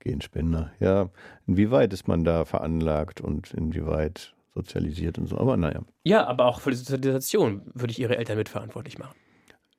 Genspender. 0.00 0.72
Ja, 0.80 1.10
inwieweit 1.46 1.92
ist 1.92 2.08
man 2.08 2.24
da 2.24 2.44
veranlagt 2.44 3.20
und 3.20 3.54
inwieweit 3.54 4.34
sozialisiert 4.54 5.18
und 5.18 5.28
so. 5.28 5.38
Aber 5.38 5.56
naja. 5.56 5.82
Ja, 6.02 6.26
aber 6.26 6.46
auch 6.46 6.60
für 6.60 6.70
die 6.70 6.76
Sozialisation 6.76 7.62
würde 7.74 7.92
ich 7.92 8.00
ihre 8.00 8.16
Eltern 8.18 8.38
mitverantwortlich 8.38 8.98
machen. 8.98 9.14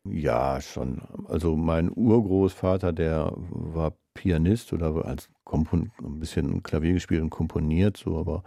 Ja, 0.06 0.62
schon. 0.62 1.02
Also 1.28 1.58
mein 1.58 1.92
Urgroßvater, 1.94 2.94
der 2.94 3.34
war 3.36 3.94
Pianist 4.16 4.74
oder 4.74 5.06
als 5.06 5.30
Kompon 5.44 5.92
ein 6.02 6.20
bisschen 6.20 6.64
Klavier 6.64 6.94
gespielt 6.94 7.22
und 7.22 7.30
komponiert, 7.30 7.98
so, 7.98 8.18
aber 8.18 8.44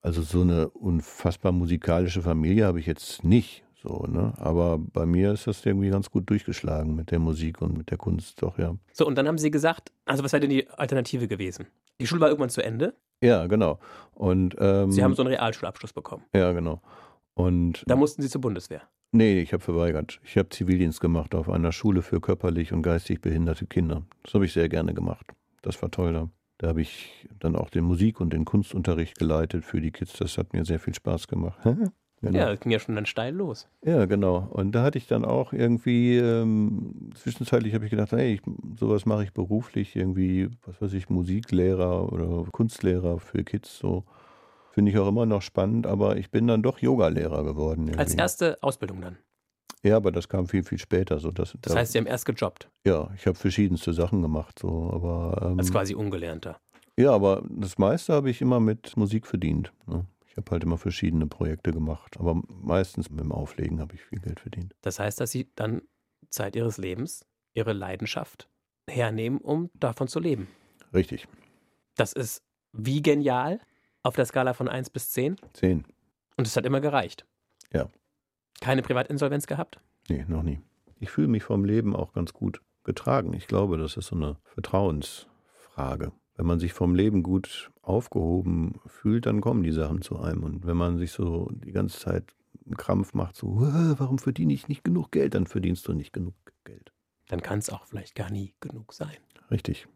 also 0.00 0.22
so 0.22 0.40
eine 0.40 0.70
unfassbar 0.70 1.52
musikalische 1.52 2.22
Familie 2.22 2.64
habe 2.64 2.80
ich 2.80 2.86
jetzt 2.86 3.22
nicht. 3.22 3.62
So, 3.82 4.06
ne? 4.06 4.34
Aber 4.36 4.78
bei 4.78 5.06
mir 5.06 5.32
ist 5.32 5.46
das 5.46 5.64
irgendwie 5.64 5.88
ganz 5.88 6.10
gut 6.10 6.28
durchgeschlagen 6.28 6.94
mit 6.94 7.10
der 7.10 7.18
Musik 7.18 7.62
und 7.62 7.76
mit 7.76 7.90
der 7.90 7.98
Kunst, 7.98 8.42
doch, 8.42 8.58
ja. 8.58 8.74
So, 8.92 9.06
und 9.06 9.16
dann 9.16 9.26
haben 9.26 9.38
sie 9.38 9.50
gesagt, 9.50 9.90
also 10.04 10.22
was 10.22 10.32
wäre 10.32 10.40
denn 10.40 10.50
die 10.50 10.68
Alternative 10.68 11.28
gewesen? 11.28 11.66
Die 11.98 12.06
Schule 12.06 12.20
war 12.20 12.28
irgendwann 12.28 12.50
zu 12.50 12.62
Ende. 12.62 12.94
Ja, 13.22 13.46
genau. 13.46 13.78
Und, 14.14 14.54
ähm, 14.58 14.92
Sie 14.92 15.02
haben 15.02 15.14
so 15.14 15.22
einen 15.22 15.32
Realschulabschluss 15.34 15.92
bekommen. 15.92 16.24
Ja, 16.34 16.52
genau. 16.52 16.82
Und 17.34 17.82
da 17.86 17.96
mussten 17.96 18.22
Sie 18.22 18.28
zur 18.28 18.40
Bundeswehr. 18.40 18.82
Nee, 19.12 19.40
ich 19.40 19.52
habe 19.52 19.62
verweigert. 19.62 20.20
Ich 20.24 20.36
habe 20.36 20.48
Zivildienst 20.50 21.00
gemacht 21.00 21.34
auf 21.34 21.48
einer 21.50 21.72
Schule 21.72 22.02
für 22.02 22.20
körperlich 22.20 22.72
und 22.72 22.82
geistig 22.82 23.20
behinderte 23.20 23.66
Kinder. 23.66 24.02
Das 24.22 24.34
habe 24.34 24.44
ich 24.44 24.52
sehr 24.52 24.68
gerne 24.68 24.94
gemacht. 24.94 25.26
Das 25.62 25.82
war 25.82 25.90
toll 25.90 26.12
da. 26.12 26.28
Da 26.58 26.68
habe 26.68 26.82
ich 26.82 27.26
dann 27.38 27.56
auch 27.56 27.70
den 27.70 27.84
Musik- 27.84 28.20
und 28.20 28.32
den 28.32 28.44
Kunstunterricht 28.44 29.18
geleitet 29.18 29.64
für 29.64 29.80
die 29.80 29.90
Kids. 29.90 30.12
Das 30.12 30.38
hat 30.38 30.52
mir 30.52 30.64
sehr 30.64 30.78
viel 30.78 30.94
Spaß 30.94 31.26
gemacht. 31.28 31.58
Genau. 32.22 32.38
Ja, 32.38 32.50
das 32.50 32.60
ging 32.60 32.70
ja 32.70 32.78
schon 32.78 32.96
dann 32.96 33.06
steil 33.06 33.34
los. 33.34 33.66
Ja, 33.82 34.04
genau. 34.04 34.46
Und 34.50 34.72
da 34.72 34.82
hatte 34.82 34.98
ich 34.98 35.06
dann 35.06 35.24
auch 35.24 35.54
irgendwie, 35.54 36.18
ähm, 36.18 37.10
zwischenzeitlich 37.14 37.72
habe 37.72 37.86
ich 37.86 37.90
gedacht, 37.90 38.12
hey, 38.12 38.34
ich, 38.34 38.42
sowas 38.78 39.06
mache 39.06 39.24
ich 39.24 39.32
beruflich, 39.32 39.96
irgendwie, 39.96 40.50
was 40.66 40.82
weiß 40.82 40.92
ich, 40.92 41.08
Musiklehrer 41.08 42.12
oder 42.12 42.44
Kunstlehrer 42.52 43.20
für 43.20 43.42
Kids, 43.42 43.78
so. 43.78 44.04
Finde 44.70 44.92
ich 44.92 44.98
auch 44.98 45.08
immer 45.08 45.26
noch 45.26 45.42
spannend, 45.42 45.86
aber 45.86 46.16
ich 46.16 46.30
bin 46.30 46.46
dann 46.46 46.62
doch 46.62 46.78
Yogalehrer 46.78 47.44
geworden. 47.44 47.88
Irgendwie. 47.88 47.98
Als 47.98 48.14
erste 48.14 48.62
Ausbildung 48.62 49.00
dann? 49.00 49.18
Ja, 49.82 49.96
aber 49.96 50.12
das 50.12 50.28
kam 50.28 50.46
viel, 50.46 50.62
viel 50.62 50.78
später. 50.78 51.18
So, 51.18 51.30
dass, 51.30 51.56
das 51.60 51.74
heißt, 51.74 51.92
Sie 51.92 51.98
haben 51.98 52.06
erst 52.06 52.26
gejobbt? 52.26 52.70
Ja, 52.86 53.10
ich 53.16 53.26
habe 53.26 53.36
verschiedenste 53.36 53.92
Sachen 53.92 54.22
gemacht. 54.22 54.58
So, 54.58 54.90
aber, 54.92 55.50
ähm, 55.50 55.58
Als 55.58 55.72
quasi 55.72 55.94
Ungelernter? 55.94 56.60
Ja, 56.96 57.12
aber 57.12 57.42
das 57.48 57.78
meiste 57.78 58.12
habe 58.12 58.30
ich 58.30 58.40
immer 58.40 58.60
mit 58.60 58.96
Musik 58.96 59.26
verdient. 59.26 59.72
Ne? 59.86 60.06
Ich 60.26 60.36
habe 60.36 60.50
halt 60.50 60.62
immer 60.62 60.78
verschiedene 60.78 61.26
Projekte 61.26 61.72
gemacht, 61.72 62.18
aber 62.18 62.40
meistens 62.48 63.10
mit 63.10 63.20
dem 63.20 63.32
Auflegen 63.32 63.80
habe 63.80 63.94
ich 63.94 64.02
viel 64.02 64.20
Geld 64.20 64.38
verdient. 64.38 64.74
Das 64.82 64.98
heißt, 64.98 65.18
dass 65.18 65.30
Sie 65.30 65.50
dann 65.56 65.82
Zeit 66.28 66.54
Ihres 66.56 66.76
Lebens, 66.76 67.24
Ihre 67.54 67.72
Leidenschaft 67.72 68.48
hernehmen, 68.88 69.40
um 69.40 69.70
davon 69.74 70.08
zu 70.08 70.20
leben. 70.20 70.48
Richtig. 70.92 71.26
Das 71.96 72.12
ist 72.12 72.42
wie 72.72 73.02
genial 73.02 73.60
auf 74.02 74.16
der 74.16 74.26
Skala 74.26 74.54
von 74.54 74.68
1 74.68 74.90
bis 74.90 75.10
10? 75.10 75.36
10. 75.52 75.84
Und 76.36 76.46
es 76.46 76.56
hat 76.56 76.64
immer 76.64 76.80
gereicht? 76.80 77.26
Ja. 77.72 77.88
Keine 78.60 78.82
Privatinsolvenz 78.82 79.46
gehabt? 79.46 79.80
Nee, 80.08 80.24
noch 80.28 80.42
nie. 80.42 80.60
Ich 80.98 81.10
fühle 81.10 81.28
mich 81.28 81.44
vom 81.44 81.64
Leben 81.64 81.96
auch 81.96 82.12
ganz 82.12 82.32
gut 82.32 82.60
getragen. 82.84 83.32
Ich 83.32 83.46
glaube, 83.46 83.78
das 83.78 83.96
ist 83.96 84.06
so 84.06 84.16
eine 84.16 84.36
Vertrauensfrage. 84.44 86.12
Wenn 86.36 86.46
man 86.46 86.58
sich 86.58 86.72
vom 86.72 86.94
Leben 86.94 87.22
gut 87.22 87.70
aufgehoben 87.82 88.80
fühlt, 88.86 89.26
dann 89.26 89.40
kommen 89.40 89.62
die 89.62 89.72
Sachen 89.72 90.02
zu 90.02 90.18
einem. 90.18 90.42
Und 90.44 90.66
wenn 90.66 90.76
man 90.76 90.98
sich 90.98 91.12
so 91.12 91.50
die 91.52 91.72
ganze 91.72 91.98
Zeit 91.98 92.34
einen 92.64 92.76
Krampf 92.76 93.14
macht, 93.14 93.36
so, 93.36 93.58
warum 93.98 94.18
verdiene 94.18 94.52
ich 94.52 94.68
nicht 94.68 94.84
genug 94.84 95.12
Geld, 95.12 95.34
dann 95.34 95.46
verdienst 95.46 95.86
du 95.88 95.92
nicht 95.92 96.12
genug 96.12 96.34
Geld. 96.64 96.92
Dann 97.28 97.42
kann 97.42 97.58
es 97.58 97.70
auch 97.70 97.86
vielleicht 97.86 98.14
gar 98.14 98.30
nie 98.30 98.54
genug 98.60 98.92
sein. 98.92 99.16
Richtig. 99.50 99.86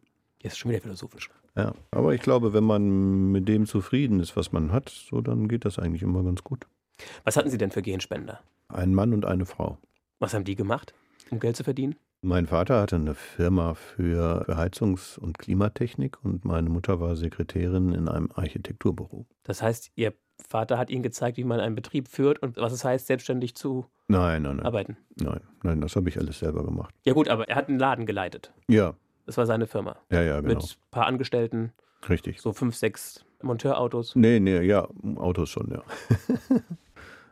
Jetzt 0.40 0.52
ist 0.52 0.58
schon 0.58 0.70
wieder 0.70 0.82
philosophisch. 0.82 1.30
Ja, 1.56 1.72
aber 1.90 2.14
ich 2.14 2.20
glaube, 2.20 2.52
wenn 2.52 2.64
man 2.64 3.30
mit 3.30 3.48
dem 3.48 3.66
zufrieden 3.66 4.20
ist, 4.20 4.36
was 4.36 4.52
man 4.52 4.72
hat, 4.72 4.88
so 4.88 5.20
dann 5.20 5.48
geht 5.48 5.64
das 5.64 5.78
eigentlich 5.78 6.02
immer 6.02 6.22
ganz 6.22 6.42
gut. 6.42 6.66
Was 7.24 7.36
hatten 7.36 7.50
Sie 7.50 7.58
denn 7.58 7.70
für 7.70 7.82
Genspender? 7.82 8.40
Ein 8.68 8.94
Mann 8.94 9.12
und 9.12 9.24
eine 9.24 9.46
Frau. 9.46 9.78
Was 10.18 10.34
haben 10.34 10.44
die 10.44 10.56
gemacht, 10.56 10.94
um 11.30 11.38
Geld 11.38 11.56
zu 11.56 11.64
verdienen? 11.64 11.96
Mein 12.22 12.46
Vater 12.46 12.80
hatte 12.80 12.96
eine 12.96 13.14
Firma 13.14 13.74
für 13.74 14.46
Heizungs- 14.48 15.18
und 15.18 15.38
Klimatechnik 15.38 16.16
und 16.24 16.44
meine 16.44 16.70
Mutter 16.70 16.98
war 16.98 17.16
Sekretärin 17.16 17.92
in 17.92 18.08
einem 18.08 18.30
Architekturbüro. 18.34 19.26
Das 19.42 19.60
heißt, 19.60 19.90
Ihr 19.94 20.14
Vater 20.48 20.78
hat 20.78 20.88
Ihnen 20.90 21.02
gezeigt, 21.02 21.36
wie 21.36 21.44
man 21.44 21.60
einen 21.60 21.74
Betrieb 21.74 22.08
führt 22.08 22.38
und 22.40 22.56
was 22.56 22.72
es 22.72 22.82
heißt, 22.82 23.06
selbstständig 23.06 23.54
zu 23.54 23.86
nein, 24.08 24.42
nein, 24.42 24.56
nein. 24.56 24.66
arbeiten? 24.66 24.96
Nein, 25.16 25.40
nein, 25.62 25.80
das 25.82 25.96
habe 25.96 26.08
ich 26.08 26.18
alles 26.18 26.38
selber 26.38 26.64
gemacht. 26.64 26.94
Ja 27.04 27.12
gut, 27.12 27.28
aber 27.28 27.48
er 27.48 27.56
hat 27.56 27.68
einen 27.68 27.78
Laden 27.78 28.06
geleitet. 28.06 28.52
Ja, 28.68 28.94
das 29.26 29.36
war 29.36 29.46
seine 29.46 29.66
Firma. 29.66 29.96
Ja, 30.10 30.22
ja, 30.22 30.40
genau. 30.40 30.54
Mit 30.54 30.62
ein 30.62 30.90
paar 30.90 31.06
Angestellten. 31.06 31.72
Richtig. 32.08 32.40
So 32.40 32.52
fünf, 32.52 32.76
sechs 32.76 33.24
Monteurautos. 33.42 34.14
Nee, 34.16 34.40
nee, 34.40 34.60
ja, 34.60 34.88
Autos 35.16 35.50
schon, 35.50 35.70
ja. 35.70 35.82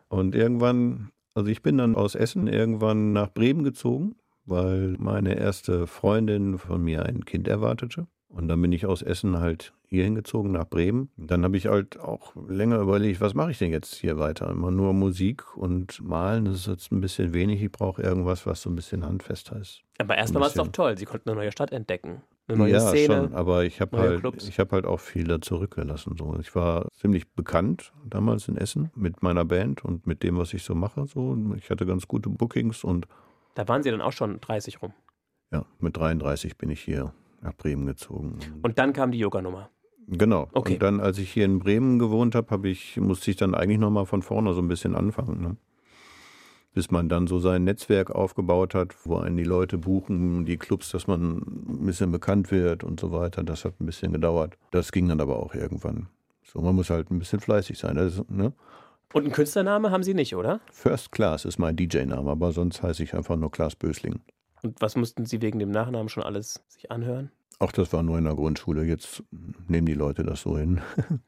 und 0.08 0.34
irgendwann, 0.34 1.10
also 1.34 1.50
ich 1.50 1.62
bin 1.62 1.78
dann 1.78 1.94
aus 1.94 2.14
Essen 2.14 2.46
irgendwann 2.46 3.12
nach 3.12 3.32
Bremen 3.32 3.64
gezogen, 3.64 4.16
weil 4.44 4.96
meine 4.98 5.38
erste 5.38 5.86
Freundin 5.86 6.58
von 6.58 6.82
mir 6.82 7.04
ein 7.04 7.24
Kind 7.24 7.48
erwartete. 7.48 8.06
Und 8.32 8.48
dann 8.48 8.62
bin 8.62 8.72
ich 8.72 8.86
aus 8.86 9.02
Essen 9.02 9.40
halt 9.40 9.74
hier 9.84 10.04
hingezogen 10.04 10.52
nach 10.52 10.66
Bremen. 10.66 11.10
Dann 11.18 11.44
habe 11.44 11.58
ich 11.58 11.66
halt 11.66 12.00
auch 12.00 12.34
länger 12.48 12.78
überlegt, 12.78 13.20
was 13.20 13.34
mache 13.34 13.50
ich 13.50 13.58
denn 13.58 13.70
jetzt 13.70 13.94
hier 13.94 14.18
weiter? 14.18 14.48
Immer 14.48 14.70
nur 14.70 14.94
Musik 14.94 15.54
und 15.54 16.02
Malen, 16.02 16.46
das 16.46 16.54
ist 16.54 16.66
jetzt 16.66 16.92
ein 16.92 17.02
bisschen 17.02 17.34
wenig. 17.34 17.62
Ich 17.62 17.70
brauche 17.70 18.00
irgendwas, 18.00 18.46
was 18.46 18.62
so 18.62 18.70
ein 18.70 18.74
bisschen 18.74 19.04
handfester 19.04 19.56
ist. 19.60 19.82
Aber 19.98 20.16
erstmal 20.16 20.40
war 20.40 20.48
es 20.48 20.54
doch 20.54 20.68
toll. 20.68 20.96
Sie 20.96 21.04
konnten 21.04 21.28
eine 21.28 21.40
neue 21.40 21.52
Stadt 21.52 21.72
entdecken. 21.72 22.22
Eine 22.48 22.58
neue 22.58 22.72
ja, 22.72 22.80
Szene. 22.80 23.14
Schon, 23.14 23.34
aber 23.34 23.64
ich 23.64 23.82
habe 23.82 23.98
halt, 23.98 24.42
ich 24.48 24.58
habe 24.58 24.72
halt 24.72 24.86
auch 24.86 24.98
viel 24.98 25.24
da 25.24 25.40
zurückgelassen. 25.40 26.16
So. 26.18 26.36
Ich 26.40 26.54
war 26.54 26.88
ziemlich 26.92 27.30
bekannt 27.34 27.92
damals 28.04 28.48
in 28.48 28.56
Essen 28.56 28.90
mit 28.94 29.22
meiner 29.22 29.44
Band 29.44 29.84
und 29.84 30.06
mit 30.06 30.22
dem, 30.22 30.38
was 30.38 30.54
ich 30.54 30.62
so 30.62 30.74
mache. 30.74 31.06
So. 31.06 31.36
Ich 31.56 31.68
hatte 31.68 31.84
ganz 31.84 32.08
gute 32.08 32.30
Bookings 32.30 32.82
und. 32.82 33.06
Da 33.54 33.68
waren 33.68 33.82
Sie 33.82 33.90
dann 33.90 34.00
auch 34.00 34.12
schon 34.12 34.40
30 34.40 34.80
rum. 34.80 34.94
Ja, 35.52 35.66
mit 35.78 35.98
33 35.98 36.56
bin 36.56 36.70
ich 36.70 36.80
hier 36.80 37.12
nach 37.42 37.54
Bremen 37.54 37.86
gezogen. 37.86 38.38
Und 38.62 38.78
dann 38.78 38.92
kam 38.92 39.12
die 39.12 39.18
Yoga-Nummer. 39.18 39.68
Genau. 40.08 40.48
Okay. 40.52 40.74
Und 40.74 40.82
dann, 40.82 41.00
als 41.00 41.18
ich 41.18 41.30
hier 41.30 41.44
in 41.44 41.58
Bremen 41.58 41.98
gewohnt 41.98 42.34
habe, 42.34 42.50
hab 42.50 42.64
ich, 42.64 42.96
musste 42.98 43.30
ich 43.30 43.36
dann 43.36 43.54
eigentlich 43.54 43.78
nochmal 43.78 44.06
von 44.06 44.22
vorne 44.22 44.54
so 44.54 44.60
ein 44.60 44.68
bisschen 44.68 44.94
anfangen. 44.94 45.40
Ne? 45.40 45.56
Bis 46.74 46.90
man 46.90 47.08
dann 47.08 47.26
so 47.26 47.38
sein 47.38 47.64
Netzwerk 47.64 48.10
aufgebaut 48.10 48.74
hat, 48.74 48.94
wo 49.04 49.16
einen 49.16 49.36
die 49.36 49.44
Leute 49.44 49.78
buchen, 49.78 50.44
die 50.44 50.56
Clubs, 50.56 50.90
dass 50.90 51.06
man 51.06 51.38
ein 51.38 51.86
bisschen 51.86 52.10
bekannt 52.10 52.50
wird 52.50 52.82
und 52.82 52.98
so 52.98 53.12
weiter. 53.12 53.42
Das 53.44 53.64
hat 53.64 53.80
ein 53.80 53.86
bisschen 53.86 54.12
gedauert. 54.12 54.56
Das 54.70 54.92
ging 54.92 55.08
dann 55.08 55.20
aber 55.20 55.38
auch 55.38 55.54
irgendwann. 55.54 56.08
So, 56.44 56.60
man 56.60 56.74
muss 56.74 56.90
halt 56.90 57.10
ein 57.10 57.18
bisschen 57.18 57.40
fleißig 57.40 57.78
sein. 57.78 57.98
Also, 57.98 58.24
ne? 58.28 58.52
Und 59.12 59.24
einen 59.24 59.32
Künstlername 59.32 59.90
haben 59.90 60.02
Sie 60.02 60.14
nicht, 60.14 60.34
oder? 60.34 60.60
First 60.70 61.12
Class 61.12 61.44
ist 61.44 61.58
mein 61.58 61.76
DJ-Name, 61.76 62.30
aber 62.30 62.52
sonst 62.52 62.82
heiße 62.82 63.02
ich 63.02 63.14
einfach 63.14 63.36
nur 63.36 63.50
Klaas 63.50 63.76
Bösling. 63.76 64.20
Und 64.62 64.80
was 64.80 64.96
mussten 64.96 65.26
Sie 65.26 65.42
wegen 65.42 65.58
dem 65.58 65.70
Nachnamen 65.70 66.08
schon 66.08 66.22
alles 66.22 66.62
sich 66.68 66.90
anhören? 66.90 67.30
Ach, 67.58 67.72
das 67.72 67.92
war 67.92 68.02
nur 68.02 68.18
in 68.18 68.24
der 68.24 68.34
Grundschule. 68.34 68.84
Jetzt 68.84 69.22
nehmen 69.68 69.86
die 69.86 69.94
Leute 69.94 70.22
das 70.22 70.42
so 70.42 70.56
hin. 70.56 70.80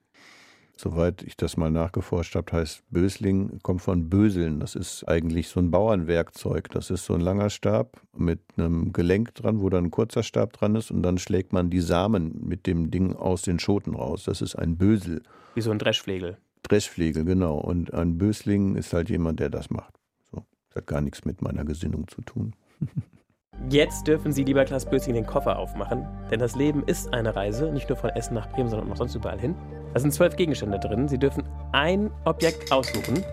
Soweit 0.76 1.22
ich 1.22 1.36
das 1.36 1.56
mal 1.56 1.70
nachgeforscht 1.70 2.34
habe, 2.34 2.50
heißt 2.50 2.82
Bösling, 2.90 3.60
kommt 3.62 3.82
von 3.82 4.10
Böseln. 4.10 4.58
Das 4.58 4.74
ist 4.74 5.04
eigentlich 5.06 5.46
so 5.46 5.60
ein 5.60 5.70
Bauernwerkzeug. 5.70 6.68
Das 6.70 6.90
ist 6.90 7.04
so 7.04 7.14
ein 7.14 7.20
langer 7.20 7.50
Stab 7.50 8.00
mit 8.16 8.40
einem 8.56 8.92
Gelenk 8.92 9.34
dran, 9.34 9.60
wo 9.60 9.70
dann 9.70 9.84
ein 9.84 9.90
kurzer 9.92 10.24
Stab 10.24 10.52
dran 10.52 10.74
ist 10.74 10.90
und 10.90 11.02
dann 11.02 11.18
schlägt 11.18 11.52
man 11.52 11.70
die 11.70 11.80
Samen 11.80 12.44
mit 12.44 12.66
dem 12.66 12.90
Ding 12.90 13.14
aus 13.14 13.42
den 13.42 13.60
Schoten 13.60 13.94
raus. 13.94 14.24
Das 14.24 14.42
ist 14.42 14.56
ein 14.56 14.76
Bösel. 14.76 15.22
Wie 15.54 15.60
so 15.60 15.70
ein 15.70 15.78
Dreschflegel. 15.78 16.38
Dreschflegel, 16.64 17.24
genau. 17.24 17.58
Und 17.58 17.94
ein 17.94 18.18
Bösling 18.18 18.74
ist 18.74 18.92
halt 18.92 19.10
jemand, 19.10 19.38
der 19.38 19.50
das 19.50 19.70
macht. 19.70 19.94
So. 20.32 20.44
Das 20.70 20.82
hat 20.82 20.86
gar 20.88 21.00
nichts 21.00 21.24
mit 21.24 21.40
meiner 21.40 21.64
Gesinnung 21.64 22.08
zu 22.08 22.20
tun. 22.22 22.56
Jetzt 23.70 24.06
dürfen 24.06 24.32
Sie, 24.32 24.44
lieber 24.44 24.64
Klaas 24.64 24.84
Bösing, 24.84 25.14
den 25.14 25.26
Koffer 25.26 25.58
aufmachen, 25.58 26.06
denn 26.30 26.38
das 26.38 26.54
Leben 26.54 26.82
ist 26.84 27.12
eine 27.14 27.34
Reise, 27.34 27.72
nicht 27.72 27.88
nur 27.88 27.96
von 27.96 28.10
Essen 28.10 28.34
nach 28.34 28.48
Bremen, 28.50 28.68
sondern 28.68 28.92
auch 28.92 28.96
sonst 28.96 29.14
überall 29.14 29.40
hin. 29.40 29.54
Da 29.94 30.00
sind 30.00 30.12
zwölf 30.12 30.36
Gegenstände 30.36 30.78
drin. 30.78 31.08
Sie 31.08 31.18
dürfen 31.18 31.44
ein 31.72 32.10
Objekt 32.24 32.70
aussuchen 32.72 33.24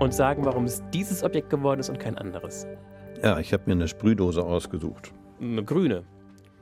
und 0.00 0.14
sagen, 0.14 0.44
warum 0.44 0.64
es 0.64 0.82
dieses 0.92 1.22
Objekt 1.22 1.50
geworden 1.50 1.80
ist 1.80 1.90
und 1.90 1.98
kein 1.98 2.16
anderes. 2.16 2.66
Ja, 3.22 3.38
ich 3.38 3.52
habe 3.52 3.64
mir 3.66 3.72
eine 3.72 3.88
Sprühdose 3.88 4.42
ausgesucht. 4.42 5.12
Eine 5.40 5.64
grüne. 5.64 6.04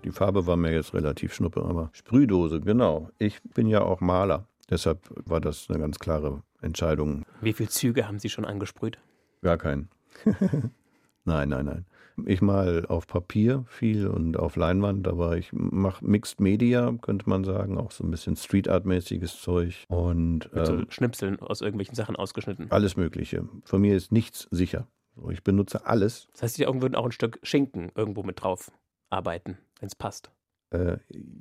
Die 0.05 0.11
Farbe 0.11 0.47
war 0.47 0.57
mir 0.57 0.73
jetzt 0.73 0.95
relativ 0.95 1.35
schnuppe, 1.35 1.63
aber 1.63 1.91
Sprühdose, 1.93 2.61
genau. 2.61 3.11
Ich 3.19 3.43
bin 3.43 3.67
ja 3.67 3.83
auch 3.83 4.01
Maler. 4.01 4.47
Deshalb 4.69 5.11
war 5.27 5.41
das 5.41 5.69
eine 5.69 5.79
ganz 5.79 5.99
klare 5.99 6.43
Entscheidung. 6.61 7.25
Wie 7.41 7.53
viele 7.53 7.69
Züge 7.69 8.07
haben 8.07 8.19
Sie 8.19 8.29
schon 8.29 8.45
angesprüht? 8.45 8.99
Gar 9.43 9.59
keinen. 9.59 9.89
nein, 11.25 11.49
nein, 11.49 11.65
nein. 11.65 11.87
Ich 12.27 12.43
mal 12.43 12.87
auf 12.87 13.07
Papier 13.07 13.65
viel 13.69 14.07
und 14.07 14.37
auf 14.37 14.57
Leinwand, 14.57 15.09
aber 15.09 15.37
ich 15.37 15.51
mache 15.53 16.05
Mixed 16.05 16.41
Media, 16.41 16.93
könnte 17.01 17.29
man 17.29 17.45
sagen, 17.45 17.79
auch 17.79 17.91
so 17.91 18.05
ein 18.05 18.11
bisschen 18.11 18.37
Street 18.37 18.69
Art-mäßiges 18.69 19.41
Zeug 19.41 19.85
und 19.89 20.53
Mit 20.53 20.67
so 20.67 20.75
ähm, 20.75 20.87
Schnipseln 20.91 21.41
aus 21.41 21.61
irgendwelchen 21.61 21.95
Sachen 21.95 22.17
ausgeschnitten. 22.17 22.67
Alles 22.71 22.97
Mögliche. 22.97 23.49
Von 23.65 23.81
mir 23.81 23.97
ist 23.97 24.13
nichts 24.13 24.49
sicher. 24.51 24.87
Ich 25.31 25.43
benutze 25.43 25.87
alles. 25.87 26.29
Das 26.33 26.43
heißt, 26.43 26.59
die 26.59 26.67
Augen 26.67 26.83
würden 26.83 26.95
auch 26.95 27.05
ein 27.05 27.13
Stück 27.13 27.39
Schinken 27.43 27.91
irgendwo 27.95 28.23
mit 28.23 28.43
drauf 28.43 28.71
arbeiten, 29.11 29.59
wenn 29.81 29.89
es 29.89 29.95
passt. 29.95 30.31
Äh, 30.71 30.99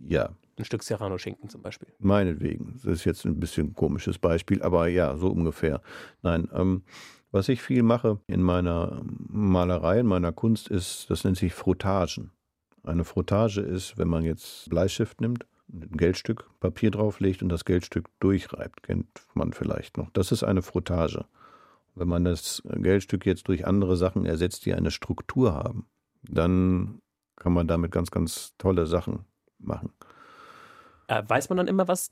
ja. 0.07 0.35
Ein 0.57 0.65
Stück 0.65 0.83
Serrano-Schinken 0.83 1.49
zum 1.49 1.61
Beispiel. 1.61 1.87
Meinetwegen. 1.99 2.73
Das 2.83 2.85
ist 2.85 3.05
jetzt 3.05 3.25
ein 3.25 3.39
bisschen 3.39 3.67
ein 3.67 3.75
komisches 3.75 4.17
Beispiel, 4.17 4.61
aber 4.61 4.87
ja, 4.87 5.15
so 5.15 5.29
ungefähr. 5.29 5.81
Nein, 6.21 6.49
ähm, 6.53 6.83
was 7.31 7.49
ich 7.49 7.61
viel 7.61 7.83
mache 7.83 8.19
in 8.27 8.41
meiner 8.41 9.01
Malerei, 9.03 9.99
in 9.99 10.07
meiner 10.07 10.31
Kunst, 10.31 10.67
ist, 10.67 11.09
das 11.09 11.23
nennt 11.23 11.37
sich 11.37 11.53
Frottagen. 11.53 12.31
Eine 12.83 13.03
Frottage 13.03 13.61
ist, 13.61 13.97
wenn 13.97 14.07
man 14.07 14.23
jetzt 14.23 14.69
Bleistift 14.69 15.21
nimmt, 15.21 15.45
ein 15.71 15.91
Geldstück 15.91 16.49
Papier 16.59 16.91
drauflegt 16.91 17.43
und 17.43 17.49
das 17.49 17.65
Geldstück 17.65 18.09
durchreibt, 18.19 18.83
kennt 18.83 19.07
man 19.33 19.53
vielleicht 19.53 19.97
noch. 19.97 20.09
Das 20.11 20.31
ist 20.31 20.43
eine 20.43 20.61
Frottage. 20.61 21.25
Wenn 21.95 22.07
man 22.07 22.23
das 22.23 22.63
Geldstück 22.65 23.25
jetzt 23.25 23.47
durch 23.47 23.67
andere 23.67 23.97
Sachen 23.97 24.25
ersetzt, 24.25 24.65
die 24.65 24.73
eine 24.73 24.91
Struktur 24.91 25.53
haben, 25.53 25.85
dann 26.23 27.01
kann 27.35 27.53
man 27.53 27.67
damit 27.67 27.91
ganz, 27.91 28.11
ganz 28.11 28.55
tolle 28.57 28.85
Sachen 28.87 29.25
machen. 29.59 29.91
Äh, 31.09 31.23
weiß 31.27 31.49
man 31.49 31.57
dann 31.57 31.67
immer, 31.67 31.87
was 31.87 32.11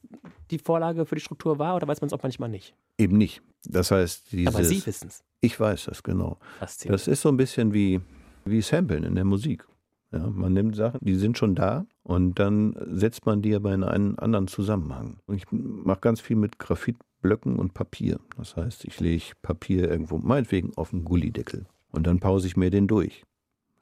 die 0.49 0.57
Vorlage 0.57 1.05
für 1.05 1.13
die 1.13 1.21
Struktur 1.21 1.59
war 1.59 1.75
oder 1.75 1.87
weiß 1.87 2.01
man 2.01 2.07
es 2.07 2.13
auch 2.13 2.23
manchmal 2.23 2.49
nicht? 2.49 2.73
Eben 2.97 3.15
nicht. 3.17 3.43
Das 3.63 3.91
heißt, 3.91 4.31
dieses, 4.31 4.55
Aber 4.55 4.63
Sie 4.63 4.83
wissen 4.83 5.09
es. 5.09 5.23
Ich 5.39 5.59
weiß 5.59 5.85
das, 5.85 6.01
genau. 6.01 6.39
Faszinierend. 6.57 6.93
Das 6.95 7.07
ist 7.07 7.21
so 7.21 7.29
ein 7.29 7.37
bisschen 7.37 7.73
wie, 7.73 8.01
wie 8.43 8.59
Samplen 8.61 9.03
in 9.03 9.13
der 9.13 9.23
Musik. 9.23 9.67
Ja, 10.11 10.25
man 10.27 10.53
nimmt 10.53 10.75
Sachen, 10.75 10.99
die 11.03 11.13
sind 11.13 11.37
schon 11.37 11.53
da 11.53 11.85
und 12.01 12.39
dann 12.39 12.75
setzt 12.89 13.27
man 13.27 13.43
die 13.43 13.53
aber 13.53 13.71
in 13.71 13.83
einen 13.83 14.17
anderen 14.17 14.47
Zusammenhang. 14.47 15.19
Und 15.27 15.35
ich 15.35 15.45
mache 15.51 15.99
ganz 15.99 16.19
viel 16.19 16.37
mit 16.37 16.57
Graphitblöcken 16.57 17.59
und 17.59 17.75
Papier. 17.75 18.19
Das 18.35 18.55
heißt, 18.55 18.85
ich 18.85 18.99
lege 18.99 19.33
Papier 19.43 19.91
irgendwo, 19.91 20.17
meinetwegen 20.17 20.71
auf 20.75 20.91
einen 20.91 21.03
Gullideckel. 21.03 21.67
Und 21.91 22.07
dann 22.07 22.19
pause 22.19 22.47
ich 22.47 22.57
mir 22.57 22.71
den 22.71 22.87
durch. 22.87 23.25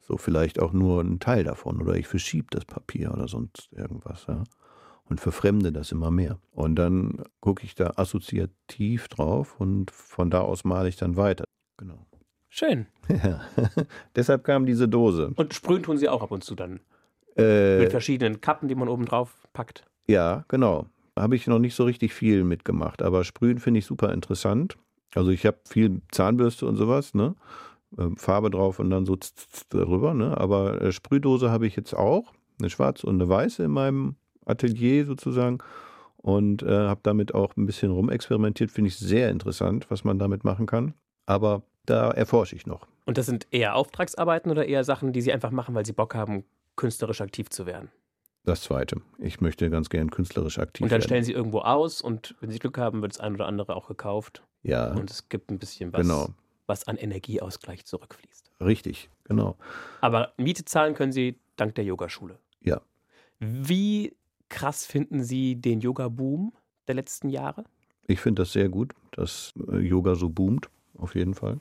So 0.02 0.18
vielleicht 0.18 0.60
auch 0.60 0.74
nur 0.74 1.00
einen 1.00 1.20
Teil 1.20 1.44
davon. 1.44 1.80
Oder 1.80 1.94
ich 1.94 2.06
verschiebe 2.06 2.48
das 2.50 2.66
Papier 2.66 3.12
oder 3.12 3.28
sonst 3.28 3.68
irgendwas. 3.72 4.26
Ja. 4.28 4.44
Und 5.08 5.20
verfremde 5.20 5.70
das 5.70 5.92
immer 5.92 6.10
mehr. 6.10 6.38
Und 6.52 6.76
dann 6.76 7.22
gucke 7.40 7.64
ich 7.64 7.74
da 7.76 7.92
assoziativ 7.96 9.06
drauf 9.08 9.54
und 9.60 9.90
von 9.92 10.30
da 10.30 10.40
aus 10.40 10.64
male 10.64 10.88
ich 10.88 10.96
dann 10.96 11.16
weiter. 11.16 11.44
Genau. 11.76 12.06
Schön. 12.48 12.86
Ja. 13.08 13.40
Deshalb 14.16 14.42
kam 14.42 14.66
diese 14.66 14.88
Dose. 14.88 15.32
Und 15.36 15.54
sprühen 15.54 15.84
tun 15.84 15.96
Sie 15.96 16.08
auch 16.08 16.22
ab 16.22 16.32
und 16.32 16.42
zu 16.42 16.56
dann. 16.56 16.80
Äh, 17.36 17.78
Mit 17.78 17.92
verschiedenen 17.92 18.40
Kappen, 18.40 18.68
die 18.68 18.74
man 18.74 18.88
oben 18.88 19.04
drauf 19.04 19.46
packt. 19.52 19.84
Ja, 20.08 20.44
genau. 20.48 20.86
Habe 21.14 21.36
ich 21.36 21.46
noch 21.46 21.60
nicht 21.60 21.74
so 21.74 21.84
richtig 21.84 22.12
viel 22.12 22.44
mitgemacht, 22.44 23.00
aber 23.02 23.24
Sprühen 23.24 23.58
finde 23.58 23.78
ich 23.78 23.86
super 23.86 24.12
interessant. 24.12 24.76
Also 25.14 25.30
ich 25.30 25.46
habe 25.46 25.58
viel 25.64 26.02
Zahnbürste 26.10 26.66
und 26.66 26.76
sowas, 26.76 27.14
ne? 27.14 27.34
Ähm, 27.96 28.16
Farbe 28.16 28.50
drauf 28.50 28.80
und 28.80 28.90
dann 28.90 29.06
so 29.06 29.16
darüber, 29.70 30.14
ne? 30.14 30.36
Aber 30.36 30.82
äh, 30.82 30.92
Sprühdose 30.92 31.50
habe 31.50 31.66
ich 31.66 31.76
jetzt 31.76 31.94
auch, 31.94 32.32
eine 32.58 32.70
schwarze 32.70 33.06
und 33.06 33.14
eine 33.14 33.28
weiße 33.28 33.64
in 33.64 33.70
meinem 33.70 34.16
Atelier 34.46 35.04
sozusagen 35.04 35.58
und 36.16 36.62
äh, 36.62 36.66
habe 36.88 37.00
damit 37.02 37.34
auch 37.34 37.56
ein 37.56 37.66
bisschen 37.66 37.90
rumexperimentiert. 37.90 38.70
Finde 38.70 38.88
ich 38.88 38.96
sehr 38.96 39.30
interessant, 39.30 39.90
was 39.90 40.04
man 40.04 40.18
damit 40.18 40.44
machen 40.44 40.66
kann. 40.66 40.94
Aber 41.26 41.62
da 41.84 42.10
erforsche 42.10 42.56
ich 42.56 42.66
noch. 42.66 42.86
Und 43.04 43.18
das 43.18 43.26
sind 43.26 43.46
eher 43.50 43.76
Auftragsarbeiten 43.76 44.50
oder 44.50 44.66
eher 44.66 44.82
Sachen, 44.84 45.12
die 45.12 45.20
Sie 45.20 45.32
einfach 45.32 45.50
machen, 45.50 45.74
weil 45.74 45.86
Sie 45.86 45.92
Bock 45.92 46.14
haben, 46.14 46.44
künstlerisch 46.74 47.20
aktiv 47.20 47.48
zu 47.50 47.66
werden? 47.66 47.90
Das 48.44 48.62
zweite. 48.62 49.00
Ich 49.18 49.40
möchte 49.40 49.68
ganz 49.70 49.88
gern 49.88 50.10
künstlerisch 50.10 50.58
aktiv 50.58 50.84
Und 50.84 50.90
dann 50.90 51.00
werden. 51.00 51.08
stellen 51.08 51.24
Sie 51.24 51.32
irgendwo 51.32 51.60
aus 51.60 52.00
und 52.00 52.36
wenn 52.40 52.50
Sie 52.50 52.58
Glück 52.58 52.78
haben, 52.78 53.02
wird 53.02 53.12
das 53.12 53.20
ein 53.20 53.34
oder 53.34 53.46
andere 53.46 53.74
auch 53.74 53.88
gekauft. 53.88 54.42
Ja, 54.62 54.92
Und 54.92 55.10
es 55.10 55.28
gibt 55.28 55.50
ein 55.50 55.58
bisschen 55.58 55.92
was, 55.92 56.02
genau. 56.02 56.28
was 56.66 56.86
an 56.86 56.96
Energieausgleich 56.96 57.84
zurückfließt. 57.84 58.50
Richtig, 58.60 59.10
genau. 59.24 59.56
Aber 60.00 60.32
Miete 60.36 60.64
zahlen 60.64 60.94
können 60.94 61.12
Sie 61.12 61.38
dank 61.56 61.74
der 61.74 61.84
Yogaschule. 61.84 62.38
Ja. 62.60 62.80
Wie 63.38 64.16
krass 64.48 64.86
finden 64.86 65.22
Sie 65.22 65.56
den 65.56 65.80
Yoga-Boom 65.80 66.52
der 66.88 66.94
letzten 66.94 67.28
Jahre? 67.28 67.64
Ich 68.06 68.20
finde 68.20 68.42
das 68.42 68.52
sehr 68.52 68.68
gut, 68.68 68.92
dass 69.12 69.52
äh, 69.68 69.78
Yoga 69.78 70.14
so 70.14 70.28
boomt, 70.28 70.68
auf 70.96 71.14
jeden 71.14 71.34
Fall. 71.34 71.58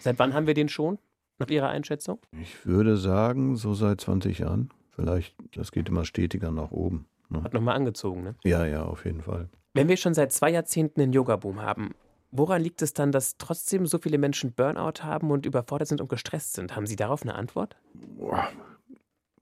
Seit 0.00 0.18
wann 0.18 0.34
haben 0.34 0.46
wir 0.46 0.54
den 0.54 0.68
schon, 0.68 0.98
nach 1.38 1.48
Ihrer 1.48 1.68
Einschätzung? 1.68 2.20
Ich 2.40 2.64
würde 2.64 2.96
sagen, 2.96 3.56
so 3.56 3.74
seit 3.74 4.00
20 4.00 4.38
Jahren. 4.38 4.70
Vielleicht, 4.90 5.34
das 5.56 5.72
geht 5.72 5.88
immer 5.88 6.04
stetiger 6.04 6.50
nach 6.50 6.70
oben. 6.70 7.06
Ne? 7.28 7.42
Hat 7.42 7.54
nochmal 7.54 7.76
angezogen, 7.76 8.22
ne? 8.22 8.34
Ja, 8.44 8.66
ja, 8.66 8.84
auf 8.84 9.04
jeden 9.04 9.22
Fall. 9.22 9.48
Wenn 9.72 9.88
wir 9.88 9.96
schon 9.96 10.14
seit 10.14 10.32
zwei 10.32 10.50
Jahrzehnten 10.50 11.00
einen 11.00 11.12
Yoga-Boom 11.12 11.62
haben, 11.62 11.94
woran 12.30 12.62
liegt 12.62 12.82
es 12.82 12.92
dann, 12.92 13.12
dass 13.12 13.36
trotzdem 13.38 13.86
so 13.86 13.98
viele 13.98 14.18
Menschen 14.18 14.52
Burnout 14.52 15.02
haben 15.02 15.30
und 15.30 15.46
überfordert 15.46 15.88
sind 15.88 16.00
und 16.00 16.08
gestresst 16.08 16.54
sind? 16.54 16.76
Haben 16.76 16.86
Sie 16.86 16.96
darauf 16.96 17.22
eine 17.22 17.34
Antwort? 17.34 17.76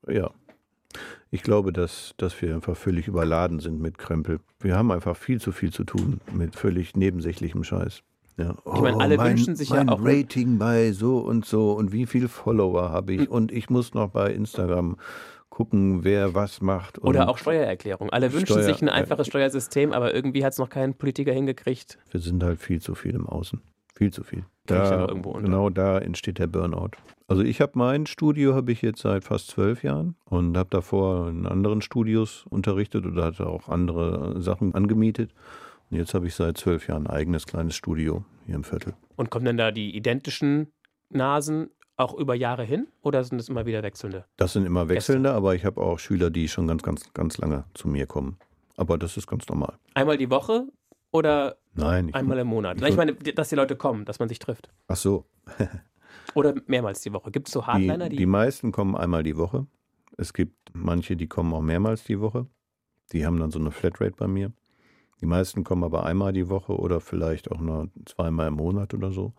Ja. 0.06 0.30
Ich 1.30 1.42
glaube, 1.42 1.72
dass, 1.72 2.14
dass 2.16 2.40
wir 2.40 2.54
einfach 2.54 2.76
völlig 2.76 3.06
überladen 3.08 3.60
sind 3.60 3.80
mit 3.80 3.98
Krempel. 3.98 4.40
Wir 4.60 4.76
haben 4.76 4.90
einfach 4.90 5.16
viel 5.16 5.40
zu 5.40 5.52
viel 5.52 5.72
zu 5.72 5.84
tun 5.84 6.20
mit 6.32 6.56
völlig 6.56 6.96
nebensächlichem 6.96 7.64
Scheiß. 7.64 8.02
Ja. 8.38 8.54
Ich 8.74 8.80
meine, 8.80 8.98
alle 9.00 9.14
Oh, 9.14 9.18
mein, 9.18 9.30
wünschen 9.36 9.56
sich 9.56 9.70
ja 9.70 9.76
mein 9.76 9.88
auch- 9.88 10.00
Rating 10.02 10.58
bei 10.58 10.92
so 10.92 11.18
und 11.18 11.44
so 11.44 11.72
und 11.72 11.92
wie 11.92 12.06
viele 12.06 12.28
Follower 12.28 12.90
habe 12.90 13.12
ich 13.14 13.28
und 13.28 13.52
ich 13.52 13.68
muss 13.68 13.94
noch 13.94 14.10
bei 14.10 14.32
Instagram 14.32 14.96
gucken, 15.50 16.04
wer 16.04 16.34
was 16.34 16.60
macht. 16.60 17.02
Oder 17.02 17.28
auch 17.28 17.36
Steuererklärung. 17.36 18.10
Alle 18.10 18.32
wünschen 18.32 18.46
Steuer- 18.46 18.62
sich 18.62 18.80
ein 18.80 18.88
einfaches 18.88 19.26
Steuersystem, 19.26 19.92
aber 19.92 20.14
irgendwie 20.14 20.44
hat 20.44 20.52
es 20.52 20.58
noch 20.58 20.68
kein 20.68 20.94
Politiker 20.94 21.32
hingekriegt. 21.32 21.98
Wir 22.12 22.20
sind 22.20 22.42
halt 22.44 22.60
viel 22.60 22.80
zu 22.80 22.94
viel 22.94 23.14
im 23.14 23.26
Außen. 23.26 23.60
Viel 23.98 24.12
zu 24.12 24.22
viel. 24.22 24.44
Da, 24.64 25.08
irgendwo 25.08 25.30
unter. 25.30 25.42
genau 25.42 25.70
da 25.70 25.98
entsteht 25.98 26.38
der 26.38 26.46
Burnout. 26.46 26.90
Also 27.26 27.42
ich 27.42 27.60
habe 27.60 27.72
mein 27.74 28.06
Studio 28.06 28.54
habe 28.54 28.70
ich 28.70 28.80
jetzt 28.80 29.00
seit 29.00 29.24
fast 29.24 29.48
zwölf 29.48 29.82
Jahren 29.82 30.14
und 30.24 30.56
habe 30.56 30.70
davor 30.70 31.28
in 31.28 31.46
anderen 31.48 31.82
Studios 31.82 32.44
unterrichtet 32.48 33.06
oder 33.06 33.24
hatte 33.24 33.48
auch 33.48 33.68
andere 33.68 34.40
Sachen 34.40 34.72
angemietet. 34.76 35.32
Und 35.90 35.96
jetzt 35.96 36.14
habe 36.14 36.28
ich 36.28 36.36
seit 36.36 36.58
zwölf 36.58 36.86
Jahren 36.86 37.08
ein 37.08 37.12
eigenes 37.12 37.44
kleines 37.44 37.74
Studio 37.74 38.24
hier 38.46 38.54
im 38.54 38.62
Viertel. 38.62 38.94
Und 39.16 39.30
kommen 39.30 39.46
dann 39.46 39.56
da 39.56 39.72
die 39.72 39.96
identischen 39.96 40.68
Nasen 41.10 41.70
auch 41.96 42.14
über 42.14 42.36
Jahre 42.36 42.62
hin 42.62 42.86
oder 43.02 43.24
sind 43.24 43.40
es 43.40 43.48
immer 43.48 43.66
wieder 43.66 43.82
wechselnde? 43.82 44.26
Das 44.36 44.52
sind 44.52 44.64
immer 44.64 44.88
wechselnde, 44.88 45.32
aber 45.32 45.56
ich 45.56 45.64
habe 45.64 45.80
auch 45.80 45.98
Schüler, 45.98 46.30
die 46.30 46.46
schon 46.46 46.68
ganz, 46.68 46.84
ganz, 46.84 47.12
ganz 47.14 47.38
lange 47.38 47.64
zu 47.74 47.88
mir 47.88 48.06
kommen. 48.06 48.38
Aber 48.76 48.96
das 48.96 49.16
ist 49.16 49.26
ganz 49.26 49.48
normal. 49.48 49.74
Einmal 49.94 50.18
die 50.18 50.30
Woche 50.30 50.68
oder 51.10 51.56
Nein, 51.74 52.12
einmal 52.14 52.38
im 52.38 52.48
Monat? 52.48 52.80
ich 52.80 52.88
Ich 52.88 52.96
meine, 52.96 53.14
dass 53.14 53.48
die 53.48 53.54
Leute 53.54 53.76
kommen, 53.76 54.04
dass 54.04 54.18
man 54.18 54.28
sich 54.28 54.38
trifft. 54.38 54.70
ach 54.86 54.96
so. 54.96 55.24
Oder 56.34 56.54
mehrmals 56.66 57.00
die 57.00 57.12
Woche. 57.12 57.30
Gibt 57.30 57.48
es 57.48 57.54
so 57.54 57.60
Die, 57.60 57.66
Hardliner, 57.66 58.08
die, 58.10 58.16
die 58.16 58.26
meisten 58.26 58.70
kommen 58.70 58.94
einmal 58.94 59.22
die 59.22 59.38
Woche. 59.38 59.66
Es 60.18 60.34
gibt 60.34 60.70
manche, 60.74 61.16
die 61.16 61.26
kommen 61.26 61.54
auch 61.54 61.62
mehrmals 61.62 62.04
die 62.04 62.20
Woche. 62.20 62.46
Die 63.12 63.24
haben 63.24 63.40
dann 63.40 63.50
so 63.50 63.58
eine 63.58 63.70
Flatrate 63.70 64.14
bei 64.16 64.28
mir. 64.28 64.52
Die 65.20 65.26
meisten 65.26 65.64
kommen 65.64 65.84
aber 65.84 66.04
einmal 66.04 66.32
die 66.32 66.48
Woche 66.48 66.76
oder 66.76 67.00
vielleicht 67.00 67.50
auch 67.50 67.60
nur 67.60 67.88
zweimal 68.04 68.48
im 68.48 68.54
Monat 68.54 68.94
oder 68.94 69.10
so. 69.10 69.32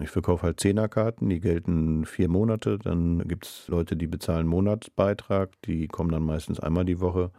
Ich 0.00 0.10
verkaufe 0.10 0.44
halt 0.44 0.60
Zehnerkarten, 0.60 1.28
die 1.28 1.40
gelten 1.40 2.06
vier 2.06 2.28
Monate. 2.28 2.78
Dann 2.78 3.26
gibt 3.26 3.46
es 3.46 3.68
Leute, 3.68 3.96
die 3.96 4.06
bezahlen 4.06 4.46
Monatsbeitrag, 4.46 5.50
die 5.62 5.88
kommen 5.88 6.10
dann 6.10 6.22
meistens 6.22 6.60
einmal 6.60 6.84
die 6.84 7.00
Woche. 7.00 7.30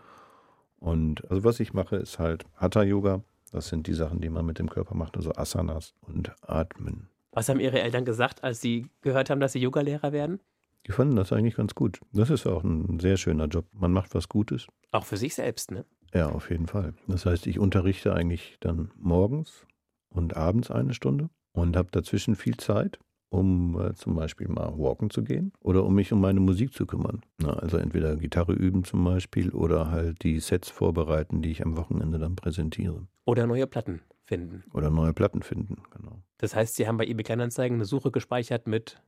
Und 0.79 1.29
also 1.31 1.43
was 1.43 1.59
ich 1.59 1.73
mache, 1.73 1.95
ist 1.95 2.19
halt 2.19 2.45
Hatha-Yoga. 2.57 3.23
Das 3.53 3.67
sind 3.67 3.85
die 3.85 3.93
Sachen, 3.93 4.19
die 4.19 4.29
man 4.29 4.47
mit 4.47 4.57
dem 4.57 4.67
Körper 4.67 4.95
macht, 4.95 5.15
also 5.15 5.31
Asanas 5.35 5.93
und 6.01 6.31
Atmen. 6.41 7.07
Was 7.31 7.49
haben 7.49 7.59
Ihre 7.59 7.81
Eltern 7.81 8.03
gesagt, 8.03 8.43
als 8.43 8.61
Sie 8.61 8.89
gehört 9.01 9.29
haben, 9.29 9.39
dass 9.39 9.51
Sie 9.51 9.59
Yogalehrer 9.59 10.11
werden? 10.11 10.39
Die 10.87 10.91
fanden 10.91 11.15
das 11.15 11.31
eigentlich 11.31 11.55
ganz 11.55 11.75
gut. 11.75 11.99
Das 12.13 12.31
ist 12.31 12.47
auch 12.47 12.63
ein 12.63 12.99
sehr 12.99 13.15
schöner 13.15 13.45
Job. 13.45 13.65
Man 13.71 13.93
macht 13.93 14.15
was 14.15 14.27
Gutes. 14.27 14.65
Auch 14.91 15.05
für 15.05 15.17
sich 15.17 15.35
selbst, 15.35 15.69
ne? 15.69 15.85
Ja, 16.15 16.29
auf 16.29 16.49
jeden 16.49 16.65
Fall. 16.65 16.95
Das 17.07 17.27
heißt, 17.27 17.45
ich 17.45 17.59
unterrichte 17.59 18.13
eigentlich 18.13 18.57
dann 18.59 18.91
morgens 18.97 19.67
und 20.09 20.35
abends 20.35 20.71
eine 20.71 20.95
Stunde 20.95 21.29
und 21.51 21.77
habe 21.77 21.89
dazwischen 21.91 22.35
viel 22.35 22.57
Zeit, 22.57 22.97
um 23.33 23.79
äh, 23.79 23.93
zum 23.95 24.15
Beispiel 24.15 24.47
mal 24.47 24.77
walken 24.77 25.09
zu 25.09 25.23
gehen 25.23 25.51
oder 25.59 25.83
um 25.83 25.95
mich 25.95 26.13
um 26.13 26.21
meine 26.21 26.39
Musik 26.39 26.73
zu 26.73 26.85
kümmern. 26.85 27.21
Na, 27.39 27.53
also 27.53 27.77
entweder 27.77 28.15
Gitarre 28.15 28.53
üben 28.53 28.83
zum 28.83 29.03
Beispiel 29.03 29.49
oder 29.49 29.89
halt 29.89 30.23
die 30.23 30.39
Sets 30.39 30.69
vorbereiten, 30.69 31.41
die 31.41 31.49
ich 31.49 31.65
am 31.65 31.75
Wochenende 31.75 32.19
dann 32.19 32.35
präsentiere. 32.35 33.07
Oder 33.25 33.47
neue 33.47 33.65
Platten 33.65 34.01
finden. 34.23 34.63
Oder 34.73 34.91
neue 34.91 35.13
Platten 35.13 35.41
finden, 35.41 35.81
genau. 35.89 36.21
Das 36.37 36.55
heißt, 36.55 36.75
Sie 36.75 36.87
haben 36.87 36.97
bei 36.97 37.05
eBay 37.05 37.23
Kleinanzeigen 37.23 37.77
eine 37.77 37.85
Suche 37.85 38.11
gespeichert 38.11 38.67
mit 38.67 39.01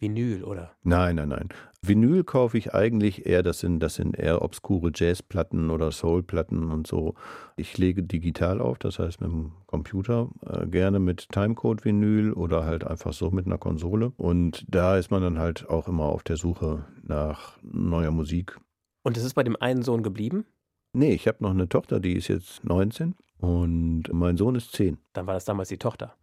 Vinyl, 0.00 0.44
oder? 0.44 0.72
Nein, 0.82 1.16
nein, 1.16 1.28
nein. 1.28 1.48
Vinyl 1.82 2.24
kaufe 2.24 2.56
ich 2.56 2.74
eigentlich 2.74 3.26
eher, 3.26 3.42
das 3.42 3.60
sind, 3.60 3.80
das 3.80 3.94
sind 3.94 4.18
eher 4.18 4.42
obskure 4.42 4.90
Jazzplatten 4.94 5.70
oder 5.70 5.92
Soulplatten 5.92 6.70
und 6.70 6.86
so. 6.86 7.14
Ich 7.56 7.76
lege 7.76 8.02
digital 8.02 8.60
auf, 8.60 8.78
das 8.78 8.98
heißt 8.98 9.20
mit 9.20 9.30
dem 9.30 9.52
Computer, 9.66 10.28
äh, 10.46 10.66
gerne 10.66 10.98
mit 10.98 11.28
Timecode-Vinyl 11.30 12.32
oder 12.32 12.64
halt 12.64 12.86
einfach 12.86 13.12
so 13.12 13.30
mit 13.30 13.46
einer 13.46 13.58
Konsole. 13.58 14.12
Und 14.16 14.64
da 14.68 14.96
ist 14.96 15.10
man 15.10 15.22
dann 15.22 15.38
halt 15.38 15.68
auch 15.68 15.86
immer 15.86 16.04
auf 16.04 16.22
der 16.22 16.36
Suche 16.36 16.86
nach 17.02 17.58
neuer 17.62 18.10
Musik. 18.10 18.58
Und 19.02 19.16
es 19.16 19.24
ist 19.24 19.34
bei 19.34 19.42
dem 19.42 19.56
einen 19.56 19.82
Sohn 19.82 20.02
geblieben? 20.02 20.46
Nee, 20.92 21.12
ich 21.12 21.28
habe 21.28 21.38
noch 21.42 21.50
eine 21.50 21.68
Tochter, 21.68 22.00
die 22.00 22.14
ist 22.14 22.28
jetzt 22.28 22.64
19 22.64 23.14
und 23.38 24.04
mein 24.12 24.36
Sohn 24.36 24.54
ist 24.54 24.72
10. 24.72 24.98
Dann 25.12 25.26
war 25.26 25.34
das 25.34 25.44
damals 25.44 25.68
die 25.68 25.78
Tochter. 25.78 26.14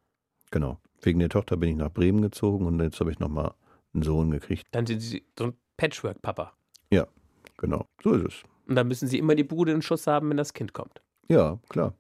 Genau. 0.52 0.80
Wegen 1.02 1.20
der 1.20 1.30
Tochter 1.30 1.58
bin 1.58 1.70
ich 1.70 1.76
nach 1.76 1.92
Bremen 1.92 2.22
gezogen 2.22 2.66
und 2.66 2.82
jetzt 2.82 3.00
habe 3.00 3.12
ich 3.12 3.20
nochmal 3.20 3.54
einen 3.98 4.04
Sohn 4.04 4.32
gekriegt. 4.32 4.66
Dann 4.72 4.86
sind 4.86 5.00
Sie 5.02 5.24
so 5.38 5.46
ein 5.48 5.54
Patchwork-Papa. 5.78 6.54
Genau, 7.60 7.88
so 8.04 8.12
ist 8.14 8.24
es. 8.28 8.44
Und 8.68 8.76
dann 8.76 8.88
müssen 8.88 9.08
Sie 9.08 9.18
immer 9.18 9.34
die 9.34 9.44
Bude 9.44 9.72
in 9.72 9.82
Schuss 9.82 10.06
haben, 10.06 10.30
wenn 10.30 10.38
das 10.38 10.54
Kind 10.54 10.74
kommt. 10.74 11.02
Ja, 11.28 11.58
klar. 11.70 11.96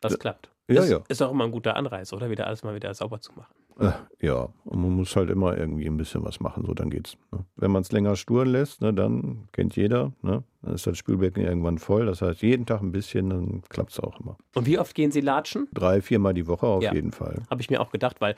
Das 0.00 0.12
Ja. 0.14 0.18
klappt. 0.18 0.50
Ja, 0.68 0.82
ist, 0.82 0.90
ja. 0.90 0.98
Ist 1.08 1.22
auch 1.22 1.30
immer 1.30 1.44
ein 1.44 1.52
guter 1.52 1.76
Anreiz, 1.76 2.12
oder? 2.12 2.28
Wieder 2.28 2.48
alles 2.48 2.64
mal 2.64 2.74
wieder 2.74 2.92
sauber 2.92 3.20
zu 3.20 3.30
machen. 3.34 3.54
Äh, 3.78 3.92
Ja, 4.26 4.48
und 4.64 4.82
man 4.82 4.90
muss 4.96 5.14
halt 5.14 5.30
immer 5.30 5.56
irgendwie 5.56 5.86
ein 5.86 5.96
bisschen 5.96 6.24
was 6.24 6.40
machen, 6.40 6.64
so 6.66 6.74
dann 6.74 6.90
geht's. 6.90 7.16
Ne? 7.30 7.44
Wenn 7.54 7.70
man 7.70 7.82
es 7.82 7.92
länger 7.92 8.16
sturen 8.16 8.48
lässt, 8.48 8.80
ne, 8.80 8.92
dann 8.92 9.46
kennt 9.52 9.76
jeder, 9.76 10.10
ne? 10.22 10.42
dann 10.62 10.74
ist 10.74 10.88
das 10.88 10.98
Spülbecken 10.98 11.44
irgendwann 11.44 11.78
voll. 11.78 12.06
Das 12.06 12.20
heißt, 12.22 12.42
jeden 12.42 12.66
Tag 12.66 12.80
ein 12.82 12.90
bisschen, 12.90 13.30
dann 13.30 13.62
klappt 13.68 13.92
es 13.92 14.00
auch 14.00 14.18
immer. 14.18 14.36
Und 14.56 14.66
wie 14.66 14.80
oft 14.80 14.92
gehen 14.96 15.12
Sie 15.12 15.20
latschen? 15.20 15.68
Drei, 15.72 16.00
viermal 16.02 16.34
die 16.34 16.48
Woche 16.48 16.66
auf 16.66 16.82
Ja. 16.82 16.92
jeden 16.94 17.12
Fall. 17.12 17.42
Habe 17.48 17.60
ich 17.60 17.70
mir 17.70 17.80
auch 17.80 17.92
gedacht, 17.92 18.20
weil 18.20 18.34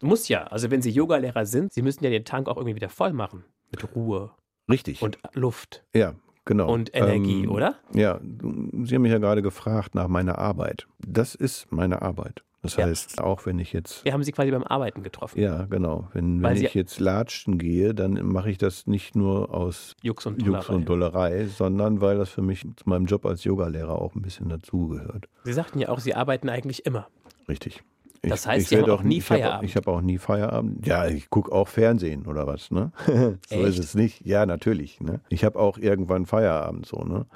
muss 0.00 0.28
ja, 0.28 0.44
also 0.44 0.70
wenn 0.70 0.82
Sie 0.82 0.90
Yogalehrer 0.90 1.44
sind, 1.46 1.72
Sie 1.72 1.82
müssen 1.82 2.04
ja 2.04 2.10
den 2.10 2.24
Tank 2.24 2.48
auch 2.48 2.56
irgendwie 2.56 2.76
wieder 2.76 2.88
voll 2.88 3.12
machen. 3.12 3.44
Mit 3.70 3.94
Ruhe 3.94 4.30
Richtig. 4.70 5.02
und 5.02 5.18
Luft. 5.34 5.84
ja, 5.94 6.14
genau. 6.44 6.72
und 6.72 6.94
Energie, 6.94 7.44
Ähm, 7.44 7.50
oder? 7.50 7.76
Ja, 7.94 8.20
Sie 8.22 8.94
haben 8.94 9.02
mich 9.02 9.12
ja 9.12 9.18
gerade 9.18 9.42
gefragt 9.42 9.94
nach 9.94 10.08
meiner 10.08 10.38
Arbeit. 10.38 10.86
Das 10.98 11.34
ist 11.34 11.70
meine 11.72 12.00
Arbeit. 12.02 12.42
Das 12.60 12.74
Ja. 12.76 12.86
heißt, 12.86 13.20
auch 13.20 13.46
wenn 13.46 13.60
ich 13.60 13.72
jetzt 13.72 14.04
Wir 14.04 14.12
haben 14.12 14.24
sie 14.24 14.32
quasi 14.32 14.50
beim 14.50 14.64
Arbeiten 14.64 15.04
getroffen. 15.04 15.38
Ja, 15.40 15.66
genau. 15.66 16.08
Wenn, 16.12 16.42
wenn 16.42 16.56
ich 16.56 16.74
jetzt 16.74 16.98
latschen 16.98 17.56
gehe, 17.56 17.94
dann 17.94 18.14
mache 18.26 18.50
ich 18.50 18.58
das 18.58 18.86
nicht 18.88 19.14
nur 19.14 19.54
aus 19.54 19.94
Jux 20.02 20.26
und 20.26 20.42
Jux 20.42 20.68
und 20.68 20.88
Dollerei, 20.88 21.46
sondern 21.46 22.00
weil 22.00 22.18
das 22.18 22.30
für 22.30 22.42
mich 22.42 22.62
zu 22.62 22.88
meinem 22.88 23.06
Job 23.06 23.26
als 23.26 23.44
Yogalehrer 23.44 24.00
auch 24.02 24.16
ein 24.16 24.22
bisschen 24.22 24.48
dazugehört. 24.48 25.28
Sie 25.44 25.52
sagten 25.52 25.78
ja 25.78 25.88
auch, 25.88 26.00
Sie 26.00 26.14
arbeiten 26.16 26.48
eigentlich 26.48 26.84
immer. 26.84 27.06
Richtig. 27.48 27.84
Das 28.22 28.46
heißt, 28.46 28.68
Sie 28.68 28.76
werd 28.76 28.88
haben 28.88 28.94
auch 28.94 29.02
nie 29.02 29.18
ich 29.18 29.30
hab 29.30 29.38
Feierabend? 29.38 29.68
Ich 29.68 29.76
habe 29.76 29.90
auch 29.90 30.00
nie 30.00 30.18
Feierabend. 30.18 30.86
Ja, 30.86 31.06
ich 31.06 31.30
gucke 31.30 31.52
auch 31.52 31.68
Fernsehen 31.68 32.26
oder 32.26 32.46
was, 32.46 32.70
ne? 32.70 32.92
so 33.06 33.56
Echt? 33.56 33.68
ist 33.68 33.78
es 33.78 33.94
nicht. 33.94 34.26
Ja, 34.26 34.46
natürlich. 34.46 35.00
Ne? 35.00 35.20
Ich 35.28 35.44
habe 35.44 35.58
auch 35.58 35.78
irgendwann 35.78 36.26
Feierabend 36.26 36.86
so, 36.86 37.04
ne? 37.04 37.26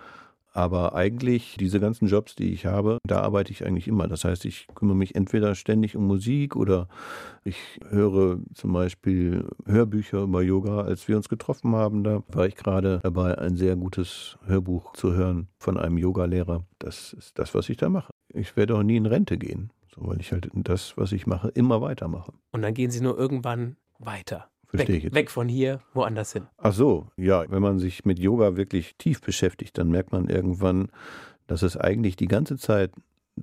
Aber 0.54 0.94
eigentlich, 0.94 1.56
diese 1.58 1.80
ganzen 1.80 2.08
Jobs, 2.08 2.34
die 2.34 2.52
ich 2.52 2.66
habe, 2.66 2.98
da 3.06 3.22
arbeite 3.22 3.50
ich 3.52 3.64
eigentlich 3.64 3.88
immer. 3.88 4.06
Das 4.06 4.24
heißt, 4.24 4.44
ich 4.44 4.66
kümmere 4.74 4.96
mich 4.96 5.14
entweder 5.14 5.54
ständig 5.54 5.96
um 5.96 6.06
Musik 6.06 6.56
oder 6.56 6.88
ich 7.42 7.80
höre 7.88 8.38
zum 8.52 8.72
Beispiel 8.72 9.48
Hörbücher 9.64 10.22
über 10.22 10.42
Yoga. 10.42 10.82
Als 10.82 11.08
wir 11.08 11.16
uns 11.16 11.30
getroffen 11.30 11.74
haben, 11.74 12.04
da 12.04 12.22
war 12.28 12.46
ich 12.46 12.56
gerade 12.56 13.00
dabei, 13.02 13.38
ein 13.38 13.56
sehr 13.56 13.76
gutes 13.76 14.36
Hörbuch 14.44 14.92
zu 14.92 15.14
hören 15.14 15.48
von 15.58 15.78
einem 15.78 15.96
Yogalehrer. 15.96 16.64
Das 16.78 17.14
ist 17.14 17.38
das, 17.38 17.54
was 17.54 17.70
ich 17.70 17.78
da 17.78 17.88
mache. 17.88 18.12
Ich 18.28 18.54
werde 18.54 18.76
auch 18.76 18.82
nie 18.82 18.96
in 18.96 19.06
Rente 19.06 19.38
gehen, 19.38 19.70
so, 19.94 20.06
weil 20.06 20.20
ich 20.20 20.32
halt 20.32 20.48
das, 20.54 20.96
was 20.96 21.12
ich 21.12 21.26
mache, 21.26 21.48
immer 21.48 21.80
weitermache. 21.80 22.32
Und 22.50 22.62
dann 22.62 22.74
gehen 22.74 22.90
Sie 22.90 23.00
nur 23.00 23.18
irgendwann 23.18 23.76
weiter. 23.98 24.48
Verstehe 24.66 24.94
weg, 24.94 24.96
ich 24.98 25.04
jetzt. 25.04 25.14
weg 25.14 25.30
von 25.30 25.48
hier, 25.48 25.80
woanders 25.92 26.32
hin. 26.32 26.46
Ach 26.56 26.72
so, 26.72 27.08
ja, 27.16 27.44
wenn 27.50 27.60
man 27.62 27.78
sich 27.78 28.04
mit 28.04 28.18
Yoga 28.18 28.56
wirklich 28.56 28.96
tief 28.96 29.20
beschäftigt, 29.20 29.76
dann 29.76 29.90
merkt 29.90 30.12
man 30.12 30.28
irgendwann, 30.28 30.88
dass 31.46 31.62
es 31.62 31.76
eigentlich 31.76 32.16
die 32.16 32.28
ganze 32.28 32.56
Zeit 32.56 32.92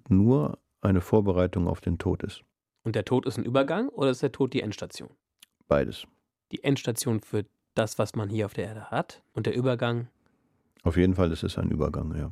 nur 0.08 0.58
eine 0.82 1.02
Vorbereitung 1.02 1.68
auf 1.68 1.82
den 1.82 2.00
Tod 2.00 2.24
ist. 2.24 2.44
Und 2.84 2.96
der 2.96 3.06
Tod 3.06 3.28
ist 3.28 3.38
ein 3.38 3.46
Übergang 3.46 3.90
oder 3.90 4.10
ist 4.10 4.24
der 4.24 4.32
Tod 4.32 4.54
die 4.54 4.62
Endstation? 4.62 5.10
Beides. 5.68 6.08
Die 6.52 6.64
Endstation 6.64 7.20
für 7.20 7.46
das, 7.76 8.00
was 8.00 8.16
man 8.16 8.30
hier 8.30 8.48
auf 8.48 8.54
der 8.54 8.66
Erde 8.66 8.90
hat 8.90 9.22
und 9.34 9.46
der 9.46 9.56
Übergang 9.56 10.08
Auf 10.84 10.98
jeden 10.98 11.14
Fall 11.14 11.32
ist 11.32 11.44
es 11.44 11.60
ein 11.60 11.70
Übergang, 11.70 12.16
ja. 12.16 12.32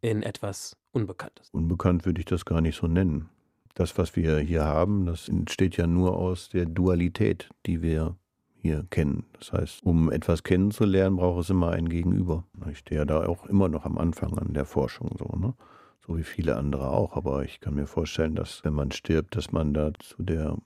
in 0.00 0.22
etwas 0.22 0.76
Unbekanntes. 0.92 1.50
Unbekannt 1.50 2.06
würde 2.06 2.20
ich 2.20 2.24
das 2.24 2.46
gar 2.46 2.62
nicht 2.62 2.76
so 2.76 2.86
nennen. 2.86 3.28
Das, 3.74 3.96
was 3.96 4.16
wir 4.16 4.38
hier 4.38 4.64
haben, 4.64 5.06
das 5.06 5.28
entsteht 5.28 5.76
ja 5.76 5.86
nur 5.86 6.16
aus 6.16 6.48
der 6.48 6.66
Dualität, 6.66 7.48
die 7.66 7.82
wir 7.82 8.16
hier 8.60 8.84
kennen. 8.90 9.24
Das 9.38 9.52
heißt, 9.52 9.82
um 9.84 10.10
etwas 10.10 10.42
kennenzulernen, 10.42 11.16
braucht 11.16 11.42
es 11.42 11.50
immer 11.50 11.70
ein 11.70 11.88
Gegenüber. 11.88 12.44
Ich 12.70 12.78
stehe 12.78 13.00
ja 13.00 13.04
da 13.04 13.26
auch 13.26 13.46
immer 13.46 13.68
noch 13.68 13.84
am 13.84 13.98
Anfang 13.98 14.36
an 14.36 14.52
der 14.52 14.64
Forschung 14.64 15.14
so, 15.18 15.36
ne? 15.36 15.54
So 16.06 16.16
wie 16.16 16.24
viele 16.24 16.56
andere 16.56 16.90
auch. 16.90 17.14
Aber 17.14 17.44
ich 17.44 17.60
kann 17.60 17.74
mir 17.74 17.86
vorstellen, 17.86 18.34
dass 18.34 18.64
wenn 18.64 18.72
man 18.72 18.90
stirbt, 18.90 19.36
dass 19.36 19.52
man 19.52 19.74
da 19.74 19.92
zu 19.98 20.22
der, 20.22 20.56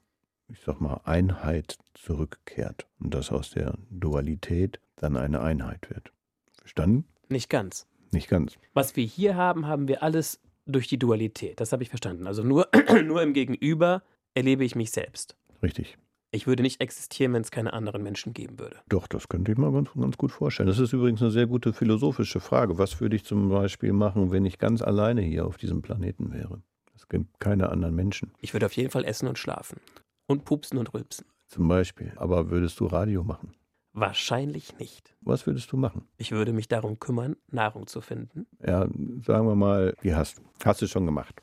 ich 0.48 0.60
sag 0.60 0.80
mal, 0.80 1.00
Einheit 1.04 1.78
zurückkehrt. 1.94 2.86
Und 3.00 3.12
dass 3.14 3.30
aus 3.32 3.50
der 3.50 3.74
Dualität 3.90 4.80
dann 4.96 5.16
eine 5.16 5.40
Einheit 5.40 5.90
wird. 5.90 6.12
Verstanden? 6.54 7.04
Nicht 7.28 7.50
ganz. 7.50 7.86
Nicht 8.12 8.28
ganz. 8.28 8.58
Was 8.72 8.94
wir 8.94 9.04
hier 9.04 9.36
haben, 9.36 9.66
haben 9.66 9.88
wir 9.88 10.02
alles 10.02 10.40
durch 10.66 10.88
die 10.88 10.98
Dualität. 10.98 11.60
Das 11.60 11.72
habe 11.72 11.82
ich 11.82 11.88
verstanden. 11.88 12.26
Also 12.26 12.42
nur, 12.42 12.68
nur 13.04 13.22
im 13.22 13.32
Gegenüber 13.32 14.02
erlebe 14.34 14.64
ich 14.64 14.74
mich 14.74 14.90
selbst. 14.90 15.36
Richtig. 15.62 15.98
Ich 16.34 16.46
würde 16.46 16.62
nicht 16.62 16.80
existieren, 16.80 17.34
wenn 17.34 17.42
es 17.42 17.50
keine 17.50 17.74
anderen 17.74 18.02
Menschen 18.02 18.32
geben 18.32 18.58
würde. 18.58 18.78
Doch, 18.88 19.06
das 19.06 19.28
könnte 19.28 19.52
ich 19.52 19.58
mir 19.58 19.70
ganz, 19.70 19.90
ganz 19.92 20.16
gut 20.16 20.32
vorstellen. 20.32 20.66
Das 20.66 20.78
ist 20.78 20.94
übrigens 20.94 21.20
eine 21.20 21.30
sehr 21.30 21.46
gute 21.46 21.74
philosophische 21.74 22.40
Frage. 22.40 22.78
Was 22.78 23.00
würde 23.02 23.16
ich 23.16 23.24
zum 23.24 23.50
Beispiel 23.50 23.92
machen, 23.92 24.30
wenn 24.30 24.46
ich 24.46 24.58
ganz 24.58 24.80
alleine 24.80 25.20
hier 25.20 25.44
auf 25.44 25.58
diesem 25.58 25.82
Planeten 25.82 26.32
wäre? 26.32 26.62
Es 26.94 27.06
gibt 27.06 27.38
keine 27.38 27.68
anderen 27.68 27.94
Menschen. 27.94 28.32
Ich 28.40 28.54
würde 28.54 28.64
auf 28.64 28.72
jeden 28.72 28.90
Fall 28.90 29.04
essen 29.04 29.28
und 29.28 29.38
schlafen. 29.38 29.78
Und 30.26 30.46
pupsen 30.46 30.78
und 30.78 30.94
rülpsen. 30.94 31.26
Zum 31.48 31.68
Beispiel. 31.68 32.12
Aber 32.16 32.50
würdest 32.50 32.80
du 32.80 32.86
Radio 32.86 33.24
machen? 33.24 33.52
Wahrscheinlich 33.92 34.78
nicht. 34.78 35.14
Was 35.20 35.46
würdest 35.46 35.70
du 35.72 35.76
machen? 35.76 36.08
Ich 36.16 36.32
würde 36.32 36.52
mich 36.52 36.68
darum 36.68 36.98
kümmern, 36.98 37.36
Nahrung 37.48 37.86
zu 37.86 38.00
finden. 38.00 38.46
Ja, 38.66 38.88
sagen 39.24 39.46
wir 39.46 39.54
mal, 39.54 39.94
die 40.02 40.14
hast 40.14 40.38
du. 40.38 40.42
Hast 40.64 40.80
du 40.80 40.86
schon 40.86 41.04
gemacht. 41.04 41.42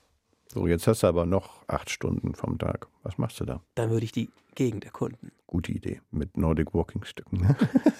So, 0.51 0.65
jetzt 0.65 0.88
hast 0.88 1.03
du 1.03 1.07
aber 1.07 1.27
noch 1.27 1.67
acht 1.67 1.91
Stunden 1.91 2.33
vom 2.33 2.57
Tag. 2.57 2.88
Was 3.03 3.19
machst 3.19 3.39
du 3.39 3.45
da? 3.45 3.62
Dann 3.75 3.91
würde 3.91 4.05
ich 4.05 4.12
die 4.12 4.31
Gegend 4.55 4.83
erkunden. 4.83 5.31
Gute 5.45 5.71
Idee. 5.71 6.01
Mit 6.09 6.38
Nordic 6.38 6.73
Walking 6.73 7.03
Stücken. 7.03 7.55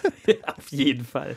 auf 0.46 0.72
jeden 0.72 1.06
Fall. 1.06 1.36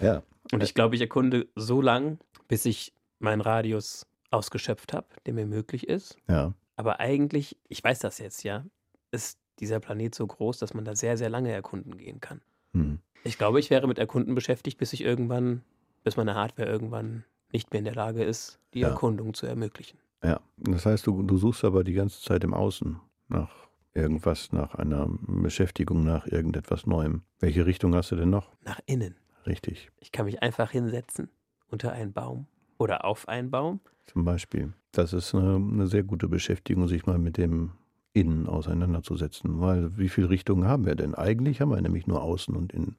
ja. 0.00 0.22
Und 0.52 0.62
ich 0.62 0.74
glaube, 0.74 0.94
ich 0.94 1.00
erkunde 1.00 1.48
so 1.56 1.80
lang, 1.80 2.18
bis 2.46 2.66
ich 2.66 2.92
meinen 3.18 3.40
Radius 3.40 4.06
ausgeschöpft 4.30 4.92
habe, 4.92 5.06
der 5.26 5.34
mir 5.34 5.46
möglich 5.46 5.88
ist. 5.88 6.16
Ja. 6.28 6.54
Aber 6.76 7.00
eigentlich, 7.00 7.56
ich 7.68 7.82
weiß 7.82 7.98
das 8.00 8.18
jetzt 8.18 8.44
ja, 8.44 8.64
ist 9.10 9.38
dieser 9.60 9.80
Planet 9.80 10.14
so 10.14 10.26
groß, 10.26 10.58
dass 10.58 10.74
man 10.74 10.84
da 10.84 10.94
sehr, 10.94 11.16
sehr 11.16 11.30
lange 11.30 11.50
erkunden 11.52 11.96
gehen 11.96 12.20
kann. 12.20 12.40
Hm. 12.72 12.98
Ich 13.24 13.38
glaube, 13.38 13.58
ich 13.60 13.70
wäre 13.70 13.86
mit 13.88 13.98
Erkunden 13.98 14.34
beschäftigt, 14.34 14.78
bis 14.78 14.92
ich 14.92 15.02
irgendwann, 15.02 15.62
bis 16.02 16.16
meine 16.16 16.34
Hardware 16.34 16.68
irgendwann 16.68 17.24
nicht 17.52 17.70
mehr 17.72 17.78
in 17.78 17.84
der 17.84 17.94
Lage 17.94 18.22
ist, 18.24 18.58
die 18.74 18.80
Ja. 18.80 18.88
Erkundung 18.88 19.32
zu 19.34 19.46
ermöglichen. 19.46 19.98
Ja. 20.22 20.40
Das 20.58 20.86
heißt, 20.86 21.06
du, 21.06 21.22
du 21.22 21.36
suchst 21.38 21.64
aber 21.64 21.84
die 21.84 21.92
ganze 21.92 22.20
Zeit 22.22 22.44
im 22.44 22.52
Außen 22.54 23.00
nach 23.28 23.50
irgendwas, 23.94 24.52
nach 24.52 24.74
einer 24.74 25.08
Beschäftigung, 25.20 26.04
nach 26.04 26.26
irgendetwas 26.26 26.86
Neuem. 26.86 27.22
Welche 27.38 27.64
Richtung 27.64 27.94
hast 27.94 28.10
du 28.10 28.16
denn 28.16 28.30
noch? 28.30 28.50
Nach 28.64 28.80
innen. 28.86 29.14
Richtig. 29.46 29.90
Ich 30.00 30.10
kann 30.10 30.26
mich 30.26 30.42
einfach 30.42 30.70
hinsetzen 30.70 31.28
unter 31.68 31.92
einen 31.92 32.12
Baum 32.12 32.46
oder 32.78 33.04
auf 33.04 33.28
einen 33.28 33.50
Baum. 33.50 33.80
Zum 34.06 34.24
Beispiel. 34.24 34.72
Das 34.92 35.12
ist 35.12 35.34
eine, 35.34 35.54
eine 35.56 35.86
sehr 35.86 36.02
gute 36.02 36.28
Beschäftigung, 36.28 36.88
sich 36.88 37.06
mal 37.06 37.18
mit 37.18 37.36
dem 37.36 37.72
Innen 38.14 38.46
auseinanderzusetzen. 38.46 39.60
Weil 39.60 39.98
wie 39.98 40.08
viele 40.08 40.30
Richtungen 40.30 40.66
haben 40.66 40.86
wir 40.86 40.94
denn? 40.94 41.14
Eigentlich 41.14 41.60
haben 41.60 41.70
wir 41.70 41.80
nämlich 41.82 42.06
nur 42.06 42.22
Außen 42.22 42.56
und 42.56 42.72
Innen. 42.72 42.96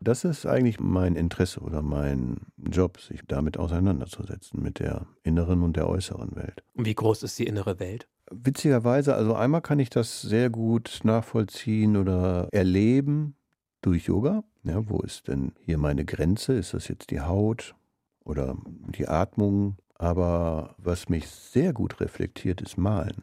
Das 0.00 0.24
ist 0.24 0.44
eigentlich 0.44 0.80
mein 0.80 1.14
Interesse 1.14 1.60
oder 1.60 1.80
mein 1.80 2.38
Job, 2.58 3.00
sich 3.00 3.20
damit 3.26 3.56
auseinanderzusetzen, 3.56 4.60
mit 4.62 4.80
der 4.80 5.06
inneren 5.22 5.62
und 5.62 5.76
der 5.76 5.88
äußeren 5.88 6.34
Welt. 6.34 6.62
Und 6.74 6.86
wie 6.86 6.94
groß 6.94 7.22
ist 7.22 7.38
die 7.38 7.46
innere 7.46 7.78
Welt? 7.78 8.08
Witzigerweise, 8.30 9.14
also 9.14 9.34
einmal 9.34 9.60
kann 9.60 9.78
ich 9.78 9.90
das 9.90 10.22
sehr 10.22 10.50
gut 10.50 11.00
nachvollziehen 11.04 11.96
oder 11.96 12.48
erleben 12.52 13.36
durch 13.82 14.06
Yoga. 14.06 14.42
Ja, 14.62 14.88
wo 14.88 15.00
ist 15.00 15.28
denn 15.28 15.52
hier 15.60 15.78
meine 15.78 16.04
Grenze? 16.04 16.54
Ist 16.54 16.74
das 16.74 16.88
jetzt 16.88 17.10
die 17.10 17.20
Haut 17.20 17.74
oder 18.24 18.56
die 18.96 19.08
Atmung? 19.08 19.76
Aber 19.94 20.74
was 20.78 21.08
mich 21.08 21.28
sehr 21.28 21.72
gut 21.72 22.00
reflektiert, 22.00 22.60
ist 22.60 22.76
Malen. 22.76 23.22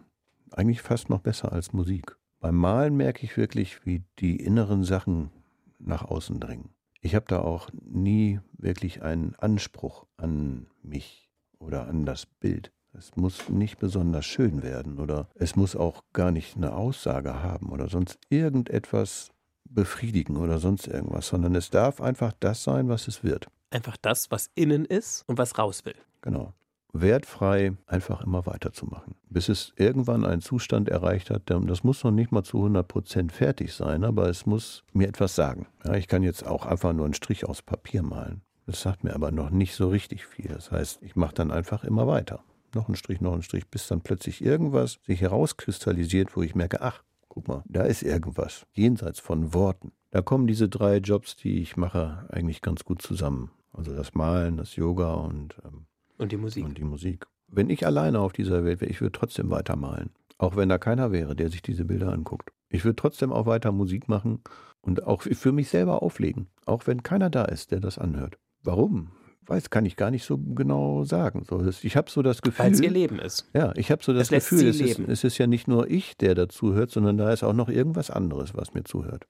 Eigentlich 0.52 0.82
fast 0.82 1.10
noch 1.10 1.22
besser 1.22 1.52
als 1.52 1.74
Musik. 1.74 2.18
Beim 2.40 2.56
Malen 2.56 2.96
merke 2.96 3.26
ich 3.26 3.38
wirklich, 3.38 3.86
wie 3.86 4.04
die 4.20 4.36
inneren 4.38 4.84
Sachen 4.84 5.32
nach 5.80 6.04
außen 6.04 6.40
dringen. 6.40 6.70
Ich 7.00 7.16
habe 7.16 7.26
da 7.28 7.40
auch 7.40 7.70
nie 7.82 8.40
wirklich 8.54 9.02
einen 9.02 9.36
Anspruch 9.36 10.06
an 10.18 10.68
mich 10.84 11.30
oder 11.60 11.88
an 11.88 12.06
das 12.06 12.26
Bild. 12.26 12.72
Es 12.94 13.16
muss 13.16 13.50
nicht 13.50 13.80
besonders 13.80 14.26
schön 14.26 14.62
werden 14.62 15.00
oder 15.00 15.30
es 15.36 15.56
muss 15.56 15.76
auch 15.76 16.04
gar 16.14 16.32
nicht 16.32 16.58
eine 16.58 16.76
Aussage 16.76 17.42
haben 17.42 17.70
oder 17.70 17.88
sonst 17.88 18.20
irgendetwas 18.30 19.32
befriedigen 19.64 20.38
oder 20.38 20.60
sonst 20.60 20.88
irgendwas, 20.88 21.28
sondern 21.28 21.56
es 21.56 21.70
darf 21.70 22.02
einfach 22.02 22.34
das 22.40 22.64
sein, 22.64 22.90
was 22.90 23.08
es 23.08 23.24
wird. 23.24 23.48
Einfach 23.70 23.96
das, 23.98 24.30
was 24.30 24.52
innen 24.56 24.86
ist 24.86 25.24
und 25.28 25.38
was 25.38 25.58
raus 25.58 25.86
will. 25.86 25.96
Genau. 26.22 26.54
Wertfrei 26.93 27.73
einfach 27.88 28.21
immer 28.21 28.45
weiterzumachen. 28.45 29.15
Bis 29.30 29.49
es 29.49 29.73
irgendwann 29.75 30.25
einen 30.25 30.41
Zustand 30.41 30.89
erreicht 30.89 31.30
hat, 31.30 31.43
das 31.45 31.84
muss 31.84 32.04
noch 32.04 32.12
nicht 32.12 32.32
mal 32.32 32.43
zu 32.43 32.58
100% 32.58 33.32
fertig 33.32 33.73
sein, 33.73 34.04
aber 34.04 34.30
es 34.30 34.45
muss 34.45 34.84
mir 34.93 35.08
etwas 35.08 35.36
sagen. 35.36 35.67
Ja, 35.86 35.95
ich 35.95 36.08
kann 36.08 36.23
jetzt 36.23 36.45
auch 36.45 36.65
einfach 36.65 36.93
nur 36.93 37.06
einen 37.06 37.13
Strich 37.13 37.47
aus 37.47 37.62
Papier 37.62 38.04
malen. 38.04 38.41
Das 38.65 38.82
sagt 38.82 39.04
mir 39.04 39.13
aber 39.13 39.32
noch 39.32 39.49
nicht 39.49 39.73
so 39.73 39.89
richtig 39.89 40.25
viel. 40.25 40.47
Das 40.47 40.71
heißt, 40.71 41.01
ich 41.01 41.15
mache 41.15 41.34
dann 41.34 41.51
einfach 41.51 41.84
immer 41.84 42.08
weiter. 42.08 42.43
Noch 42.73 42.88
ein 42.88 42.95
Strich, 42.95 43.19
noch 43.19 43.34
ein 43.34 43.41
Strich, 43.41 43.67
bis 43.67 43.88
dann 43.88 44.01
plötzlich 44.01 44.43
irgendwas 44.43 44.99
sich 45.06 45.21
herauskristallisiert, 45.21 46.36
wo 46.38 46.41
ich 46.41 46.56
merke, 46.56 46.82
ach, 46.82 47.04
guck 47.27 47.47
mal, 47.47 47.63
da 47.67 47.84
ist 47.84 48.01
irgendwas, 48.01 48.65
jenseits 48.73 49.19
von 49.19 49.54
Worten. 49.54 49.92
Da 50.12 50.21
kommen 50.21 50.48
diese 50.48 50.69
drei 50.69 50.98
Jobs, 50.98 51.35
die 51.35 51.62
ich 51.62 51.77
mache, 51.77 52.27
eigentlich 52.29 52.62
ganz 52.62 52.83
gut 52.83 53.02
zusammen. 53.02 53.52
Also 53.73 53.94
das 53.94 54.13
Malen, 54.13 54.58
das 54.58 54.75
Yoga 54.75 55.13
und 55.13 55.56
ähm, 55.65 55.85
Und 56.22 56.32
die 56.32 56.38
Musik. 56.38 56.63
und 56.63 56.78
die 56.78 56.84
Musik. 56.84 57.26
Wenn 57.48 57.69
ich 57.69 57.86
alleine 57.86 58.19
auf 58.19 58.32
dieser 58.32 58.63
Welt 58.63 58.80
wäre, 58.80 58.92
ich 58.92 59.02
würde 59.02 59.12
trotzdem 59.12 59.50
weitermalen. 59.50 60.12
Auch 60.38 60.56
wenn 60.56 60.69
da 60.69 60.78
keiner 60.78 61.12
wäre, 61.12 61.36
der 61.36 61.50
sich 61.50 61.62
diese 61.62 61.86
Bilder 61.86 62.13
anguckt. 62.13 62.52
Ich 62.69 62.86
würde 62.86 62.96
trotzdem 62.96 63.34
auch 63.34 63.46
weiter 63.46 63.72
Musik 63.72 64.08
machen 64.08 64.42
und 64.82 65.06
auch 65.06 65.24
für 65.24 65.52
mich 65.52 65.69
selber 65.69 66.02
auflegen. 66.02 66.48
Auch 66.65 66.88
wenn 66.88 67.04
keiner 67.04 67.30
da 67.30 67.46
ist, 67.46 67.72
der 67.72 67.80
das 67.80 67.98
anhört. 67.98 68.38
Warum? 68.63 69.12
Weiß, 69.46 69.69
kann 69.69 69.86
ich 69.86 69.98
gar 69.98 70.12
nicht 70.12 70.24
so 70.24 70.38
genau 70.38 71.04
sagen. 71.04 71.44
So, 71.50 71.67
ich 71.82 71.98
habe 71.98 72.10
so 72.10 72.22
das 72.22 72.42
Gefühl. 72.42 72.65
Weil 72.65 72.72
es 72.74 72.80
ihr 72.80 72.92
Leben 72.92 73.19
ist. 73.19 73.50
Ja, 73.54 73.74
ich 73.76 73.92
habe 73.92 74.04
so 74.04 74.13
das 74.13 74.30
lässt 74.30 74.50
Gefühl, 74.50 74.69
es 74.69 74.80
ist, 74.80 75.00
es 75.00 75.24
ist 75.24 75.38
ja 75.40 75.48
nicht 75.48 75.67
nur 75.67 75.90
ich, 75.90 76.15
der 76.17 76.36
dazu 76.36 76.74
hört, 76.74 76.92
sondern 76.92 77.17
da 77.17 77.32
ist 77.34 77.44
auch 77.44 77.54
noch 77.54 77.67
irgendwas 77.67 78.12
anderes, 78.12 78.56
was 78.56 78.74
mir 78.74 78.84
zuhört. 78.84 79.28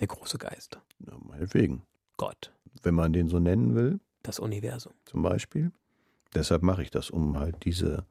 Der 0.00 0.06
große 0.06 0.38
Geist. 0.38 0.78
Ja, 1.00 1.16
meinetwegen. 1.18 1.82
Gott. 2.16 2.52
Wenn 2.82 2.94
man 2.94 3.12
den 3.12 3.28
so 3.28 3.38
nennen 3.38 3.74
will. 3.74 4.00
das 4.22 4.38
Universum. 4.38 4.92
Zum 5.06 5.22
Beispiel. 5.22 5.72
Deshalb 6.34 6.62
mache 6.62 6.82
ich 6.82 6.90
das, 6.90 7.10
um 7.10 7.38
halt 7.38 7.64
diese, 7.64 8.04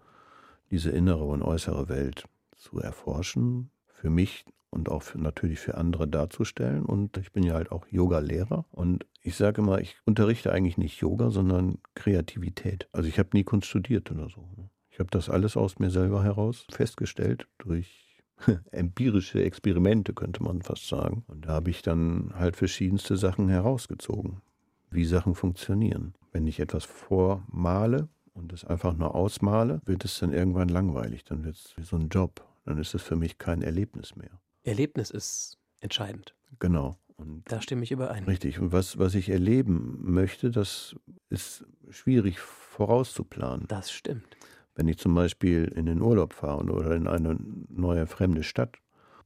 diese 0.71 0.91
innere 0.91 1.23
und 1.23 1.41
äußere 1.41 1.89
Welt 1.89 2.25
zu 2.55 2.79
erforschen, 2.79 3.69
für 3.87 4.09
mich 4.09 4.45
und 4.69 4.89
auch 4.89 5.03
für, 5.03 5.19
natürlich 5.19 5.59
für 5.59 5.75
andere 5.75 6.07
darzustellen. 6.07 6.83
Und 6.83 7.17
ich 7.17 7.31
bin 7.31 7.43
ja 7.43 7.53
halt 7.53 7.71
auch 7.71 7.85
Yoga-Lehrer. 7.89 8.65
Und 8.71 9.05
ich 9.21 9.35
sage 9.35 9.61
immer, 9.61 9.79
ich 9.79 9.95
unterrichte 10.05 10.51
eigentlich 10.51 10.77
nicht 10.77 10.99
Yoga, 10.99 11.29
sondern 11.29 11.77
Kreativität. 11.95 12.87
Also 12.91 13.07
ich 13.07 13.19
habe 13.19 13.29
nie 13.33 13.43
Kunst 13.43 13.67
studiert 13.67 14.11
oder 14.11 14.29
so. 14.29 14.41
Ne? 14.57 14.69
Ich 14.89 14.99
habe 14.99 15.09
das 15.11 15.29
alles 15.29 15.57
aus 15.57 15.79
mir 15.79 15.89
selber 15.89 16.23
heraus 16.23 16.65
festgestellt 16.71 17.47
durch 17.59 18.23
empirische 18.71 19.43
Experimente, 19.43 20.13
könnte 20.13 20.43
man 20.43 20.61
fast 20.61 20.87
sagen. 20.87 21.23
Und 21.27 21.45
da 21.45 21.49
habe 21.49 21.69
ich 21.69 21.81
dann 21.81 22.31
halt 22.35 22.55
verschiedenste 22.55 23.15
Sachen 23.15 23.49
herausgezogen, 23.49 24.41
wie 24.89 25.05
Sachen 25.05 25.35
funktionieren. 25.35 26.13
Wenn 26.33 26.47
ich 26.47 26.59
etwas 26.59 26.83
vormale 26.83 28.09
und 28.33 28.51
es 28.51 28.65
einfach 28.65 28.97
nur 28.97 29.13
ausmale, 29.13 29.81
wird 29.85 30.03
es 30.03 30.19
dann 30.19 30.33
irgendwann 30.33 30.67
langweilig. 30.67 31.23
Dann 31.23 31.45
wird 31.45 31.55
es 31.55 31.77
wie 31.77 31.83
so 31.83 31.95
ein 31.95 32.09
Job. 32.09 32.43
Dann 32.65 32.79
ist 32.79 32.95
es 32.95 33.03
für 33.03 33.15
mich 33.15 33.37
kein 33.37 33.61
Erlebnis 33.61 34.15
mehr. 34.15 34.41
Erlebnis 34.63 35.11
ist 35.11 35.59
entscheidend. 35.79 36.33
Genau. 36.59 36.97
Und 37.17 37.43
da 37.51 37.61
stimme 37.61 37.83
ich 37.83 37.91
überein. 37.91 38.23
Richtig. 38.23 38.59
Und 38.59 38.71
was, 38.71 38.97
was 38.97 39.13
ich 39.13 39.29
erleben 39.29 39.99
möchte, 40.01 40.49
das 40.49 40.95
ist 41.29 41.65
schwierig 41.91 42.39
vorauszuplanen. 42.39 43.67
Das 43.67 43.91
stimmt. 43.91 44.35
Wenn 44.73 44.87
ich 44.87 44.97
zum 44.97 45.13
Beispiel 45.13 45.65
in 45.65 45.85
den 45.85 46.01
Urlaub 46.01 46.33
fahre 46.33 46.63
oder 46.63 46.95
in 46.95 47.07
eine 47.07 47.37
neue 47.69 48.07
fremde 48.07 48.41
Stadt, 48.41 48.77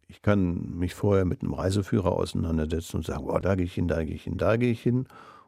ich 0.10 0.22
kann 0.22 0.78
mich 0.78 0.94
vorher 0.94 1.24
mit 1.24 1.42
einem 1.42 1.54
Reiseführer 1.54 2.12
auseinandersetzen 2.12 2.98
und 2.98 3.06
sagen, 3.06 3.26
boah, 3.26 3.40
da 3.40 3.56
gehe 3.56 3.66
ich 3.66 3.74
hin, 3.74 3.88
da 3.88 4.04
gehe 4.04 4.16
ich 4.16 4.24
hin, 4.24 4.38
da 4.38 4.58
gehe 4.58 4.72
ich 4.72 4.82
hin 4.82 5.08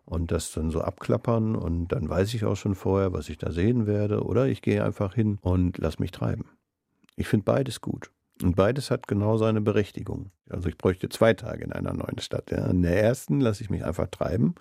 und 0.10 0.32
das 0.32 0.51
dann 0.51 0.72
so 0.72 0.82
abklappern 0.82 1.55
und 1.55 1.89
dann 1.89 2.10
weiß 2.10 2.34
ich 2.34 2.43
auch 2.43 2.55
schon 2.55 2.76
vorher, 2.76 3.14
was 3.14 3.30
ich 3.30 3.38
da 3.38 3.51
sehen 3.51 3.86
werde 3.86 4.24
oder 4.24 4.47
ich 4.47 4.62
gehe 4.62 4.84
einfach 4.84 5.14
hin 5.14 5.38
und 5.41 5.78
lass 5.78 5.99
mich 5.99 6.12
treiben. 6.12 6.45
Ich 7.16 7.28
finde 7.28 7.45
beides 7.45 7.80
gut. 7.80 8.12
Und 8.41 8.55
beides 8.55 8.89
hat 8.89 9.07
genau 9.07 9.38
seine 9.38 9.62
Berechtigung. 9.62 10.32
Also 10.49 10.70
ich 10.70 10.78
bräuchte 10.78 11.10
zwei 11.10 11.34
Tage 11.34 11.64
in 11.64 11.74
einer 11.74 11.93
neuen 11.93 12.20
Stadt. 12.20 12.49
Ja. 12.51 12.68
In 12.68 12.82
der 12.82 13.03
ersten 13.03 13.41
lasse 13.41 13.64
ich 13.64 13.70
mich 13.70 13.84
einfach 13.84 14.07
treiben. 14.07 14.55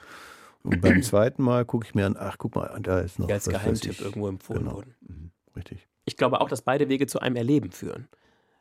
Und 0.65 0.81
beim 0.81 1.03
zweiten 1.03 1.43
Mal 1.43 1.65
gucke 1.65 1.87
ich 1.87 1.95
mir 1.95 2.05
an, 2.05 2.17
ach 2.19 2.37
guck 2.39 2.57
mal, 2.57 2.77
da 2.83 2.99
ist 3.01 3.19
noch. 3.19 3.29
Ja, 3.29 3.37
als 3.37 3.49
Geheimtipp 3.49 4.01
irgendwo 4.01 4.29
empfohlen 4.29 4.65
genau. 4.65 4.75
worden. 4.75 4.95
Mhm, 5.01 5.31
richtig. 5.57 5.89
Ich 6.05 6.17
glaube 6.17 6.41
auch, 6.41 6.49
dass 6.49 6.63
beide 6.63 6.89
Wege 6.89 7.07
zu 7.07 7.21
einem 7.21 7.37
Erleben 7.37 7.71
führen. 7.71 8.09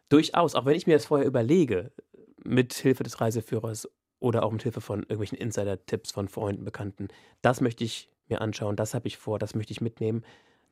Durchaus, 0.10 0.54
auch 0.54 0.66
wenn 0.66 0.76
ich 0.76 0.88
mir 0.88 0.94
das 0.94 1.06
vorher 1.06 1.28
überlege, 1.28 1.92
mit 2.44 2.74
Hilfe 2.74 3.04
des 3.04 3.20
Reiseführers 3.20 3.90
oder 4.20 4.44
auch 4.44 4.52
mit 4.52 4.64
Hilfe 4.64 4.82
von 4.82 5.02
irgendwelchen 5.02 5.38
Insider-Tipps 5.38 6.12
von 6.12 6.28
Freunden, 6.28 6.66
Bekannten, 6.66 7.08
das 7.42 7.62
möchte 7.62 7.84
ich 7.84 8.10
mir 8.28 8.42
anschauen, 8.42 8.76
das 8.76 8.94
habe 8.94 9.08
ich 9.08 9.18
vor, 9.18 9.40
das 9.40 9.56
möchte 9.56 9.72
ich 9.72 9.82
mitnehmen, 9.82 10.24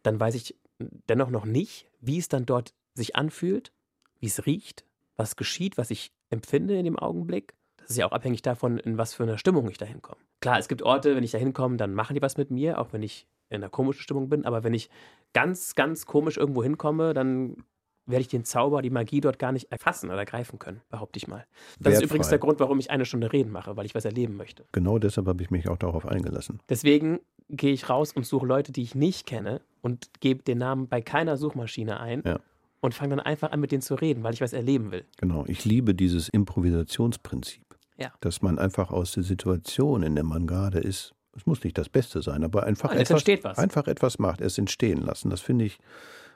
dann 0.04 0.20
weiß 0.20 0.36
ich 0.36 0.56
dennoch 0.80 1.30
noch 1.30 1.46
nicht, 1.46 1.88
wie 2.02 2.18
es 2.18 2.28
dann 2.28 2.46
dort 2.46 2.74
sich 2.94 3.16
anfühlt 3.16 3.72
wie 4.20 4.28
es 4.28 4.46
riecht, 4.46 4.86
was 5.16 5.36
geschieht, 5.36 5.78
was 5.78 5.92
ich 5.92 6.12
empfinde 6.30 6.78
in 6.78 6.86
dem 6.86 6.98
Augenblick. 6.98 7.54
Das 7.78 7.92
ist 7.92 7.98
ja 7.98 8.08
auch 8.08 8.12
abhängig 8.12 8.42
davon, 8.42 8.80
in 8.80 8.98
was 8.98 9.14
für 9.14 9.24
einer 9.24 9.38
Stimmung 9.38 9.70
ich 9.70 9.78
da 9.78 9.86
hinkomme. 9.86 10.20
Klar, 10.42 10.58
es 10.58 10.68
gibt 10.68 10.82
Orte, 10.82 11.16
wenn 11.16 11.24
ich 11.24 11.32
da 11.32 11.38
hinkomme, 11.38 11.78
dann 11.78 11.94
machen 11.94 12.16
die 12.16 12.22
was 12.22 12.38
mit 12.38 12.50
mir, 12.50 12.80
auch 12.80 12.92
wenn 12.92 13.04
ich 13.04 13.28
in 13.50 13.58
einer 13.58 13.70
komischen 13.70 14.02
Stimmung 14.02 14.30
bin. 14.30 14.46
Aber 14.46 14.64
wenn 14.64 14.74
ich 14.74 14.90
ganz, 15.34 15.76
ganz 15.76 16.06
komisch 16.08 16.38
irgendwo 16.38 16.64
hinkomme, 16.64 17.14
dann 17.14 17.58
werde 18.06 18.22
ich 18.22 18.28
den 18.28 18.46
Zauber, 18.46 18.82
die 18.82 18.90
Magie 18.90 19.22
dort 19.22 19.40
gar 19.40 19.52
nicht 19.52 19.72
erfassen 19.72 20.12
oder 20.12 20.26
greifen 20.26 20.60
können, 20.60 20.82
behaupte 20.90 21.18
ich 21.18 21.28
mal. 21.28 21.46
Das 21.80 21.86
Wertfrei. 21.86 21.92
ist 21.92 22.04
übrigens 22.04 22.30
der 22.30 22.40
Grund, 22.40 22.60
warum 22.60 22.80
ich 22.80 22.92
eine 22.92 23.06
Stunde 23.06 23.32
reden 23.32 23.52
mache, 23.52 23.76
weil 23.78 23.86
ich 23.86 23.96
was 23.96 24.06
erleben 24.06 24.36
möchte. 24.38 24.66
Genau 24.72 25.00
deshalb 25.00 25.28
habe 25.28 25.42
ich 25.42 25.52
mich 25.52 25.68
auch 25.68 25.78
darauf 25.78 26.06
eingelassen. 26.06 26.60
Deswegen 26.70 27.20
gehe 27.50 27.74
ich 27.74 27.90
raus 27.90 28.12
und 28.14 28.26
suche 28.26 28.46
Leute, 28.46 28.72
die 28.72 28.84
ich 28.84 28.96
nicht 28.96 29.26
kenne 29.26 29.62
und 29.82 30.10
gebe 30.20 30.44
den 30.44 30.58
Namen 30.58 30.88
bei 30.88 31.02
keiner 31.02 31.38
Suchmaschine 31.38 32.00
ein. 32.00 32.24
Ja 32.26 32.40
und 32.86 32.94
fange 32.94 33.16
dann 33.16 33.20
einfach 33.20 33.52
an, 33.52 33.60
mit 33.60 33.72
denen 33.72 33.82
zu 33.82 33.96
reden, 33.96 34.24
weil 34.24 34.34
ich 34.34 34.42
was 34.42 34.54
erleben 34.54 34.92
will. 34.92 35.06
Genau, 35.18 35.44
ich 35.48 35.66
liebe 35.66 35.96
dieses 35.96 36.30
Improvisationsprinzip. 36.30 37.64
Ja. 37.98 38.14
Dass 38.20 38.42
man 38.42 38.60
einfach 38.60 38.92
aus 38.92 39.14
der 39.14 39.24
Situation, 39.24 40.04
in 40.04 40.16
der 40.16 40.24
man 40.24 40.48
gerade 40.48 40.80
ist, 40.80 41.14
es 41.36 41.46
muss 41.46 41.64
nicht 41.64 41.78
das 41.78 41.90
Beste 41.90 42.22
sein, 42.22 42.44
aber 42.44 42.64
einfach, 42.64 42.92
Nein, 42.92 43.00
etwas, 43.00 43.26
was. 43.44 43.58
einfach 43.58 43.88
etwas 43.88 44.20
macht, 44.20 44.40
es 44.40 44.58
entstehen 44.58 45.02
lassen. 45.02 45.30
Das 45.30 45.42
finde 45.42 45.66
ich, 45.66 45.80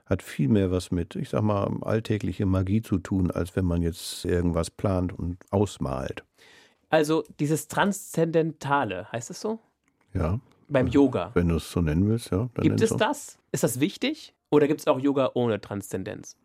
hat 0.09 0.23
viel 0.23 0.49
mehr 0.49 0.71
was 0.71 0.91
mit, 0.91 1.15
ich 1.15 1.29
sag 1.29 1.43
mal, 1.43 1.71
alltägliche 1.81 2.45
Magie 2.45 2.81
zu 2.81 2.97
tun, 2.97 3.29
als 3.31 3.55
wenn 3.55 3.65
man 3.65 3.81
jetzt 3.81 4.25
irgendwas 4.25 4.71
plant 4.71 5.17
und 5.17 5.37
ausmalt. 5.51 6.23
Also 6.89 7.23
dieses 7.39 7.67
Transzendentale, 7.67 9.11
heißt 9.11 9.29
es 9.29 9.39
so? 9.39 9.59
Ja. 10.13 10.39
Beim 10.67 10.87
Yoga. 10.87 11.31
Wenn 11.35 11.49
du 11.49 11.55
es 11.55 11.71
so 11.71 11.81
nennen 11.81 12.07
willst, 12.07 12.31
ja. 12.31 12.49
Gibt 12.55 12.81
es 12.81 12.89
so. 12.89 12.97
das? 12.97 13.37
Ist 13.51 13.63
das 13.63 13.79
wichtig? 13.79 14.33
Oder 14.49 14.67
gibt 14.67 14.81
es 14.81 14.87
auch 14.87 14.99
Yoga 14.99 15.31
ohne 15.35 15.61
Transzendenz? 15.61 16.35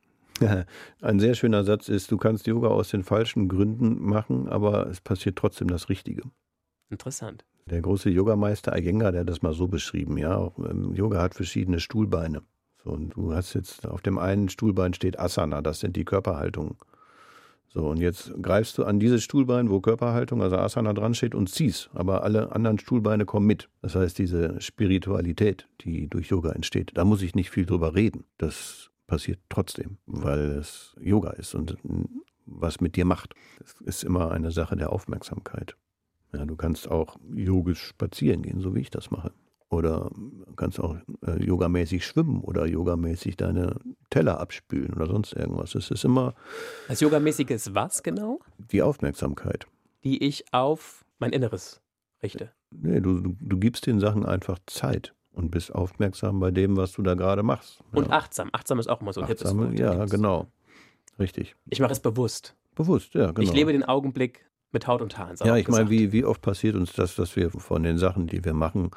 Ein 1.01 1.21
sehr 1.21 1.35
schöner 1.35 1.65
Satz 1.65 1.89
ist, 1.89 2.11
du 2.11 2.19
kannst 2.19 2.47
Yoga 2.47 2.69
aus 2.69 2.91
den 2.91 3.05
falschen 3.05 3.49
Gründen 3.49 4.03
machen, 4.03 4.49
aber 4.49 4.89
es 4.89 5.01
passiert 5.01 5.37
trotzdem 5.37 5.69
das 5.69 5.89
Richtige. 5.89 6.23
Interessant. 6.91 7.45
Der 7.67 7.81
große 7.81 8.11
Yogameister 8.11 8.77
Iyengar, 8.77 9.13
der 9.13 9.23
hat 9.23 9.29
das 9.29 9.41
mal 9.41 9.55
so 9.55 9.69
beschrieben, 9.69 10.19
ja, 10.19 10.37
auch, 10.37 10.59
ähm, 10.59 10.93
Yoga 10.95 11.23
hat 11.23 11.35
verschiedene 11.35 11.81
Stuhlbeine. 11.81 12.43
So, 12.85 12.91
und 12.91 13.17
du 13.17 13.35
hast 13.35 13.55
jetzt 13.55 13.87
auf 13.87 14.03
dem 14.03 14.19
einen 14.19 14.49
Stuhlbein 14.51 14.93
steht 14.93 15.19
Asana, 15.19 15.63
das 15.63 15.81
sind 15.81 15.97
die 15.97 16.05
Körperhaltungen. 16.05 16.77
So, 17.69 17.89
und 17.89 17.97
jetzt 17.97 18.33
greifst 18.41 18.79
du 18.79 18.85
an 18.85 19.01
dieses 19.01 19.25
Stuhlbein, 19.25 19.69
wo 19.69 19.81
Körperhaltung, 19.81 20.43
also 20.43 20.57
Asana 20.57 20.93
dran 20.93 21.15
steht 21.15 21.35
und 21.35 21.49
ziehst, 21.49 21.91
aber 21.95 22.23
alle 22.23 22.53
anderen 22.53 22.79
Stuhlbeine 22.79 23.25
kommen 23.25 23.47
mit. 23.47 23.69
Das 23.83 23.97
heißt, 23.97 24.19
diese 24.19 24.61
Spiritualität, 24.61 25.67
die 25.81 26.09
durch 26.09 26.29
Yoga 26.29 26.53
entsteht, 26.53 26.93
da 26.95 27.05
muss 27.05 27.23
ich 27.23 27.35
nicht 27.35 27.51
viel 27.51 27.67
drüber 27.67 27.95
reden. 27.95 28.25
Das 28.39 28.91
passiert 29.07 29.41
trotzdem, 29.49 29.97
weil 30.07 30.51
es 30.51 30.95
Yoga 31.01 31.31
ist 31.31 31.55
und 31.55 31.77
was 32.47 32.81
mit 32.81 32.97
dir 32.97 33.07
macht. 33.07 33.35
Das 33.59 33.75
ist 33.81 34.05
immer 34.05 34.31
eine 34.31 34.51
Sache 34.51 34.77
der 34.77 34.93
Aufmerksamkeit. 34.93 35.75
Ja, 36.33 36.45
du 36.45 36.57
kannst 36.57 36.89
auch 36.89 37.17
yogisch 37.35 37.83
spazieren 37.83 38.43
gehen, 38.43 38.61
so 38.61 38.75
wie 38.75 38.81
ich 38.81 38.91
das 38.91 39.11
mache. 39.11 39.33
Oder 39.75 40.11
kannst 40.57 40.81
auch 40.81 40.97
äh, 41.27 41.43
yogamäßig 41.43 42.07
schwimmen 42.07 42.41
oder 42.41 42.67
yogamäßig 42.67 43.37
deine 43.37 43.77
Teller 44.11 44.41
abspülen 44.41 44.95
oder 44.95 45.07
sonst 45.07 45.33
irgendwas. 45.33 45.75
Es 45.75 45.91
ist 45.91 46.05
immer. 46.05 46.35
Das 46.89 47.01
yogamäßige 47.01 47.51
ist 47.51 47.75
was 47.75 48.03
genau? 48.03 48.41
Die 48.71 48.83
Aufmerksamkeit. 48.83 49.67
Die 50.05 50.23
ich 50.23 50.45
auf 50.53 51.05
mein 51.19 51.33
Inneres 51.33 51.81
richte. 52.23 52.51
Nee, 52.71 53.01
du, 53.01 53.21
du, 53.21 53.37
du 53.39 53.59
gibst 53.59 53.87
den 53.87 54.01
Sachen 54.01 54.27
einfach 54.27 54.59
Zeit 54.67 55.15
und 55.33 55.51
bist 55.51 55.75
aufmerksam 55.75 56.41
bei 56.41 56.51
dem, 56.51 56.77
was 56.77 56.93
du 56.93 57.03
da 57.03 57.15
gerade 57.15 57.43
machst. 57.43 57.81
Ja. 57.93 57.99
Und 57.99 58.11
achtsam. 58.11 58.51
Achtsam 58.53 58.79
ist 58.79 58.89
auch 58.89 59.01
immer 59.01 59.13
so 59.13 59.21
ein 59.21 59.31
achtsam, 59.31 59.59
hippes 59.59 59.81
Wort. 59.81 59.97
Ja, 59.97 60.05
genau. 60.07 60.47
Richtig. 61.19 61.57
Ich 61.71 61.81
mache 61.81 61.93
es 61.93 62.01
bewusst. 62.01 62.57
Bewusst, 62.75 63.15
ja, 63.15 63.31
genau. 63.31 63.41
Ich 63.41 63.55
lebe 63.55 63.73
den 63.73 63.85
Augenblick 63.85 64.47
mit 64.73 64.87
Haut 64.87 65.01
und 65.01 65.17
Haaren. 65.17 65.37
Ja, 65.45 65.57
ich 65.57 65.69
meine, 65.69 65.89
wie, 65.89 66.13
wie 66.13 66.25
oft 66.25 66.43
passiert 66.43 66.75
uns 66.75 66.93
das, 66.93 67.15
dass 67.15 67.37
wir 67.37 67.51
von 67.51 67.83
den 67.85 67.99
Sachen, 67.99 68.27
die 68.27 68.45
wir 68.45 68.55
machen, 68.55 68.91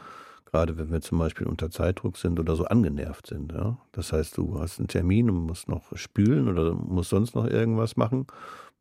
gerade 0.52 0.78
wenn 0.78 0.92
wir 0.92 1.02
zum 1.02 1.20
Beispiel 1.20 1.48
unter 1.48 1.70
Zeitdruck 1.70 2.18
sind 2.18 2.40
oder 2.40 2.56
so 2.56 2.66
angenervt 2.66 3.28
sind. 3.28 3.52
Ja? 3.52 3.78
Das 3.92 4.14
heißt, 4.14 4.38
du 4.38 4.60
hast 4.60 4.80
einen 4.80 4.88
Termin 4.88 5.30
und 5.30 5.46
musst 5.46 5.68
noch 5.68 5.96
spülen 5.98 6.48
oder 6.48 6.74
musst 6.74 7.10
sonst 7.10 7.36
noch 7.36 7.46
irgendwas 7.46 7.98
machen, 7.98 8.28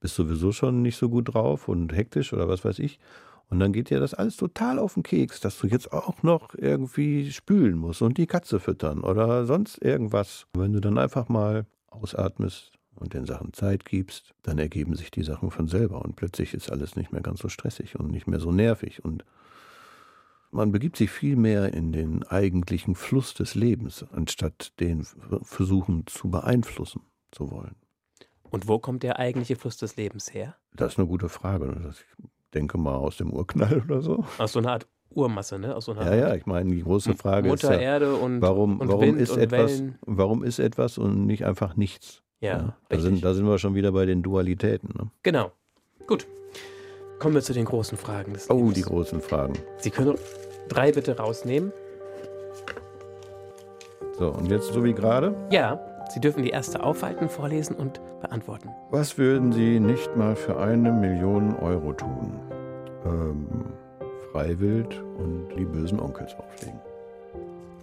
bist 0.00 0.14
sowieso 0.14 0.52
schon 0.52 0.82
nicht 0.82 0.96
so 0.96 1.08
gut 1.08 1.34
drauf 1.34 1.68
und 1.68 1.94
hektisch 1.94 2.32
oder 2.32 2.48
was 2.48 2.64
weiß 2.64 2.78
ich. 2.78 2.98
Und 3.48 3.60
dann 3.60 3.72
geht 3.72 3.90
dir 3.90 4.00
das 4.00 4.14
alles 4.14 4.36
total 4.36 4.78
auf 4.78 4.94
den 4.94 5.04
Keks, 5.04 5.40
dass 5.40 5.58
du 5.58 5.68
jetzt 5.68 5.92
auch 5.92 6.22
noch 6.22 6.54
irgendwie 6.56 7.30
spülen 7.30 7.76
musst 7.76 8.02
und 8.02 8.18
die 8.18 8.26
Katze 8.26 8.58
füttern 8.58 9.00
oder 9.00 9.46
sonst 9.46 9.82
irgendwas. 9.82 10.46
Wenn 10.54 10.72
du 10.72 10.80
dann 10.80 10.98
einfach 10.98 11.28
mal 11.28 11.66
ausatmest 11.90 12.72
und 12.96 13.14
den 13.14 13.24
Sachen 13.24 13.52
Zeit 13.52 13.84
gibst, 13.84 14.34
dann 14.42 14.58
ergeben 14.58 14.96
sich 14.96 15.10
die 15.10 15.22
Sachen 15.22 15.50
von 15.50 15.68
selber 15.68 16.04
und 16.04 16.16
plötzlich 16.16 16.54
ist 16.54 16.72
alles 16.72 16.96
nicht 16.96 17.12
mehr 17.12 17.22
ganz 17.22 17.40
so 17.40 17.48
stressig 17.48 17.98
und 17.98 18.10
nicht 18.10 18.26
mehr 18.26 18.40
so 18.40 18.50
nervig 18.50 19.04
und 19.04 19.24
man 20.50 20.72
begibt 20.72 20.96
sich 20.96 21.10
viel 21.10 21.36
mehr 21.36 21.74
in 21.74 21.92
den 21.92 22.22
eigentlichen 22.24 22.94
Fluss 22.94 23.34
des 23.34 23.54
Lebens, 23.54 24.04
anstatt 24.12 24.72
den 24.80 25.06
versuchen 25.42 26.06
zu 26.06 26.30
beeinflussen 26.30 27.02
zu 27.30 27.50
wollen. 27.50 27.76
Und 28.50 28.68
wo 28.68 28.78
kommt 28.78 29.02
der 29.02 29.18
eigentliche 29.18 29.56
Fluss 29.56 29.76
des 29.76 29.96
Lebens 29.96 30.32
her? 30.32 30.56
Das 30.72 30.92
ist 30.92 30.98
eine 30.98 31.08
gute 31.08 31.28
Frage. 31.28 31.90
Ich 31.90 32.26
denke 32.54 32.78
mal 32.78 32.94
aus 32.94 33.16
dem 33.16 33.32
Urknall 33.32 33.82
oder 33.84 34.00
so. 34.00 34.24
Aus 34.38 34.52
so 34.52 34.60
einer 34.60 34.72
Art 34.72 34.86
Urmasse, 35.10 35.58
ne? 35.58 35.74
Aus 35.74 35.86
so 35.86 35.92
einer 35.92 36.04
ja, 36.04 36.28
ja, 36.28 36.34
ich 36.34 36.46
meine, 36.46 36.70
die 36.70 36.82
große 36.82 37.14
Frage 37.14 37.48
Mutter 37.48 37.72
ist 37.72 37.76
ja, 37.76 37.80
Erde 37.80 38.14
und, 38.14 38.40
warum, 38.40 38.80
und 38.80 38.88
warum 38.88 39.02
Wind 39.02 39.20
ist 39.20 39.30
und 39.30 39.40
etwas, 39.40 39.78
Wellen. 39.80 39.98
warum 40.02 40.44
ist 40.44 40.58
etwas 40.58 40.98
und 40.98 41.26
nicht 41.26 41.44
einfach 41.44 41.76
nichts? 41.76 42.22
Ja, 42.40 42.48
ja 42.48 42.76
da, 42.88 42.98
sind, 42.98 43.24
da 43.24 43.34
sind 43.34 43.46
wir 43.46 43.58
schon 43.58 43.74
wieder 43.74 43.92
bei 43.92 44.04
den 44.04 44.22
Dualitäten. 44.22 44.90
Ne? 44.96 45.10
Genau. 45.22 45.52
Gut. 46.06 46.26
Kommen 47.18 47.34
wir 47.34 47.42
zu 47.42 47.52
den 47.52 47.64
großen 47.64 47.96
Fragen 47.96 48.34
des 48.34 48.50
Oh, 48.50 48.54
Lebens. 48.56 48.74
die 48.74 48.82
großen 48.82 49.20
Fragen. 49.20 49.54
Sie 49.78 49.90
können 49.90 50.16
drei 50.68 50.92
bitte 50.92 51.16
rausnehmen. 51.16 51.72
So, 54.18 54.30
und 54.30 54.46
jetzt 54.50 54.72
so 54.72 54.82
wie 54.84 54.92
gerade? 54.94 55.34
Ja, 55.50 55.80
Sie 56.08 56.20
dürfen 56.20 56.42
die 56.44 56.50
erste 56.50 56.82
aufhalten, 56.84 57.28
vorlesen 57.28 57.74
und 57.76 58.00
beantworten. 58.20 58.70
Was 58.90 59.18
würden 59.18 59.52
Sie 59.52 59.80
nicht 59.80 60.14
mal 60.16 60.36
für 60.36 60.56
eine 60.56 60.92
Million 60.92 61.56
Euro 61.56 61.92
tun? 61.92 62.38
Ähm, 63.04 63.46
Freiwild 64.32 65.02
und 65.18 65.48
die 65.58 65.64
bösen 65.64 65.98
Onkels 65.98 66.34
auflegen. 66.38 66.78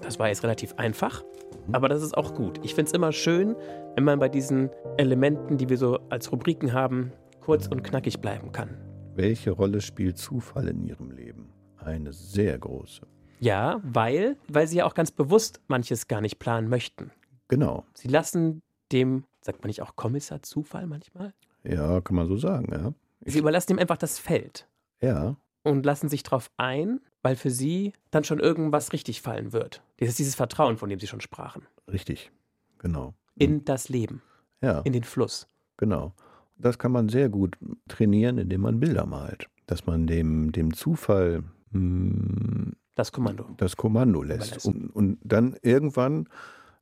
Das 0.02 0.20
war 0.20 0.28
jetzt 0.30 0.44
relativ 0.44 0.74
einfach, 0.78 1.24
Mhm. 1.68 1.76
aber 1.76 1.90
das 1.90 2.02
ist 2.02 2.16
auch 2.18 2.34
gut. 2.34 2.60
Ich 2.64 2.76
finde 2.76 2.88
es 2.90 2.94
immer 2.94 3.12
schön, 3.12 3.56
wenn 3.96 4.04
man 4.06 4.20
bei 4.20 4.30
diesen 4.30 4.70
Elementen, 4.98 5.58
die 5.58 5.68
wir 5.70 5.78
so 5.78 6.00
als 6.10 6.32
Rubriken 6.32 6.74
haben, 6.74 7.12
kurz 7.42 7.68
und 7.68 7.84
knackig 7.84 8.22
bleiben 8.22 8.52
kann. 8.54 8.70
Welche 9.16 9.52
Rolle 9.52 9.82
spielt 9.82 10.18
Zufall 10.18 10.68
in 10.68 10.84
Ihrem 10.84 11.12
Leben? 11.12 11.50
Eine 11.78 12.14
sehr 12.14 12.58
große. 12.58 13.02
Ja, 13.40 13.82
weil, 13.84 14.38
weil 14.48 14.68
sie 14.68 14.78
ja 14.78 14.86
auch 14.86 14.94
ganz 14.94 15.12
bewusst 15.12 15.62
manches 15.68 16.08
gar 16.08 16.22
nicht 16.22 16.40
planen 16.40 16.70
möchten. 16.70 17.12
Genau. 17.50 17.86
Sie 17.94 18.08
lassen 18.08 18.62
dem, 18.92 19.26
sagt 19.42 19.62
man 19.62 19.68
nicht 19.68 19.82
auch 19.82 19.96
Kommissar 19.96 20.42
Zufall 20.42 20.88
manchmal? 20.88 21.34
Ja, 21.64 22.00
kann 22.02 22.16
man 22.16 22.28
so 22.28 22.38
sagen, 22.38 22.68
ja. 22.72 22.94
Sie 23.26 23.40
überlassen 23.40 23.72
ihm 23.74 23.80
einfach 23.80 23.98
das 23.98 24.18
Feld 24.20 24.68
Ja, 25.02 25.36
und 25.64 25.86
lassen 25.86 26.10
sich 26.10 26.24
darauf 26.24 26.50
ein, 26.58 27.00
weil 27.22 27.36
für 27.36 27.52
sie 27.52 27.94
dann 28.12 28.24
schon 28.24 28.40
irgendwas 28.40 28.92
richtig 28.94 29.22
fallen 29.22 29.54
wird. 29.54 29.82
Das 29.98 30.10
ist 30.10 30.20
dieses 30.20 30.36
Vertrauen, 30.36 30.78
von 30.78 30.90
dem 30.90 31.00
sie 31.00 31.08
schon 31.08 31.22
sprachen. 31.22 31.66
richtig. 31.92 32.32
Genau. 32.80 33.14
In 33.36 33.64
das 33.66 33.88
Leben, 33.90 34.22
Ja, 34.62 34.80
in 34.82 34.92
den 34.94 35.04
Fluss. 35.06 35.48
genau. 35.78 36.14
Das 36.56 36.78
kann 36.78 36.92
man 36.92 37.10
sehr 37.10 37.30
gut 37.30 37.58
trainieren, 37.88 38.38
indem 38.38 38.62
man 38.62 38.80
Bilder 38.80 39.06
malt. 39.06 39.48
Dass 39.66 39.86
man 39.86 40.08
dem, 40.08 40.52
dem 40.52 40.74
Zufall 40.74 41.44
mh, 41.72 42.74
Das 42.96 43.12
Kommando. 43.12 43.46
das 43.58 43.76
Kommando 43.78 44.22
lässt. 44.22 44.66
Und, 44.66 44.90
und 44.90 45.18
dann 45.24 45.56
irgendwann 45.62 46.28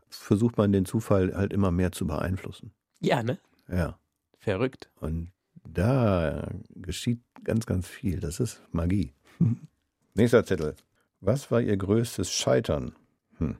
versucht 0.09 0.57
man 0.57 0.71
den 0.71 0.85
Zufall 0.85 1.33
halt 1.35 1.53
immer 1.53 1.71
mehr 1.71 1.91
zu 1.91 2.05
beeinflussen. 2.05 2.71
Ja, 2.99 3.23
ne? 3.23 3.39
Ja. 3.69 3.97
Verrückt. 4.39 4.89
Und 4.99 5.31
da 5.63 6.49
geschieht 6.75 7.21
ganz, 7.43 7.65
ganz 7.65 7.87
viel. 7.87 8.19
Das 8.19 8.39
ist 8.39 8.61
Magie. 8.71 9.13
Nächster 10.15 10.43
Zettel. 10.45 10.75
Was 11.21 11.51
war 11.51 11.61
Ihr 11.61 11.77
größtes 11.77 12.31
Scheitern? 12.31 12.93
Hm. 13.37 13.57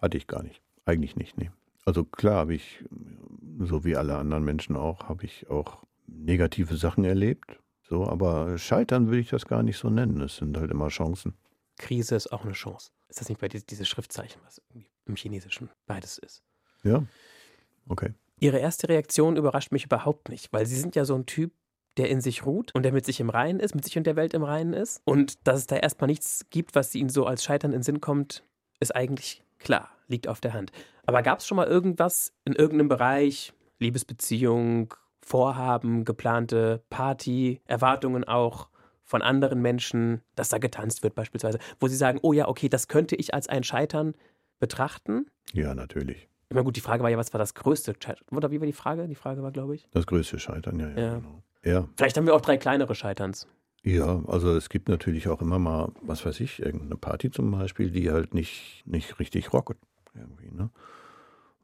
Hatte 0.00 0.16
ich 0.18 0.26
gar 0.26 0.42
nicht. 0.42 0.62
Eigentlich 0.84 1.16
nicht, 1.16 1.36
nee. 1.38 1.50
Also 1.88 2.04
klar 2.04 2.34
habe 2.34 2.54
ich, 2.54 2.84
so 3.60 3.82
wie 3.82 3.96
alle 3.96 4.16
anderen 4.16 4.44
Menschen 4.44 4.76
auch, 4.76 5.08
habe 5.08 5.24
ich 5.24 5.48
auch 5.48 5.84
negative 6.06 6.76
Sachen 6.76 7.02
erlebt. 7.02 7.60
So, 7.80 8.06
aber 8.06 8.58
Scheitern 8.58 9.06
würde 9.06 9.20
ich 9.20 9.30
das 9.30 9.46
gar 9.46 9.62
nicht 9.62 9.78
so 9.78 9.88
nennen. 9.88 10.20
Es 10.20 10.36
sind 10.36 10.58
halt 10.58 10.70
immer 10.70 10.88
Chancen. 10.88 11.32
Krise 11.78 12.14
ist 12.14 12.30
auch 12.30 12.44
eine 12.44 12.52
Chance. 12.52 12.90
Ist 13.08 13.22
das 13.22 13.30
nicht 13.30 13.40
bei 13.40 13.48
diese 13.48 13.86
Schriftzeichen, 13.86 14.38
was 14.44 14.58
irgendwie 14.58 14.90
im 15.06 15.16
Chinesischen 15.16 15.70
beides 15.86 16.18
ist? 16.18 16.42
Ja. 16.84 17.06
Okay. 17.88 18.12
Ihre 18.38 18.58
erste 18.58 18.90
Reaktion 18.90 19.38
überrascht 19.38 19.72
mich 19.72 19.86
überhaupt 19.86 20.28
nicht, 20.28 20.52
weil 20.52 20.66
Sie 20.66 20.78
sind 20.78 20.94
ja 20.94 21.06
so 21.06 21.14
ein 21.14 21.24
Typ, 21.24 21.52
der 21.96 22.10
in 22.10 22.20
sich 22.20 22.44
ruht 22.44 22.74
und 22.74 22.82
der 22.82 22.92
mit 22.92 23.06
sich 23.06 23.18
im 23.18 23.30
Reinen 23.30 23.60
ist, 23.60 23.74
mit 23.74 23.86
sich 23.86 23.96
und 23.96 24.06
der 24.06 24.14
Welt 24.14 24.34
im 24.34 24.42
Reinen 24.42 24.74
ist. 24.74 25.00
Und 25.06 25.38
dass 25.48 25.60
es 25.60 25.66
da 25.66 25.76
erstmal 25.76 26.08
nichts 26.08 26.44
gibt, 26.50 26.74
was 26.74 26.94
Ihnen 26.94 27.08
so 27.08 27.24
als 27.24 27.42
Scheitern 27.44 27.70
in 27.70 27.78
den 27.78 27.82
Sinn 27.82 28.02
kommt, 28.02 28.44
ist 28.78 28.94
eigentlich 28.94 29.42
klar, 29.58 29.88
liegt 30.08 30.28
auf 30.28 30.40
der 30.40 30.54
Hand. 30.54 30.72
Aber 31.06 31.22
gab 31.22 31.38
es 31.38 31.46
schon 31.46 31.56
mal 31.56 31.66
irgendwas 31.66 32.32
in 32.44 32.54
irgendeinem 32.54 32.88
Bereich, 32.88 33.52
Liebesbeziehung, 33.78 34.94
Vorhaben, 35.20 36.04
geplante 36.04 36.82
Party, 36.90 37.60
Erwartungen 37.66 38.24
auch 38.24 38.68
von 39.04 39.22
anderen 39.22 39.60
Menschen, 39.62 40.22
dass 40.34 40.48
da 40.48 40.58
getanzt 40.58 41.02
wird 41.02 41.14
beispielsweise, 41.14 41.58
wo 41.80 41.88
Sie 41.88 41.96
sagen, 41.96 42.18
oh 42.22 42.32
ja, 42.32 42.48
okay, 42.48 42.68
das 42.68 42.88
könnte 42.88 43.16
ich 43.16 43.34
als 43.34 43.48
ein 43.48 43.62
Scheitern 43.62 44.14
betrachten? 44.58 45.26
Ja, 45.52 45.74
natürlich. 45.74 46.28
Ich 46.50 46.54
meine, 46.54 46.64
gut, 46.64 46.76
die 46.76 46.80
Frage 46.80 47.02
war 47.02 47.10
ja, 47.10 47.18
was 47.18 47.32
war 47.32 47.38
das 47.38 47.54
größte 47.54 47.94
Scheitern? 48.02 48.24
Oder 48.36 48.50
wie 48.50 48.60
war 48.60 48.66
die 48.66 48.72
Frage? 48.72 49.06
Die 49.06 49.14
Frage 49.14 49.42
war, 49.42 49.50
glaube 49.50 49.74
ich. 49.74 49.86
Das 49.92 50.06
größte 50.06 50.38
Scheitern, 50.38 50.80
ja, 50.80 50.88
ja. 50.88 50.98
Ja. 50.98 51.14
Genau. 51.16 51.42
Ja, 51.64 51.88
Vielleicht 51.96 52.16
haben 52.16 52.26
wir 52.26 52.34
auch 52.34 52.40
drei 52.40 52.56
kleinere 52.56 52.94
Scheiterns. 52.94 53.46
Ja, 53.82 54.22
also 54.26 54.54
es 54.56 54.68
gibt 54.68 54.88
natürlich 54.88 55.28
auch 55.28 55.40
immer 55.40 55.58
mal, 55.58 55.92
was 56.02 56.24
weiß 56.24 56.40
ich, 56.40 56.60
irgendeine 56.60 56.96
Party 56.96 57.30
zum 57.30 57.50
Beispiel, 57.50 57.90
die 57.90 58.10
halt 58.10 58.34
nicht, 58.34 58.82
nicht 58.86 59.18
richtig 59.18 59.52
rockt. 59.52 59.76
Irgendwie, 60.18 60.50
ne? 60.50 60.70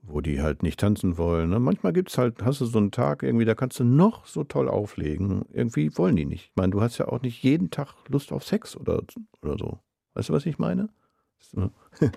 Wo 0.03 0.21
die 0.21 0.43
halt 0.43 0.63
nicht 0.63 0.81
tanzen 0.81 1.17
wollen. 1.17 1.51
Ne? 1.51 1.59
Manchmal 1.61 1.95
gibt's 1.95 2.19
halt, 2.19 2.45
hast 2.45 2.61
du 2.61 2.67
so 2.67 2.79
einen 2.79 2.91
Tag 2.91 3.23
irgendwie, 3.23 3.47
da 3.47 3.55
kannst 3.55 3.81
du 3.81 3.85
noch 3.85 4.27
so 4.27 4.45
toll 4.45 4.69
auflegen. 4.69 5.47
Irgendwie 5.51 5.97
wollen 5.97 6.17
die 6.17 6.27
nicht. 6.27 6.51
Ich 6.51 6.57
meine, 6.57 6.73
du 6.73 6.83
hast 6.83 6.99
ja 6.99 7.09
auch 7.09 7.23
nicht 7.23 7.43
jeden 7.43 7.71
Tag 7.71 7.95
Lust 8.09 8.31
auf 8.31 8.45
Sex 8.45 8.77
oder, 8.77 9.03
oder 9.41 9.57
so. 9.57 9.79
Weißt 10.13 10.29
du, 10.29 10.35
was 10.35 10.45
ich 10.45 10.59
meine? 10.59 10.91
So. 11.39 11.71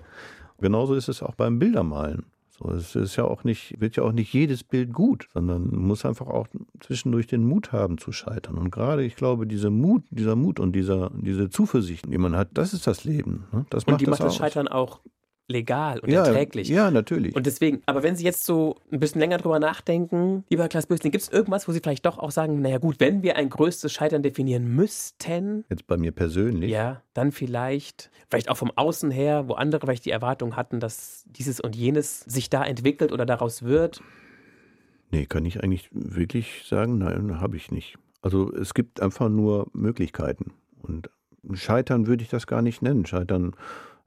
Genauso 0.58 0.94
ist 0.94 1.08
es 1.08 1.22
auch 1.22 1.34
beim 1.34 1.58
Bildermalen. 1.58 2.26
So, 2.58 2.70
es 2.72 2.96
ist 2.96 3.14
ja 3.16 3.24
auch 3.24 3.44
nicht, 3.44 3.80
wird 3.80 3.96
ja 3.96 4.02
auch 4.02 4.12
nicht 4.12 4.32
jedes 4.32 4.64
Bild 4.64 4.92
gut, 4.92 5.28
sondern 5.32 5.70
man 5.70 5.80
muss 5.80 6.04
einfach 6.04 6.26
auch 6.26 6.48
zwischendurch 6.80 7.28
den 7.28 7.44
Mut 7.44 7.70
haben 7.70 7.98
zu 7.98 8.10
scheitern. 8.10 8.56
Und 8.56 8.70
gerade, 8.72 9.04
ich 9.04 9.14
glaube, 9.14 9.46
dieser 9.46 9.70
Mut, 9.70 10.02
dieser 10.10 10.34
Mut 10.34 10.58
und 10.58 10.72
dieser, 10.72 11.10
diese 11.14 11.50
Zuversicht, 11.50 12.06
die 12.12 12.18
man 12.18 12.34
hat, 12.34 12.48
das 12.54 12.72
ist 12.74 12.88
das 12.88 13.04
Leben. 13.04 13.46
Ne? 13.52 13.64
Das 13.70 13.84
Und 13.84 13.92
macht 13.92 14.00
die 14.00 14.06
das 14.06 14.18
macht 14.18 14.26
das. 14.26 14.36
Scheitern 14.36 14.66
auch 14.66 15.00
legal 15.48 15.98
und 16.00 16.10
ja, 16.10 16.24
erträglich. 16.24 16.68
Ja, 16.68 16.90
natürlich. 16.90 17.34
Und 17.34 17.46
deswegen, 17.46 17.82
aber 17.86 18.02
wenn 18.02 18.16
Sie 18.16 18.24
jetzt 18.24 18.44
so 18.44 18.76
ein 18.92 19.00
bisschen 19.00 19.20
länger 19.20 19.38
drüber 19.38 19.58
nachdenken, 19.58 20.44
lieber 20.50 20.68
Klaas 20.68 20.86
Bösling, 20.86 21.10
gibt 21.10 21.24
es 21.24 21.30
irgendwas, 21.30 21.66
wo 21.66 21.72
Sie 21.72 21.80
vielleicht 21.80 22.04
doch 22.06 22.18
auch 22.18 22.30
sagen, 22.30 22.60
naja 22.60 22.78
gut, 22.78 23.00
wenn 23.00 23.22
wir 23.22 23.36
ein 23.36 23.48
größtes 23.48 23.92
Scheitern 23.92 24.22
definieren 24.22 24.74
müssten, 24.74 25.64
Jetzt 25.70 25.86
bei 25.86 25.96
mir 25.96 26.12
persönlich. 26.12 26.70
ja, 26.70 27.02
dann 27.14 27.32
vielleicht, 27.32 28.10
vielleicht 28.30 28.50
auch 28.50 28.56
vom 28.56 28.70
Außen 28.76 29.10
her, 29.10 29.48
wo 29.48 29.54
andere 29.54 29.86
vielleicht 29.86 30.04
die 30.04 30.10
Erwartung 30.10 30.54
hatten, 30.54 30.80
dass 30.80 31.24
dieses 31.26 31.60
und 31.60 31.74
jenes 31.74 32.20
sich 32.20 32.50
da 32.50 32.62
entwickelt 32.64 33.10
oder 33.12 33.24
daraus 33.26 33.62
wird. 33.62 34.02
Nee, 35.10 35.24
kann 35.24 35.46
ich 35.46 35.62
eigentlich 35.62 35.88
wirklich 35.92 36.64
sagen, 36.66 36.98
nein, 36.98 37.40
habe 37.40 37.56
ich 37.56 37.70
nicht. 37.70 37.96
Also 38.20 38.52
es 38.52 38.74
gibt 38.74 39.00
einfach 39.00 39.30
nur 39.30 39.68
Möglichkeiten. 39.72 40.52
Und 40.82 41.08
scheitern 41.54 42.06
würde 42.06 42.22
ich 42.22 42.28
das 42.28 42.46
gar 42.46 42.60
nicht 42.60 42.82
nennen. 42.82 43.06
Scheitern, 43.06 43.54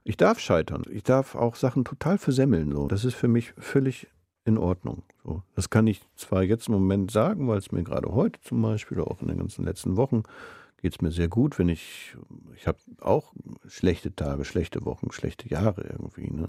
ich 0.04 0.16
darf 0.16 0.38
scheitern. 0.38 0.82
Ich 0.90 1.02
darf 1.02 1.34
auch 1.34 1.56
Sachen 1.56 1.84
total 1.84 2.18
versemmeln. 2.18 2.72
So. 2.72 2.88
Das 2.88 3.04
ist 3.04 3.14
für 3.14 3.28
mich 3.28 3.52
völlig 3.58 4.08
in 4.44 4.58
Ordnung. 4.58 5.02
So. 5.24 5.42
Das 5.54 5.70
kann 5.70 5.86
ich 5.86 6.00
zwar 6.16 6.42
jetzt 6.42 6.68
im 6.68 6.74
Moment 6.74 7.10
sagen, 7.10 7.48
weil 7.48 7.58
es 7.58 7.72
mir 7.72 7.84
gerade 7.84 8.12
heute 8.12 8.40
zum 8.40 8.62
Beispiel 8.62 8.98
oder 8.98 9.10
auch 9.10 9.22
in 9.22 9.28
den 9.28 9.38
ganzen 9.38 9.64
letzten 9.64 9.96
Wochen 9.96 10.24
geht 10.80 10.94
es 10.94 11.00
mir 11.00 11.12
sehr 11.12 11.28
gut, 11.28 11.60
wenn 11.60 11.68
ich, 11.68 12.16
ich 12.56 12.66
habe 12.66 12.78
auch 13.00 13.32
schlechte 13.68 14.14
Tage, 14.16 14.44
schlechte 14.44 14.84
Wochen, 14.84 15.12
schlechte 15.12 15.48
Jahre 15.48 15.82
irgendwie. 15.82 16.28
Ne? 16.28 16.48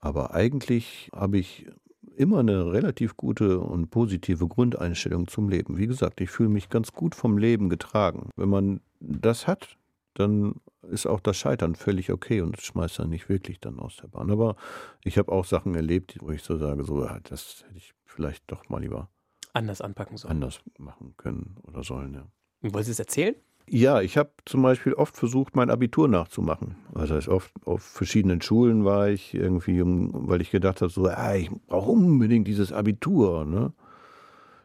Aber 0.00 0.34
eigentlich 0.34 1.10
habe 1.14 1.38
ich 1.38 1.68
immer 2.16 2.40
eine 2.40 2.72
relativ 2.72 3.16
gute 3.16 3.60
und 3.60 3.90
positive 3.90 4.48
Grundeinstellung 4.48 5.28
zum 5.28 5.48
Leben. 5.48 5.78
Wie 5.78 5.86
gesagt, 5.86 6.20
ich 6.20 6.30
fühle 6.30 6.48
mich 6.48 6.70
ganz 6.70 6.92
gut 6.92 7.14
vom 7.14 7.38
Leben 7.38 7.68
getragen. 7.68 8.30
Wenn 8.36 8.48
man 8.48 8.80
das 8.98 9.46
hat, 9.46 9.76
dann 10.14 10.60
ist 10.82 11.06
auch 11.06 11.20
das 11.20 11.36
Scheitern 11.36 11.74
völlig 11.74 12.10
okay 12.10 12.40
und 12.40 12.60
schmeißt 12.60 12.98
dann 12.98 13.10
nicht 13.10 13.28
wirklich 13.28 13.60
dann 13.60 13.78
aus 13.78 13.96
der 13.96 14.08
Bahn. 14.08 14.30
Aber 14.30 14.56
ich 15.04 15.18
habe 15.18 15.30
auch 15.30 15.44
Sachen 15.44 15.74
erlebt, 15.74 16.16
wo 16.20 16.30
ich 16.30 16.42
so 16.42 16.56
sage, 16.56 16.84
so, 16.84 17.04
das 17.04 17.64
hätte 17.66 17.76
ich 17.76 17.94
vielleicht 18.04 18.44
doch 18.50 18.68
mal 18.68 18.80
lieber 18.80 19.08
Anders 19.52 19.80
anpacken 19.80 20.16
sollen. 20.16 20.32
anders 20.32 20.60
machen 20.78 21.14
können 21.16 21.56
oder 21.62 21.82
sollen. 21.82 22.14
Ja. 22.14 22.26
Wollen 22.72 22.84
Sie 22.84 22.92
es 22.92 22.98
erzählen? 22.98 23.34
Ja, 23.68 24.00
ich 24.00 24.16
habe 24.16 24.30
zum 24.46 24.62
Beispiel 24.62 24.94
oft 24.94 25.16
versucht, 25.16 25.54
mein 25.54 25.70
Abitur 25.70 26.08
nachzumachen. 26.08 26.74
Also 26.92 27.14
heißt 27.14 27.28
oft 27.28 27.52
auf 27.64 27.82
verschiedenen 27.82 28.42
Schulen 28.42 28.84
war 28.84 29.08
ich 29.08 29.32
irgendwie, 29.32 29.80
weil 29.84 30.40
ich 30.40 30.50
gedacht 30.50 30.80
habe, 30.82 30.90
so, 30.90 31.06
ah, 31.06 31.36
ich 31.36 31.50
brauche 31.68 31.90
unbedingt 31.92 32.48
dieses 32.48 32.72
Abitur, 32.72 33.44
ne? 33.44 33.72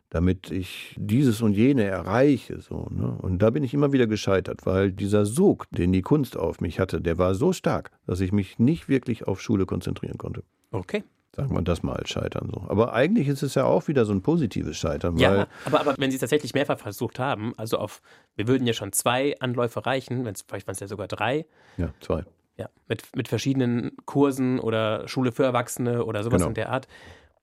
Damit 0.09 0.51
ich 0.51 0.95
dieses 0.97 1.41
und 1.41 1.53
jene 1.53 1.83
erreiche. 1.83 2.61
So, 2.61 2.87
ne? 2.89 3.17
Und 3.21 3.39
da 3.39 3.49
bin 3.49 3.63
ich 3.63 3.73
immer 3.73 3.91
wieder 3.91 4.07
gescheitert, 4.07 4.65
weil 4.65 4.91
dieser 4.91 5.25
Sog, 5.25 5.67
den 5.71 5.91
die 5.91 6.01
Kunst 6.01 6.37
auf 6.37 6.61
mich 6.61 6.79
hatte, 6.79 7.01
der 7.01 7.17
war 7.17 7.35
so 7.35 7.53
stark, 7.53 7.91
dass 8.05 8.19
ich 8.19 8.31
mich 8.31 8.59
nicht 8.59 8.87
wirklich 8.87 9.27
auf 9.27 9.41
Schule 9.41 9.65
konzentrieren 9.65 10.17
konnte. 10.17 10.43
Okay. 10.71 11.03
Sagen 11.35 11.53
wir 11.53 11.61
das 11.63 11.83
mal 11.83 11.97
als 11.97 12.09
Scheitern 12.09 12.49
so. 12.49 12.63
Aber 12.69 12.93
eigentlich 12.93 13.27
ist 13.27 13.43
es 13.43 13.55
ja 13.55 13.65
auch 13.65 13.89
wieder 13.89 14.05
so 14.05 14.13
ein 14.13 14.21
positives 14.21 14.77
Scheitern, 14.77 15.15
weil 15.15 15.21
Ja, 15.21 15.47
aber, 15.65 15.81
aber 15.81 15.95
wenn 15.97 16.09
Sie 16.09 16.15
es 16.15 16.21
tatsächlich 16.21 16.53
mehrfach 16.53 16.79
versucht 16.79 17.19
haben, 17.19 17.51
also 17.57 17.77
auf, 17.77 18.01
wir 18.37 18.47
würden 18.47 18.65
ja 18.65 18.71
schon 18.71 18.93
zwei 18.93 19.35
Anläufe 19.41 19.85
reichen, 19.85 20.23
wenn's, 20.23 20.45
vielleicht 20.47 20.65
waren 20.65 20.73
es 20.75 20.79
ja 20.79 20.87
sogar 20.87 21.09
drei, 21.09 21.45
ja, 21.75 21.89
zwei. 21.99 22.23
ja, 22.55 22.69
mit, 22.87 23.13
mit 23.17 23.27
verschiedenen 23.27 23.97
Kursen 24.05 24.59
oder 24.61 25.09
Schule 25.09 25.33
für 25.33 25.43
Erwachsene 25.43 26.05
oder 26.05 26.23
sowas 26.23 26.37
Genau. 26.37 26.47
in 26.49 26.53
der 26.53 26.69
Art, 26.69 26.87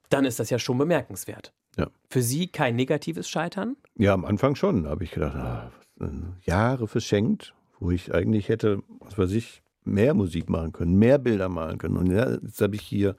dann 0.09 0.25
ist 0.25 0.41
das 0.41 0.49
ja 0.49 0.59
schon 0.59 0.79
bemerkenswert. 0.79 1.53
Ja. 1.77 1.89
Für 2.09 2.23
Sie 2.23 2.49
kein 2.49 2.77
negatives 2.77 3.29
Scheitern? 3.29 3.77
Ja, 3.97 4.15
am 4.15 4.25
Anfang 4.25 4.55
schon. 4.55 4.85
Da 4.85 4.91
habe 4.91 5.05
ich 5.05 5.13
gedacht, 5.13 5.37
ah, 5.37 5.71
Jahre 6.43 6.89
verschenkt, 6.89 7.55
wo 7.79 7.91
ich 7.91 8.15
eigentlich 8.15 8.49
hätte, 8.49 8.83
was 9.01 9.19
weiß 9.19 9.33
ich, 9.33 9.63
mehr 9.85 10.15
Musik 10.15 10.49
machen 10.49 10.73
können, 10.73 10.97
mehr 10.97 11.19
Bilder 11.19 11.49
malen 11.49 11.79
können. 11.79 11.97
Und 11.97 12.11
ja, 12.11 12.31
jetzt 12.31 12.61
habe 12.61 12.77
ich 12.77 12.83
hier 12.83 13.17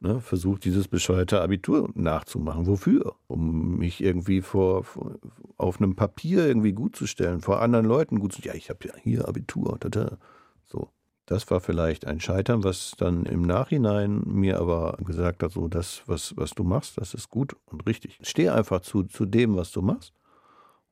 ne, 0.00 0.20
versucht, 0.20 0.64
dieses 0.64 0.88
bescheuerte 0.88 1.40
Abitur 1.40 1.90
nachzumachen. 1.94 2.66
Wofür? 2.66 3.14
Um 3.26 3.78
mich 3.78 4.02
irgendwie 4.02 4.42
vor, 4.42 4.84
vor 4.84 5.18
auf 5.56 5.80
einem 5.80 5.96
Papier 5.96 6.46
irgendwie 6.46 6.72
gut 6.72 6.96
zu 6.96 7.06
stellen, 7.06 7.40
vor 7.40 7.62
anderen 7.62 7.86
Leuten 7.86 8.18
gut 8.18 8.32
zu 8.32 8.42
Ja, 8.42 8.54
ich 8.54 8.70
habe 8.70 8.86
ja 8.86 8.94
hier 9.02 9.28
Abitur. 9.28 9.78
Tada. 9.80 10.18
So. 10.64 10.90
Das 11.26 11.50
war 11.50 11.60
vielleicht 11.60 12.06
ein 12.06 12.20
Scheitern, 12.20 12.64
was 12.64 12.92
dann 12.98 13.24
im 13.24 13.42
Nachhinein 13.42 14.22
mir 14.26 14.58
aber 14.58 14.98
gesagt 15.04 15.42
hat, 15.42 15.52
so 15.52 15.68
das, 15.68 16.02
was, 16.06 16.36
was 16.36 16.50
du 16.50 16.64
machst, 16.64 16.98
das 16.98 17.14
ist 17.14 17.30
gut 17.30 17.56
und 17.66 17.86
richtig. 17.86 18.18
Steh 18.22 18.50
einfach 18.50 18.80
zu, 18.80 19.04
zu 19.04 19.24
dem, 19.24 19.56
was 19.56 19.70
du 19.70 19.80
machst. 19.80 20.12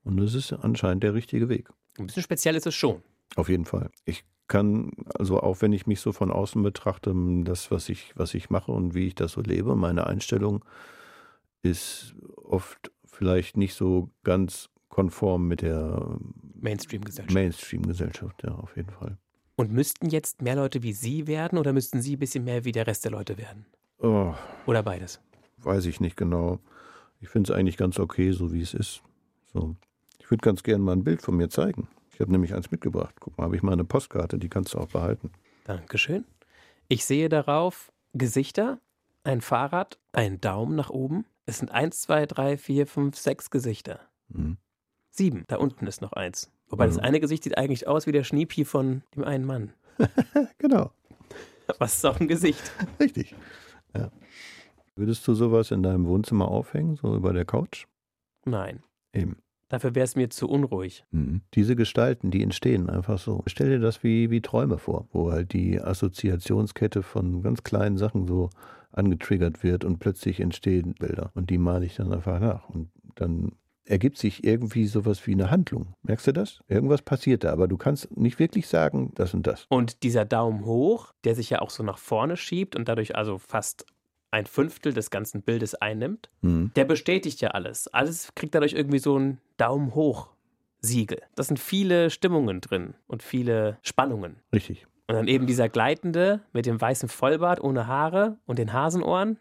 Und 0.04 0.16
das 0.16 0.34
ist 0.34 0.52
anscheinend 0.52 1.02
der 1.04 1.14
richtige 1.14 1.48
Weg. 1.48 1.68
Ein 1.98 2.06
bisschen 2.06 2.22
speziell 2.22 2.56
ist 2.56 2.66
es 2.66 2.74
schon. 2.74 3.02
Auf 3.36 3.48
jeden 3.48 3.66
Fall. 3.66 3.90
Ich 4.04 4.24
kann, 4.48 4.92
also 5.18 5.40
auch 5.40 5.60
wenn 5.60 5.72
ich 5.72 5.86
mich 5.86 6.00
so 6.00 6.12
von 6.12 6.30
außen 6.30 6.62
betrachte, 6.62 7.14
das, 7.44 7.70
was 7.70 7.88
ich, 7.88 8.12
was 8.16 8.34
ich 8.34 8.50
mache 8.50 8.72
und 8.72 8.94
wie 8.94 9.06
ich 9.06 9.14
das 9.14 9.32
so 9.32 9.42
lebe, 9.42 9.76
meine 9.76 10.06
Einstellung 10.06 10.64
ist 11.62 12.14
oft 12.36 12.90
vielleicht 13.04 13.56
nicht 13.56 13.74
so 13.74 14.10
ganz 14.24 14.68
konform 14.88 15.46
mit 15.46 15.62
der 15.62 16.18
Mainstream-Gesellschaft. 16.60 17.34
Mainstream-Gesellschaft, 17.34 18.42
ja, 18.44 18.52
auf 18.52 18.76
jeden 18.76 18.90
Fall. 18.90 19.16
Und 19.56 19.72
müssten 19.72 20.08
jetzt 20.08 20.42
mehr 20.42 20.56
Leute 20.56 20.82
wie 20.82 20.92
Sie 20.92 21.26
werden 21.26 21.58
oder 21.58 21.72
müssten 21.72 22.00
Sie 22.00 22.16
ein 22.16 22.18
bisschen 22.18 22.44
mehr 22.44 22.64
wie 22.64 22.72
der 22.72 22.86
Rest 22.86 23.04
der 23.04 23.12
Leute 23.12 23.38
werden? 23.38 23.66
Oh, 23.98 24.34
Oder 24.66 24.82
beides? 24.82 25.20
weiß 25.58 25.86
ich 25.86 26.00
nicht 26.00 26.16
genau. 26.16 26.58
Ich 27.20 27.28
finde 27.28 27.52
es 27.52 27.56
eigentlich 27.56 27.76
ganz 27.76 28.00
okay, 28.00 28.32
so 28.32 28.52
wie 28.52 28.62
es 28.62 28.74
ist. 28.74 29.02
So. 29.52 29.76
Ich 30.18 30.30
würde 30.30 30.42
ganz 30.42 30.62
gerne 30.62 30.82
mal 30.82 30.92
ein 30.92 31.04
Bild 31.04 31.22
von 31.22 31.36
mir 31.36 31.48
zeigen. 31.50 31.88
Ich 32.12 32.20
habe 32.20 32.32
nämlich 32.32 32.54
eins 32.54 32.70
mitgebracht. 32.70 33.14
Guck 33.20 33.38
mal, 33.38 33.44
habe 33.44 33.56
ich 33.56 33.62
mal 33.62 33.72
eine 33.72 33.84
Postkarte, 33.84 34.38
die 34.38 34.48
kannst 34.48 34.74
du 34.74 34.78
auch 34.78 34.88
behalten. 34.88 35.30
Dankeschön. 35.64 36.24
Ich 36.88 37.04
sehe 37.04 37.28
darauf 37.28 37.92
Gesichter, 38.12 38.80
ein 39.24 39.40
Fahrrad, 39.40 39.98
einen 40.12 40.40
Daumen 40.40 40.74
nach 40.76 40.90
oben. 40.90 41.24
Es 41.46 41.58
sind 41.58 41.70
eins, 41.70 42.00
zwei, 42.00 42.26
drei, 42.26 42.56
vier, 42.56 42.86
fünf, 42.86 43.16
sechs 43.16 43.50
Gesichter. 43.50 44.00
Mhm. 44.28 44.56
Sieben. 45.10 45.44
Da 45.48 45.56
unten 45.56 45.86
ist 45.86 46.02
noch 46.02 46.12
eins. 46.12 46.50
Wobei 46.72 46.86
das 46.86 46.96
Mhm. 46.96 47.02
eine 47.02 47.20
Gesicht 47.20 47.44
sieht 47.44 47.56
eigentlich 47.58 47.86
aus 47.86 48.06
wie 48.06 48.12
der 48.12 48.24
Schniepi 48.24 48.64
von 48.64 49.02
dem 49.14 49.24
einen 49.24 49.44
Mann. 49.44 49.72
Genau, 50.58 50.90
Was 51.78 51.96
ist 51.96 52.06
auch 52.06 52.18
ein 52.18 52.26
Gesicht? 52.28 52.60
richtig. 52.98 53.34
Ja. 53.96 54.10
Würdest 54.96 55.26
du 55.28 55.34
sowas 55.34 55.70
in 55.70 55.82
deinem 55.82 56.06
Wohnzimmer 56.06 56.48
aufhängen, 56.48 56.96
so 56.96 57.14
über 57.14 57.32
der 57.32 57.44
Couch? 57.44 57.84
Nein. 58.44 58.82
Eben. 59.12 59.36
Dafür 59.68 59.94
wäre 59.94 60.04
es 60.04 60.16
mir 60.16 60.28
zu 60.28 60.48
unruhig. 60.48 61.04
Diese 61.54 61.76
Gestalten, 61.76 62.30
die 62.30 62.42
entstehen 62.42 62.90
einfach 62.90 63.18
so. 63.18 63.42
Stell 63.46 63.70
dir 63.70 63.78
das 63.80 64.02
wie, 64.02 64.30
wie 64.30 64.42
Träume 64.42 64.76
vor, 64.78 65.08
wo 65.12 65.30
halt 65.32 65.52
die 65.54 65.80
Assoziationskette 65.80 67.02
von 67.02 67.42
ganz 67.42 67.62
kleinen 67.62 67.96
Sachen 67.96 68.26
so 68.26 68.50
angetriggert 68.92 69.62
wird 69.62 69.84
und 69.84 69.98
plötzlich 69.98 70.40
entstehen 70.40 70.94
Bilder. 70.98 71.30
Und 71.34 71.48
die 71.48 71.56
male 71.58 71.86
ich 71.86 71.96
dann 71.96 72.12
einfach 72.12 72.38
nach. 72.40 72.68
Und 72.68 72.90
dann 73.14 73.52
ergibt 73.92 74.16
sich 74.18 74.42
irgendwie 74.42 74.86
sowas 74.86 75.26
wie 75.26 75.32
eine 75.32 75.50
Handlung. 75.50 75.94
Merkst 76.02 76.26
du 76.26 76.32
das? 76.32 76.60
Irgendwas 76.66 77.02
passiert 77.02 77.44
da, 77.44 77.52
aber 77.52 77.68
du 77.68 77.76
kannst 77.76 78.16
nicht 78.16 78.38
wirklich 78.38 78.66
sagen, 78.66 79.12
das 79.14 79.34
und 79.34 79.46
das. 79.46 79.66
Und 79.68 80.02
dieser 80.02 80.24
Daumen 80.24 80.64
hoch, 80.64 81.12
der 81.24 81.34
sich 81.34 81.50
ja 81.50 81.60
auch 81.60 81.70
so 81.70 81.82
nach 81.82 81.98
vorne 81.98 82.36
schiebt 82.36 82.74
und 82.74 82.88
dadurch 82.88 83.14
also 83.16 83.38
fast 83.38 83.84
ein 84.30 84.46
Fünftel 84.46 84.94
des 84.94 85.10
ganzen 85.10 85.42
Bildes 85.42 85.74
einnimmt, 85.74 86.30
Mhm. 86.40 86.70
der 86.74 86.86
bestätigt 86.86 87.42
ja 87.42 87.50
alles. 87.50 87.86
Alles 87.88 88.32
kriegt 88.34 88.54
dadurch 88.54 88.72
irgendwie 88.72 88.98
so 88.98 89.18
ein 89.18 89.38
Daumen 89.58 89.94
hoch 89.94 90.30
Siegel. 90.80 91.20
Das 91.34 91.46
sind 91.48 91.58
viele 91.60 92.08
Stimmungen 92.10 92.60
drin 92.62 92.94
und 93.06 93.22
viele 93.22 93.76
Spannungen. 93.82 94.36
Richtig. 94.54 94.86
Und 95.06 95.16
dann 95.16 95.28
eben 95.28 95.46
dieser 95.46 95.68
Gleitende 95.68 96.40
mit 96.54 96.64
dem 96.64 96.80
weißen 96.80 97.08
Vollbart 97.10 97.60
ohne 97.62 97.86
Haare 97.86 98.38
und 98.46 98.58
den 98.58 98.72
Hasenohren, 98.72 99.38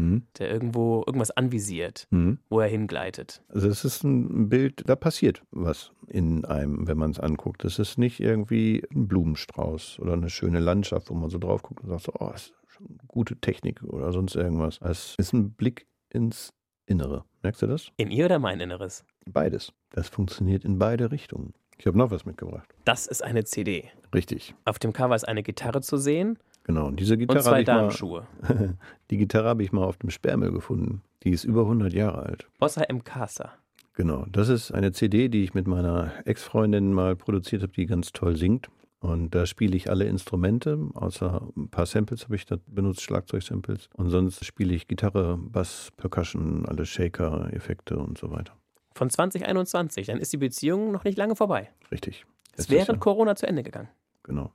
Mhm. 0.00 0.22
der 0.38 0.50
irgendwo 0.50 1.02
irgendwas 1.06 1.30
anvisiert, 1.30 2.06
Mhm. 2.10 2.38
wo 2.48 2.60
er 2.60 2.68
hingleitet. 2.68 3.42
Also 3.48 3.68
es 3.68 3.84
ist 3.84 4.02
ein 4.04 4.48
Bild, 4.48 4.82
da 4.88 4.96
passiert 4.96 5.42
was 5.50 5.92
in 6.08 6.44
einem, 6.44 6.86
wenn 6.88 6.96
man 6.98 7.10
es 7.10 7.20
anguckt. 7.20 7.64
Es 7.64 7.78
ist 7.78 7.98
nicht 7.98 8.20
irgendwie 8.20 8.82
ein 8.94 9.06
Blumenstrauß 9.08 9.98
oder 10.00 10.14
eine 10.14 10.30
schöne 10.30 10.60
Landschaft, 10.60 11.10
wo 11.10 11.14
man 11.14 11.30
so 11.30 11.38
drauf 11.38 11.62
guckt 11.62 11.82
und 11.84 11.90
sagt, 11.90 12.02
so, 12.04 12.12
oh, 12.18 12.30
das 12.32 12.46
ist 12.46 12.54
schon 12.68 12.98
gute 13.06 13.36
Technik 13.36 13.82
oder 13.82 14.12
sonst 14.12 14.34
irgendwas. 14.36 14.78
Es 14.82 15.14
ist 15.18 15.32
ein 15.32 15.52
Blick 15.52 15.86
ins 16.08 16.52
Innere. 16.86 17.24
Merkst 17.42 17.62
du 17.62 17.66
das? 17.66 17.92
In 17.96 18.10
ihr 18.10 18.24
oder 18.26 18.38
mein 18.38 18.58
Inneres? 18.60 19.04
Beides. 19.26 19.72
Das 19.90 20.08
funktioniert 20.08 20.64
in 20.64 20.78
beide 20.78 21.10
Richtungen. 21.12 21.54
Ich 21.78 21.86
habe 21.86 21.96
noch 21.96 22.10
was 22.10 22.26
mitgebracht. 22.26 22.74
Das 22.84 23.06
ist 23.06 23.22
eine 23.24 23.44
CD. 23.44 23.88
Richtig. 24.14 24.54
Auf 24.64 24.78
dem 24.78 24.92
Cover 24.92 25.14
ist 25.14 25.26
eine 25.26 25.42
Gitarre 25.42 25.80
zu 25.80 25.96
sehen 25.96 26.38
Genau. 26.70 26.86
Und 26.86 27.00
diese 27.00 27.14
und 27.14 27.20
Gitarre 27.20 27.42
zwei 27.42 27.60
ich, 27.62 27.66
mal, 27.66 27.74
Damenschuhe. 27.78 28.26
die 29.10 29.16
Gitarre 29.16 29.48
habe 29.48 29.64
ich 29.64 29.72
mal 29.72 29.82
auf 29.82 29.96
dem 29.96 30.10
Sperrmüll 30.10 30.52
gefunden. 30.52 31.02
Die 31.24 31.30
ist 31.30 31.42
über 31.42 31.62
100 31.62 31.92
Jahre 31.92 32.22
alt. 32.22 32.48
Bossa 32.60 32.82
M. 32.82 33.02
Casa. 33.02 33.50
Genau, 33.94 34.24
das 34.30 34.48
ist 34.48 34.70
eine 34.70 34.92
CD, 34.92 35.28
die 35.28 35.42
ich 35.42 35.52
mit 35.52 35.66
meiner 35.66 36.12
Ex-Freundin 36.26 36.92
mal 36.92 37.16
produziert 37.16 37.62
habe, 37.62 37.72
die 37.72 37.86
ganz 37.86 38.12
toll 38.12 38.36
singt. 38.36 38.68
Und 39.00 39.34
da 39.34 39.46
spiele 39.46 39.76
ich 39.76 39.90
alle 39.90 40.04
Instrumente, 40.04 40.78
außer 40.94 41.48
ein 41.56 41.70
paar 41.70 41.86
Samples 41.86 42.24
habe 42.24 42.36
ich 42.36 42.46
da 42.46 42.56
benutzt, 42.68 43.02
Schlagzeugsamples. 43.02 43.88
Und 43.94 44.10
sonst 44.10 44.44
spiele 44.44 44.72
ich 44.72 44.86
Gitarre, 44.86 45.38
Bass, 45.38 45.90
Percussion, 45.96 46.66
alle 46.66 46.86
Shaker, 46.86 47.52
Effekte 47.52 47.98
und 47.98 48.16
so 48.16 48.30
weiter. 48.30 48.52
Von 48.94 49.10
2021. 49.10 50.06
Dann 50.06 50.18
ist 50.18 50.32
die 50.32 50.36
Beziehung 50.36 50.92
noch 50.92 51.02
nicht 51.02 51.18
lange 51.18 51.34
vorbei. 51.34 51.70
Richtig. 51.90 52.26
Es 52.56 52.70
wäre 52.70 52.92
Jahr. 52.92 52.98
Corona 52.98 53.34
zu 53.34 53.48
Ende 53.48 53.64
gegangen. 53.64 53.88
Genau. 54.22 54.52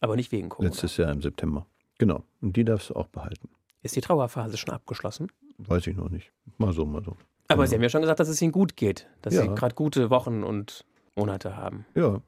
Aber 0.00 0.16
nicht 0.16 0.30
wegen 0.32 0.48
Corona. 0.48 0.68
Letztes 0.70 0.96
Jahr 0.96 1.10
im 1.12 1.20
September. 1.22 1.66
Genau. 1.98 2.24
Und 2.40 2.56
die 2.56 2.64
darfst 2.64 2.90
du 2.90 2.94
auch 2.96 3.08
behalten. 3.08 3.48
Ist 3.82 3.96
die 3.96 4.00
Trauerphase 4.00 4.56
schon 4.56 4.70
abgeschlossen? 4.74 5.28
Weiß 5.58 5.86
ich 5.86 5.96
noch 5.96 6.08
nicht. 6.10 6.32
Mal 6.58 6.72
so, 6.72 6.84
mal 6.86 7.02
so. 7.02 7.16
Aber 7.48 7.62
Genau. 7.62 7.66
Sie 7.66 7.74
haben 7.76 7.82
ja 7.82 7.88
schon 7.88 8.00
gesagt, 8.02 8.20
dass 8.20 8.28
es 8.28 8.40
Ihnen 8.42 8.52
gut 8.52 8.76
geht. 8.76 9.08
Dass 9.22 9.34
Ja. 9.34 9.42
Sie 9.42 9.48
gerade 9.48 9.74
gute 9.74 10.10
Wochen 10.10 10.42
und 10.44 10.84
Monate 11.16 11.56
haben. 11.56 11.84
Ja, 11.94 12.20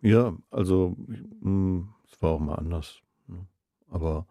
ja, 0.00 0.36
also 0.50 0.96
mh, 1.40 1.86
es 2.10 2.20
war 2.22 2.30
auch 2.32 2.40
mal 2.40 2.56
anders. 2.56 3.00
ne. 3.28 3.46
Aber 3.88 4.26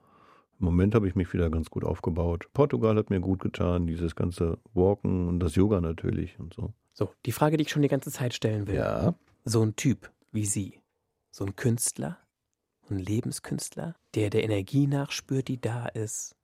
im 0.59 0.65
Moment 0.65 0.95
habe 0.95 1.07
ich 1.07 1.15
mich 1.15 1.31
wieder 1.33 1.49
ganz 1.49 1.69
gut 1.69 1.85
aufgebaut. 1.85 2.47
Portugal 2.53 2.95
hat 2.97 3.09
mir 3.09 3.21
gut 3.21 3.39
getan, 3.41 3.87
dieses 3.87 4.15
ganze 4.15 4.57
Walken 4.73 5.27
und 5.29 5.39
das 5.39 5.55
Yoga 5.55 5.79
natürlich 5.79 6.37
und 6.39 6.53
so. 6.53 6.73
So, 6.93 7.13
die 7.25 7.31
Frage, 7.31 7.55
die 7.55 7.63
ich 7.63 7.69
schon 7.71 7.81
die 7.83 7.87
ganze 7.87 8.11
Zeit 8.11 8.33
stellen 8.33 8.67
will. 8.67 8.75
Ja. 8.75 9.15
So 9.45 9.61
ein 9.63 9.75
Typ 9.77 10.11
wie 10.33 10.45
Sie, 10.45 10.81
so 11.31 11.45
ein 11.45 11.55
Künstler, 11.55 12.17
ein 12.91 12.99
Lebenskünstler, 12.99 13.95
der 14.15 14.29
der 14.29 14.43
Energie 14.43 14.87
nachspürt, 14.87 15.47
die 15.47 15.59
da 15.59 15.87
ist, 15.87 16.35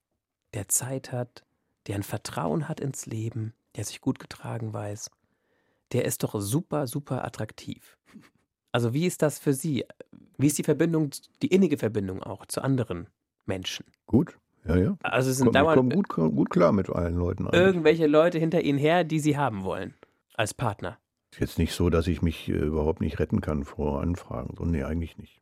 der 0.53 0.67
Zeit 0.67 1.11
hat, 1.11 1.43
der 1.87 1.95
ein 1.95 2.03
Vertrauen 2.03 2.67
hat 2.67 2.79
ins 2.79 3.05
Leben, 3.05 3.53
der 3.75 3.83
sich 3.83 4.01
gut 4.01 4.19
getragen 4.19 4.73
weiß, 4.73 5.11
der 5.93 6.05
ist 6.05 6.23
doch 6.23 6.39
super, 6.39 6.87
super 6.87 7.23
attraktiv. 7.23 7.97
Also 8.71 8.93
wie 8.93 9.05
ist 9.05 9.21
das 9.21 9.39
für 9.39 9.53
Sie? 9.53 9.85
Wie 10.37 10.47
ist 10.47 10.57
die 10.57 10.63
Verbindung, 10.63 11.11
die 11.41 11.47
innige 11.47 11.77
Verbindung 11.77 12.21
auch 12.21 12.45
zu 12.45 12.61
anderen 12.61 13.07
Menschen? 13.45 13.85
Gut, 14.05 14.37
ja, 14.67 14.75
ja. 14.75 14.97
Also 15.01 15.31
es 15.31 15.37
sind 15.37 15.47
Komm, 15.47 15.55
ich 15.55 15.61
komme 15.61 15.89
dauernd 15.89 16.09
gut, 16.09 16.35
gut 16.35 16.49
klar 16.49 16.71
mit 16.71 16.89
allen 16.89 17.15
Leuten. 17.15 17.47
eigentlich. 17.47 17.61
irgendwelche 17.61 18.07
Leute 18.07 18.37
hinter 18.39 18.61
Ihnen 18.61 18.77
her, 18.77 19.03
die 19.03 19.19
Sie 19.19 19.37
haben 19.37 19.63
wollen 19.63 19.93
als 20.33 20.53
Partner. 20.53 20.99
Ist 21.31 21.39
jetzt 21.39 21.57
nicht 21.57 21.73
so, 21.73 21.89
dass 21.89 22.07
ich 22.07 22.21
mich 22.21 22.49
äh, 22.49 22.53
überhaupt 22.53 23.01
nicht 23.01 23.19
retten 23.19 23.41
kann 23.41 23.63
vor 23.63 24.01
Anfragen. 24.01 24.55
So, 24.57 24.65
nee, 24.65 24.83
eigentlich 24.83 25.17
nicht. 25.17 25.41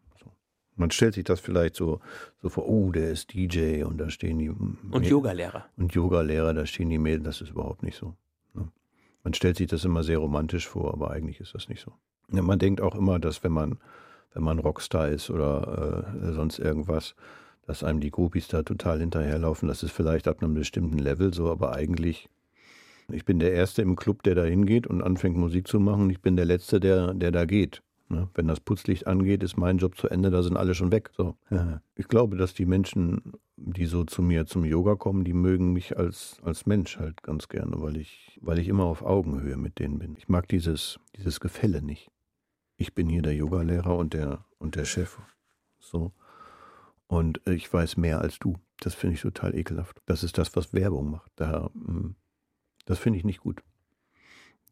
Man 0.76 0.92
stellt 0.92 1.14
sich 1.14 1.24
das 1.24 1.40
vielleicht 1.40 1.76
so, 1.76 2.02
so 2.42 2.50
vor, 2.50 2.68
oh, 2.68 2.92
der 2.92 3.12
ist 3.12 3.34
DJ 3.34 3.84
und 3.84 3.98
da 3.98 4.10
stehen 4.10 4.40
die. 4.40 4.50
Und 4.50 5.06
Yogalehrer. 5.06 5.66
und 5.78 5.94
Yoga-Lehrer, 5.94 6.54
da 6.54 6.66
stehen 6.66 6.90
die 6.90 6.98
Mädels, 6.98 7.24
das 7.24 7.42
ist 7.42 7.52
überhaupt 7.52 7.84
nicht 7.84 7.98
so. 7.98 8.16
ne? 8.54 8.68
Man 9.24 9.34
stellt 9.34 9.58
sich 9.58 9.68
das 9.68 9.86
immer 9.86 10.04
sehr 10.04 10.18
romantisch 10.18 10.68
vor, 10.68 10.94
aber 10.94 11.12
eigentlich 11.12 11.40
ist 11.40 11.56
das 11.56 11.70
nicht 11.70 11.82
so. 11.82 11.94
Man 12.28 12.60
denkt 12.60 12.82
auch 12.82 12.96
immer, 12.96 13.20
dass 13.20 13.44
wenn 13.44 13.52
man, 13.52 13.78
wenn 14.34 14.44
man 14.44 14.60
Rockstar 14.60 15.10
ist 15.10 15.30
oder 15.30 16.14
äh, 16.22 16.34
sonst 16.34 16.60
irgendwas, 16.60 17.16
dass 17.66 17.84
einem 17.84 18.00
die 18.00 18.12
Groupies 18.12 18.48
da 18.48 18.64
total 18.64 19.00
hinterherlaufen. 19.00 19.68
Das 19.68 19.84
ist 19.84 19.92
vielleicht 19.92 20.28
ab 20.28 20.42
einem 20.42 20.54
bestimmten 20.54 21.00
Level 21.00 21.34
so, 21.34 21.50
aber 21.50 21.74
eigentlich, 21.74 22.30
ich 23.12 23.26
bin 23.26 23.40
der 23.40 23.54
Erste 23.54 23.82
im 23.82 23.96
Club, 23.96 24.24
der 24.24 24.36
da 24.36 24.44
hingeht 24.44 24.88
und 24.88 25.02
anfängt 25.02 25.38
Musik 25.38 25.68
zu 25.68 25.80
machen. 25.80 26.10
Ich 26.10 26.22
bin 26.22 26.36
der 26.36 26.46
Letzte, 26.46 26.80
der, 26.80 27.14
der 27.14 27.32
da 27.32 27.46
geht. 27.46 27.82
Ne? 28.08 28.30
Wenn 28.36 28.48
das 28.48 28.60
Putzlicht 28.60 29.08
angeht, 29.08 29.42
ist 29.42 29.58
mein 29.58 29.78
Job 29.78 29.98
zu 29.98 30.08
Ende, 30.08 30.30
da 30.30 30.44
sind 30.44 30.58
alle 30.58 30.76
schon 30.76 30.92
weg. 30.92 31.12
So. 31.16 31.36
Ich 31.96 32.08
glaube, 32.10 32.36
dass 32.36 32.54
die 32.54 32.66
Menschen, 32.66 33.34
die 33.56 33.86
so 33.86 34.04
zu 34.04 34.22
mir 34.22 34.46
zum 34.46 34.66
Yoga 34.66 34.96
kommen, 34.96 35.24
die 35.24 35.34
mögen 35.34 35.72
mich 35.72 35.98
als, 35.98 36.38
als 36.44 36.66
Mensch 36.66 37.00
halt 37.00 37.24
ganz 37.24 37.48
gerne, 37.48 37.82
weil 37.82 37.96
ich, 37.96 38.38
weil 38.42 38.60
ich 38.60 38.68
immer 38.68 38.84
auf 38.84 39.02
Augenhöhe 39.02 39.56
mit 39.56 39.80
denen 39.80 39.98
bin. 39.98 40.16
Ich 40.18 40.28
mag 40.28 40.48
dieses, 40.50 41.00
dieses 41.16 41.40
Gefälle 41.40 41.82
nicht. 41.82 42.12
Ich 42.76 42.94
bin 42.94 43.08
hier 43.08 43.22
der 43.22 43.34
Yogalehrer 43.34 43.96
und 43.96 44.14
der, 44.14 44.44
und 44.58 44.76
der 44.76 44.84
Chef. 44.84 45.18
So. 45.80 46.12
Und 47.08 47.42
ich 47.48 47.72
weiß 47.72 47.96
mehr 47.98 48.20
als 48.20 48.40
du. 48.40 48.56
Das 48.82 48.94
finde 48.94 49.16
ich 49.16 49.22
total 49.22 49.56
ekelhaft. 49.56 50.02
Das 50.06 50.24
ist 50.24 50.38
das, 50.38 50.56
was 50.56 50.74
Werbung 50.74 51.12
macht. 51.12 51.32
Da, 51.38 51.70
mm, 51.74 52.16
das 52.86 53.00
finde 53.00 53.20
ich 53.20 53.26
nicht 53.26 53.40
gut. 53.40 53.64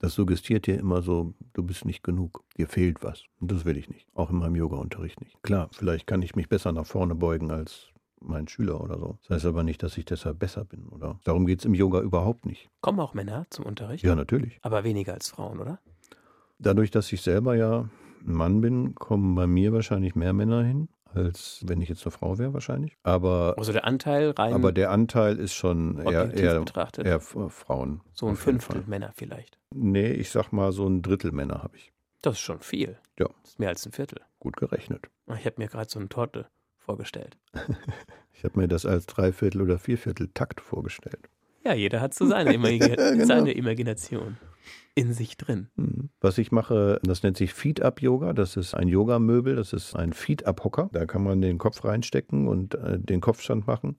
Das 0.04 0.16
suggestiert 0.16 0.68
dir 0.68 0.78
immer 0.78 1.02
so, 1.02 1.34
du 1.54 1.64
bist 1.64 1.86
nicht 1.86 2.04
genug, 2.04 2.44
dir 2.58 2.68
fehlt 2.68 3.02
was. 3.06 3.24
Und 3.40 3.54
das 3.54 3.64
will 3.64 3.78
ich 3.78 3.88
nicht. 3.88 4.06
Auch 4.14 4.32
in 4.32 4.36
meinem 4.36 4.58
Yoga-Unterricht 4.58 5.22
nicht. 5.22 5.42
Klar, 5.44 5.70
vielleicht 5.72 6.08
kann 6.08 6.22
ich 6.22 6.36
mich 6.36 6.50
besser 6.50 6.74
nach 6.74 6.86
vorne 6.86 7.16
beugen 7.16 7.52
als 7.52 7.88
mein 8.20 8.50
Schüler 8.50 8.82
oder 8.82 9.00
so. 9.00 9.18
Das 9.22 9.38
heißt 9.38 9.46
aber 9.46 9.64
nicht, 9.64 9.82
dass 9.82 9.98
ich 9.98 10.04
deshalb 10.04 10.40
besser 10.40 10.66
bin, 10.66 10.90
oder? 10.90 11.22
Darum 11.24 11.46
geht 11.46 11.60
es 11.60 11.66
im 11.66 11.74
Yoga 11.74 12.02
überhaupt 12.02 12.46
nicht. 12.46 12.70
Kommen 12.82 13.00
auch 13.00 13.14
Männer 13.14 13.46
zum 13.50 13.66
Unterricht? 13.66 14.04
Ja, 14.04 14.14
natürlich. 14.14 14.60
Aber 14.62 14.84
weniger 14.84 15.14
als 15.14 15.30
Frauen, 15.30 15.62
oder? 15.62 15.80
Dadurch, 16.60 16.92
dass 16.92 17.10
ich 17.14 17.22
selber 17.22 17.56
ja 17.56 17.88
ein 18.28 18.34
Mann 18.34 18.60
bin, 18.60 18.96
kommen 18.96 19.36
bei 19.36 19.48
mir 19.48 19.72
wahrscheinlich 19.72 20.16
mehr 20.16 20.34
Männer 20.34 20.66
hin, 20.66 20.90
als 21.16 21.64
wenn 21.66 21.82
ich 21.82 21.90
jetzt 21.90 22.04
eine 22.06 22.12
Frau 22.12 22.38
wäre 22.38 22.54
wahrscheinlich. 22.54 22.98
Aber, 23.04 23.56
Also 23.58 23.72
der 23.72 23.86
Anteil 23.86 24.32
rein 24.32 24.54
aber 24.54 24.72
der 24.72 24.92
Anteil 24.92 25.38
ist 25.40 25.54
schon 25.54 25.98
eher, 26.00 26.34
eher, 26.34 26.60
betrachtet. 26.60 27.06
eher 27.06 27.16
F- 27.16 27.36
Frauen. 27.50 28.02
so 28.14 28.28
ein 28.28 28.36
Fünftel 28.36 28.78
Fall. 28.82 28.90
Männer 28.90 29.12
vielleicht. 29.16 29.58
Nee, 29.74 30.12
ich 30.12 30.30
sag 30.30 30.52
mal 30.52 30.72
so 30.72 30.88
ein 30.88 31.02
Drittel 31.02 31.32
Männer 31.32 31.64
habe 31.64 31.76
ich. 31.78 31.92
Das 32.22 32.36
ist 32.36 32.40
schon 32.42 32.60
viel. 32.62 32.98
Ja. 33.20 33.28
Das 33.42 33.52
ist 33.52 33.60
mehr 33.60 33.70
als 33.70 33.86
ein 33.86 33.92
Viertel. 33.92 34.22
Gut 34.40 34.56
gerechnet. 34.58 35.08
Ich 35.38 35.46
habe 35.46 35.56
mir 35.58 35.68
gerade 35.68 35.90
so 35.90 36.00
eine 36.00 36.10
Torte 36.10 36.48
vorgestellt. 36.78 37.38
Ich 38.36 38.44
habe 38.44 38.60
mir 38.60 38.68
das 38.68 38.86
als 38.86 39.06
Dreiviertel 39.06 39.62
oder 39.62 39.78
Vierviertel 39.80 40.28
Takt 40.34 40.60
vorgestellt. 40.60 41.30
Ja, 41.64 41.74
jeder 41.74 42.02
hat 42.02 42.14
so 42.14 42.26
seine, 42.26 42.54
Imagina 42.56 42.96
Genau. 42.96 43.26
seine 43.26 43.52
Imagination 43.54 44.36
in 44.96 45.14
sich 45.14 45.38
drin. 45.38 45.70
Mhm. 45.76 46.10
Was 46.22 46.38
ich 46.38 46.52
mache, 46.52 47.00
das 47.04 47.24
nennt 47.24 47.38
sich 47.38 47.54
Feed-Up-Yoga. 47.54 48.34
Das 48.34 48.58
ist 48.58 48.74
ein 48.74 48.88
Yogamöbel, 48.88 49.56
das 49.56 49.74
ist 49.74 49.96
ein 49.96 50.14
Feed-Up-Hocker. 50.14 50.90
Da 50.92 51.06
kann 51.06 51.24
man 51.24 51.42
den 51.42 51.58
Kopf 51.58 51.84
reinstecken 51.84 52.48
und 52.48 52.76
äh, 52.76 53.00
den 53.00 53.22
Kopfstand 53.22 53.68
machen, 53.68 53.96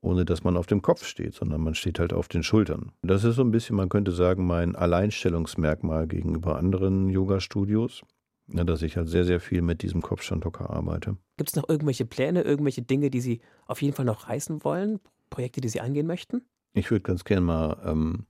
ohne 0.00 0.24
dass 0.24 0.44
man 0.44 0.56
auf 0.56 0.66
dem 0.66 0.82
Kopf 0.82 1.04
steht, 1.04 1.34
sondern 1.34 1.60
man 1.60 1.74
steht 1.74 1.98
halt 1.98 2.12
auf 2.12 2.28
den 2.28 2.42
Schultern. 2.42 2.92
Das 3.02 3.24
ist 3.24 3.36
so 3.36 3.42
ein 3.42 3.50
bisschen, 3.50 3.76
man 3.76 3.88
könnte 3.88 4.12
sagen, 4.12 4.46
mein 4.46 4.76
Alleinstellungsmerkmal 4.76 6.06
gegenüber 6.06 6.56
anderen 6.56 7.08
Yoga-Studios, 7.08 8.02
dass 8.48 8.82
ich 8.82 8.96
halt 8.96 9.08
sehr, 9.08 9.24
sehr 9.24 9.40
viel 9.40 9.62
mit 9.62 9.82
diesem 9.82 10.02
Kopfstandhocker 10.02 10.70
arbeite. 10.70 11.16
Gibt 11.36 11.50
es 11.50 11.56
noch 11.56 11.68
irgendwelche 11.68 12.04
Pläne, 12.04 12.42
irgendwelche 12.42 12.82
Dinge, 12.82 13.10
die 13.10 13.20
Sie 13.20 13.40
auf 13.66 13.82
jeden 13.82 13.94
Fall 13.94 14.04
noch 14.04 14.28
reißen 14.28 14.64
wollen? 14.64 15.00
Projekte, 15.30 15.60
die 15.60 15.68
Sie 15.68 15.80
angehen 15.80 16.06
möchten? 16.06 16.42
Ich 16.74 16.90
würde 16.90 17.02
ganz 17.02 17.24
gerne 17.24 17.42
mal 17.42 17.76
ähm, 17.84 18.26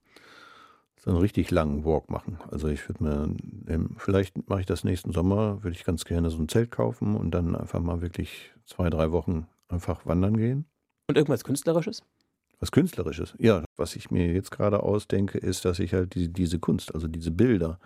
so 1.05 1.11
einen 1.11 1.19
richtig 1.19 1.51
langen 1.51 1.85
Walk 1.85 2.11
machen. 2.11 2.39
Also 2.51 2.69
ich 2.69 2.89
würde 2.89 3.03
mir, 3.03 3.35
ähm, 3.67 3.97
vielleicht 3.99 4.49
mache 4.49 4.61
ich 4.61 4.67
das 4.67 4.85
nächsten 4.85 5.13
Sommer, 5.13 5.63
würde 5.65 5.77
ich 5.77 5.85
ganz 5.85 6.05
gerne 6.05 6.31
so 6.31 6.39
ein 6.39 6.49
Zelt 6.49 6.71
kaufen 6.71 7.17
und 7.17 7.33
dann 7.33 7.57
einfach 7.57 7.81
mal 7.81 8.03
wirklich 8.03 8.53
zwei, 8.67 8.89
drei 8.89 9.11
Wochen 9.11 9.49
einfach 9.69 10.07
wandern 10.07 10.37
gehen. 10.37 10.65
Und 11.09 11.17
irgendwas 11.17 11.43
Künstlerisches? 11.43 12.05
Was 12.61 12.71
Künstlerisches. 12.71 13.35
Ja, 13.39 13.65
was 13.77 13.97
ich 13.97 14.13
mir 14.13 14.33
jetzt 14.33 14.53
gerade 14.53 14.85
ausdenke, 14.85 15.39
ist, 15.39 15.65
dass 15.65 15.81
ich 15.81 15.93
halt 15.93 16.15
die, 16.15 16.33
diese 16.33 16.61
Kunst, 16.61 16.95
also 16.95 17.09
diese 17.09 17.33
Bilder 17.33 17.81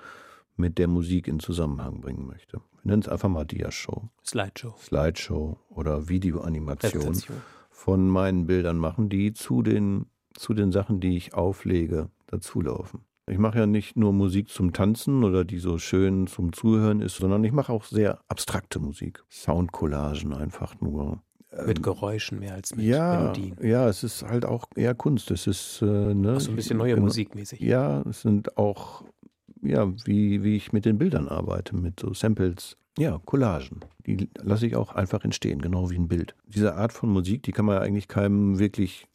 mit 0.56 0.76
der 0.76 0.86
Musik 0.86 1.26
in 1.26 1.40
Zusammenhang 1.40 2.02
bringen 2.02 2.26
möchte. 2.26 2.58
Wir 2.82 2.90
nennen 2.90 3.00
es 3.02 3.08
einfach 3.08 3.30
mal 3.30 3.46
Dia-Show, 3.46 4.10
Slideshow. 4.26 4.74
Slideshow 4.78 5.58
oder 5.70 6.10
Videoanimation 6.10 7.18
von 7.70 8.08
meinen 8.10 8.46
Bildern 8.46 8.76
machen, 8.76 9.08
die 9.08 9.32
zu 9.32 9.62
den, 9.62 10.06
zu 10.34 10.52
den 10.52 10.70
Sachen, 10.70 11.00
die 11.00 11.16
ich 11.16 11.32
auflege, 11.32 12.10
dazulaufen. 12.26 13.00
Ich 13.28 13.38
mache 13.38 13.58
ja 13.58 13.66
nicht 13.66 13.96
nur 13.96 14.12
Musik 14.12 14.48
zum 14.50 14.72
Tanzen 14.72 15.24
oder 15.24 15.44
die 15.44 15.58
so 15.58 15.78
schön 15.78 16.28
zum 16.28 16.52
Zuhören 16.52 17.00
ist, 17.00 17.16
sondern 17.16 17.42
ich 17.42 17.50
mache 17.52 17.72
auch 17.72 17.82
sehr 17.84 18.20
abstrakte 18.28 18.78
Musik. 18.78 19.24
Soundcollagen 19.30 20.32
einfach 20.32 20.80
nur. 20.80 21.22
Mit 21.66 21.78
Ähm, 21.78 21.82
Geräuschen 21.82 22.38
mehr 22.38 22.54
als 22.54 22.76
mit 22.76 22.84
ja, 22.84 23.18
Melodien. 23.20 23.56
ja, 23.62 23.88
es 23.88 24.04
ist 24.04 24.22
halt 24.22 24.44
auch 24.44 24.66
eher 24.76 24.94
Kunst. 24.94 25.30
Es 25.30 25.46
ist 25.46 25.80
äh, 25.82 25.86
ne, 26.14 26.36
Auch 26.36 26.40
so 26.40 26.50
ein 26.50 26.56
bisschen 26.56 26.76
neue 26.78 26.94
genau. 26.94 27.06
Musik 27.06 27.34
mäßig. 27.34 27.60
Ja, 27.60 28.02
es 28.02 28.22
sind 28.22 28.56
auch, 28.58 29.02
ja, 29.62 29.90
wie, 30.04 30.44
wie 30.44 30.54
ich 30.56 30.72
mit 30.72 30.84
den 30.84 30.98
Bildern 30.98 31.28
arbeite, 31.28 31.74
mit 31.74 31.98
so 31.98 32.12
Samples. 32.14 32.76
Ja, 32.98 33.20
Collagen. 33.24 33.80
Die 34.06 34.28
lasse 34.40 34.66
ich 34.66 34.76
auch 34.76 34.92
einfach 34.94 35.24
entstehen, 35.24 35.60
genau 35.60 35.90
wie 35.90 35.96
ein 35.98 36.08
Bild. 36.08 36.34
Diese 36.46 36.74
Art 36.76 36.92
von 36.92 37.08
Musik, 37.10 37.42
die 37.42 37.52
kann 37.52 37.64
man 37.64 37.76
ja 37.76 37.80
eigentlich 37.82 38.06
keinem 38.08 38.58
wirklich 38.58 39.06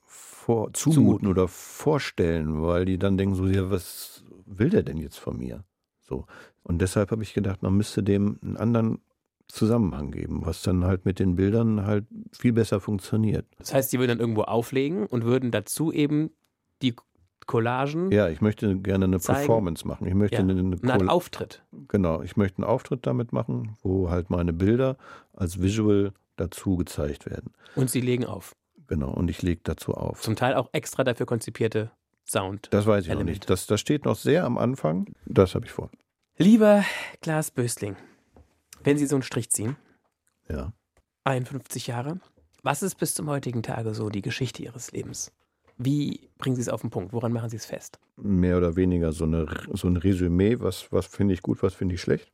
vor, 0.45 0.73
zumuten, 0.73 1.03
Zumuten. 1.03 1.27
oder 1.27 1.47
vorstellen, 1.47 2.61
weil 2.63 2.85
die 2.85 2.97
dann 2.97 3.17
denken 3.17 3.35
so, 3.35 3.45
ja, 3.47 3.69
was 3.69 4.23
will 4.45 4.69
der 4.69 4.83
denn 4.83 4.97
jetzt 4.97 5.17
von 5.19 5.37
mir? 5.37 5.63
So. 5.99 6.25
Und 6.63 6.81
deshalb 6.81 7.11
habe 7.11 7.23
ich 7.23 7.33
gedacht, 7.33 7.61
man 7.61 7.75
müsste 7.77 8.01
dem 8.03 8.39
einen 8.41 8.57
anderen 8.57 8.99
Zusammenhang 9.47 10.11
geben, 10.11 10.41
was 10.45 10.61
dann 10.61 10.85
halt 10.85 11.05
mit 11.05 11.19
den 11.19 11.35
Bildern 11.35 11.85
halt 11.85 12.05
viel 12.31 12.53
besser 12.53 12.79
funktioniert. 12.79 13.45
Das 13.59 13.73
heißt, 13.73 13.91
Sie 13.91 13.99
würden 13.99 14.09
dann 14.09 14.19
irgendwo 14.19 14.43
auflegen 14.43 15.05
und 15.05 15.25
würden 15.25 15.51
dazu 15.51 15.91
eben 15.91 16.31
die 16.81 16.95
Collagen, 17.47 18.11
Ja, 18.11 18.29
ich 18.29 18.39
möchte 18.41 18.77
gerne 18.77 19.05
eine 19.05 19.19
Zeigen. 19.19 19.39
Performance 19.39 19.87
machen. 19.87 20.07
Ich 20.07 20.13
möchte 20.13 20.37
Ja, 20.37 20.41
eine, 20.41 20.53
eine 20.53 20.77
eine 20.81 20.93
Art 20.93 21.09
Auftritt. 21.09 21.63
Genau, 21.87 22.21
ich 22.21 22.37
möchte 22.37 22.59
einen 22.59 22.69
Auftritt 22.69 23.05
damit 23.05 23.33
machen, 23.33 23.77
wo 23.81 24.09
halt 24.09 24.29
meine 24.29 24.53
Bilder 24.53 24.97
als 25.33 25.61
Visual 25.61 26.13
dazu 26.37 26.77
gezeigt 26.77 27.25
werden. 27.25 27.51
Und 27.75 27.89
Sie 27.89 28.01
legen 28.01 28.25
auf. 28.25 28.55
Genau, 28.91 29.09
und 29.09 29.29
ich 29.29 29.41
lege 29.41 29.61
dazu 29.63 29.93
auf. 29.93 30.19
Zum 30.21 30.35
Teil 30.35 30.53
auch 30.55 30.67
extra 30.73 31.05
dafür 31.05 31.25
konzipierte 31.25 31.91
Sound. 32.27 32.67
Das 32.71 32.85
weiß 32.85 33.03
ich 33.03 33.07
noch 33.07 33.15
Elemente. 33.15 33.39
nicht. 33.39 33.49
Das, 33.49 33.65
das 33.65 33.79
steht 33.79 34.03
noch 34.03 34.17
sehr 34.17 34.43
am 34.43 34.57
Anfang. 34.57 35.13
Das 35.25 35.55
habe 35.55 35.65
ich 35.65 35.71
vor. 35.71 35.89
Lieber 36.37 36.83
Klaas 37.21 37.51
Bösling, 37.51 37.95
wenn 38.83 38.97
Sie 38.97 39.05
so 39.05 39.15
einen 39.15 39.23
Strich 39.23 39.49
ziehen, 39.49 39.77
Ja. 40.49 40.73
51 41.23 41.87
Jahre, 41.87 42.19
was 42.63 42.83
ist 42.83 42.95
bis 42.95 43.13
zum 43.13 43.29
heutigen 43.29 43.63
Tage 43.63 43.93
so 43.93 44.09
die 44.09 44.21
Geschichte 44.21 44.61
Ihres 44.61 44.91
Lebens? 44.91 45.31
Wie 45.77 46.29
bringen 46.37 46.57
Sie 46.57 46.61
es 46.61 46.67
auf 46.69 46.81
den 46.81 46.89
Punkt? 46.89 47.13
Woran 47.13 47.31
machen 47.31 47.49
Sie 47.49 47.55
es 47.55 47.65
fest? 47.65 47.97
Mehr 48.17 48.57
oder 48.57 48.75
weniger 48.75 49.13
so, 49.13 49.23
eine, 49.23 49.45
so 49.71 49.87
ein 49.87 49.95
Resümee, 49.95 50.59
was, 50.59 50.91
was 50.91 51.05
finde 51.05 51.33
ich 51.33 51.41
gut, 51.41 51.63
was 51.63 51.73
finde 51.75 51.95
ich 51.95 52.01
schlecht. 52.01 52.29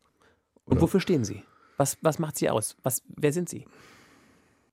Und 0.66 0.74
Oder- 0.74 0.82
wofür 0.82 1.02
stehen 1.02 1.24
Sie? 1.24 1.44
Was, 1.78 2.00
was 2.02 2.18
macht 2.18 2.36
Sie 2.38 2.50
aus? 2.50 2.76
Was, 2.82 3.04
wer 3.16 3.32
sind 3.32 3.48
Sie? 3.48 3.66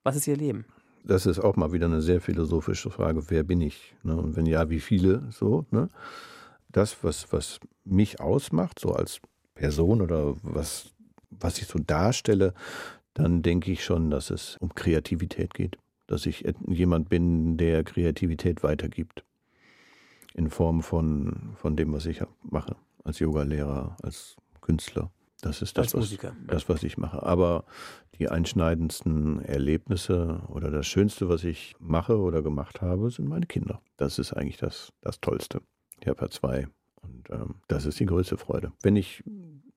Was 0.02 0.16
ist 0.16 0.26
Ihr 0.26 0.36
Leben? 0.38 0.64
Das 1.06 1.26
ist 1.26 1.38
auch 1.38 1.56
mal 1.56 1.72
wieder 1.72 1.86
eine 1.86 2.00
sehr 2.00 2.20
philosophische 2.20 2.90
Frage, 2.90 3.28
wer 3.28 3.42
bin 3.42 3.60
ich? 3.60 3.94
Ne? 4.02 4.16
Und 4.16 4.36
wenn 4.36 4.46
ja, 4.46 4.70
wie 4.70 4.80
viele? 4.80 5.22
So, 5.30 5.66
ne? 5.70 5.88
Das, 6.72 7.04
was, 7.04 7.30
was 7.30 7.60
mich 7.84 8.20
ausmacht, 8.20 8.78
so 8.78 8.92
als 8.92 9.20
Person 9.54 10.00
oder 10.00 10.34
was, 10.42 10.94
was 11.30 11.58
ich 11.58 11.66
so 11.66 11.78
darstelle, 11.78 12.54
dann 13.12 13.42
denke 13.42 13.70
ich 13.70 13.84
schon, 13.84 14.10
dass 14.10 14.30
es 14.30 14.56
um 14.60 14.74
Kreativität 14.74 15.52
geht. 15.52 15.76
Dass 16.06 16.26
ich 16.26 16.44
jemand 16.66 17.10
bin, 17.10 17.58
der 17.58 17.84
Kreativität 17.84 18.62
weitergibt. 18.62 19.24
In 20.34 20.50
Form 20.50 20.82
von, 20.82 21.52
von 21.56 21.76
dem, 21.76 21.92
was 21.92 22.06
ich 22.06 22.22
mache. 22.42 22.76
Als 23.04 23.18
Yogalehrer, 23.18 23.96
als 24.02 24.36
Künstler. 24.62 25.10
Das 25.40 25.60
ist 25.60 25.76
das, 25.76 25.94
was, 25.94 26.16
das, 26.46 26.68
was 26.68 26.82
ich 26.82 26.96
mache. 26.96 27.22
Aber 27.22 27.64
die 28.18 28.28
einschneidendsten 28.28 29.42
Erlebnisse 29.42 30.42
oder 30.48 30.70
das 30.70 30.86
Schönste, 30.86 31.28
was 31.28 31.44
ich 31.44 31.74
mache 31.78 32.18
oder 32.18 32.42
gemacht 32.42 32.80
habe, 32.80 33.10
sind 33.10 33.28
meine 33.28 33.46
Kinder. 33.46 33.80
Das 33.96 34.18
ist 34.18 34.32
eigentlich 34.32 34.56
das, 34.56 34.92
das 35.02 35.20
Tollste. 35.20 35.60
Ich 36.00 36.08
habe 36.08 36.22
ja 36.22 36.30
zwei. 36.30 36.68
Und 37.02 37.28
ähm, 37.30 37.56
das 37.68 37.84
ist 37.84 38.00
die 38.00 38.06
größte 38.06 38.36
Freude. 38.36 38.72
Wenn 38.82 38.96
ich 38.96 39.22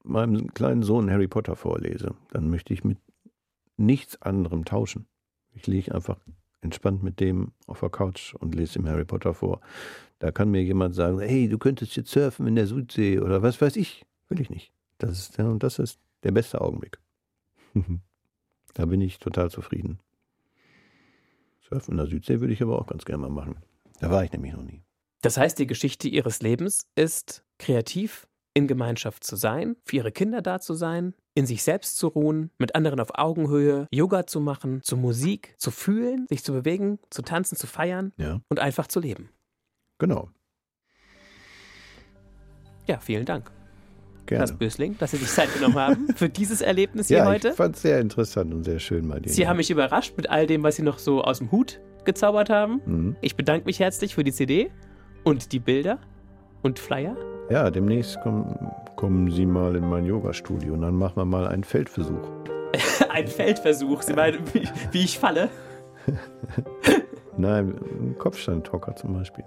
meinem 0.04 0.54
kleinen 0.54 0.84
Sohn 0.84 1.12
Harry 1.12 1.28
Potter 1.28 1.56
vorlese, 1.56 2.16
dann 2.32 2.50
möchte 2.50 2.74
ich 2.74 2.84
mit 2.84 3.00
nichts 3.76 4.22
anderem 4.22 4.66
tauschen. 4.66 5.08
Ich 5.54 5.68
liege 5.68 5.94
einfach 5.94 6.18
entspannt 6.62 7.04
mit 7.04 7.20
dem 7.20 7.52
auf 7.66 7.82
der 7.82 7.90
Couch 7.90 8.34
und 8.36 8.56
lese 8.56 8.80
ihm 8.80 8.88
Harry 8.88 9.06
Potter 9.06 9.34
vor. 9.34 9.62
Da 10.20 10.32
kann 10.32 10.50
mir 10.50 10.64
jemand 10.64 10.96
sagen, 10.96 11.20
hey, 11.20 11.48
du 11.48 11.58
könntest 11.58 11.96
jetzt 11.96 12.12
surfen 12.12 12.48
in 12.48 12.56
der 12.56 12.68
Südsee 12.68 13.20
oder 13.20 13.42
was 13.42 13.62
weiß 13.62 13.76
ich. 13.76 14.06
Will 14.30 14.42
ich 14.42 14.50
nicht. 14.50 14.74
Das 15.00 15.12
ist, 15.20 15.40
und 15.40 15.62
das 15.64 15.80
ist 15.80 16.00
der 16.24 16.32
beste 16.32 16.62
Augenblick. 16.62 17.00
da 18.74 18.86
bin 18.86 19.02
ich 19.02 19.20
total 19.20 19.52
zufrieden. 19.52 20.00
Surfen 21.62 21.92
in 21.94 21.98
der 21.98 22.08
Südsee 22.08 22.40
würde 22.40 22.54
ich 22.54 22.62
aber 22.64 22.80
auch 22.82 22.88
ganz 22.88 23.06
gerne 23.06 23.24
mal 23.24 23.30
machen. 23.30 23.58
Da 24.00 24.10
war 24.10 24.24
ich 24.24 24.32
nämlich 24.32 24.54
noch 24.54 24.64
nie. 24.64 24.84
Das 25.22 25.38
heißt, 25.38 25.60
die 25.60 25.68
Geschichte 25.68 26.08
Ihres 26.08 26.42
Lebens 26.42 26.88
ist 26.96 27.44
kreativ 27.58 28.28
in 28.54 28.68
Gemeinschaft 28.68 29.24
zu 29.24 29.36
sein, 29.36 29.76
für 29.84 29.98
Ihre 29.98 30.12
Kinder 30.12 30.42
da 30.42 30.60
zu 30.60 30.74
sein, 30.74 31.14
in 31.36 31.46
sich 31.46 31.62
selbst 31.64 31.98
zu 31.98 32.08
ruhen, 32.08 32.50
mit 32.58 32.74
anderen 32.76 33.00
auf 33.00 33.10
Augenhöhe, 33.16 33.88
Yoga 33.92 34.26
zu 34.26 34.40
machen, 34.40 34.82
zu 34.82 34.98
Musik, 34.98 35.54
zu 35.58 35.70
fühlen, 35.70 36.26
sich 36.30 36.44
zu 36.44 36.54
bewegen, 36.54 37.00
zu 37.12 37.22
tanzen, 37.22 37.56
zu 37.56 37.68
feiern 37.68 38.14
Ja, 38.18 38.42
und 38.50 38.60
einfach 38.60 38.88
zu 38.88 39.00
leben. 39.00 39.30
genau. 40.00 40.30
Ja, 42.88 43.00
vielen 43.00 43.26
Dank, 43.26 43.52
Gerne. 44.28 44.44
Klaas 44.44 44.58
Bösling, 44.58 44.98
dass 45.00 45.12
Sie 45.12 45.18
sich 45.18 45.30
Zeit 45.30 45.54
genommen 45.54 45.76
haben 45.76 46.08
für 46.16 46.28
dieses 46.28 46.62
Erlebnis 46.62 47.08
hier 47.08 47.20
ja, 47.20 47.26
heute. 47.26 47.50
ich 47.50 47.56
fand 47.56 47.76
es 47.76 47.82
sehr 47.82 48.00
interessant 48.00 48.54
und 48.54 48.64
sehr 48.64 48.80
schön 48.80 49.10
dir. 49.10 49.30
Sie 49.30 49.48
haben 49.48 49.58
mich 49.58 49.72
überrascht 49.72 50.14
mit 50.18 50.30
all 50.30 50.46
dem, 50.46 50.64
was 50.64 50.76
Sie 50.76 50.84
noch 50.84 51.00
so 51.00 51.22
aus 51.22 51.40
dem 51.40 51.52
Hut 51.52 51.80
gezaubert 52.04 52.50
haben. 52.50 52.82
Mhm. 52.86 53.16
Ich 53.22 53.36
bedanke 53.36 53.66
mich 53.66 53.80
herzlich 53.80 54.16
für 54.16 54.24
die 54.24 54.34
CD 54.34 54.70
und 55.24 55.54
die 55.54 55.60
Bilder 55.60 56.00
und 56.62 56.78
Flyer. 56.78 57.16
Ja, 57.50 57.72
demnächst 57.72 58.20
kommen, 58.20 58.70
kommen 58.98 59.32
Sie 59.32 59.46
mal 59.46 59.76
in 59.78 59.88
mein 59.90 60.06
Yoga-Studio 60.06 60.74
und 60.74 60.82
dann 60.82 60.96
machen 60.96 61.16
wir 61.16 61.26
mal 61.26 61.48
einen 61.48 61.64
Feldversuch. 61.64 62.30
Ein 63.10 63.28
Feldversuch. 63.28 64.02
Sie 64.02 64.14
meinen, 64.14 64.44
wie, 64.54 64.68
wie 64.92 65.04
ich 65.06 65.18
falle. 65.18 65.50
Nein, 67.38 67.76
einen 67.78 68.16
Kopfstandhocker 68.18 68.96
zum 68.96 69.14
Beispiel. 69.14 69.46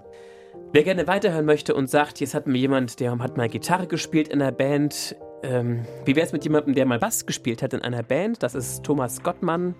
Wer 0.73 0.83
gerne 0.83 1.05
weiterhören 1.05 1.45
möchte 1.45 1.75
und 1.75 1.89
sagt, 1.89 2.21
jetzt 2.21 2.33
hat 2.33 2.47
mir 2.47 2.57
jemand, 2.57 3.01
der 3.01 3.19
hat 3.19 3.35
mal 3.35 3.49
Gitarre 3.49 3.87
gespielt 3.87 4.29
in 4.29 4.41
einer 4.41 4.53
Band. 4.53 5.17
Ähm, 5.43 5.85
wie 6.05 6.15
wäre 6.15 6.25
es 6.25 6.31
mit 6.31 6.45
jemandem, 6.45 6.75
der 6.75 6.85
mal 6.85 6.97
Bass 6.97 7.25
gespielt 7.25 7.61
hat 7.61 7.73
in 7.73 7.81
einer 7.81 8.03
Band? 8.03 8.41
Das 8.41 8.55
ist 8.55 8.81
Thomas 8.83 9.21
Gottmann. 9.21 9.75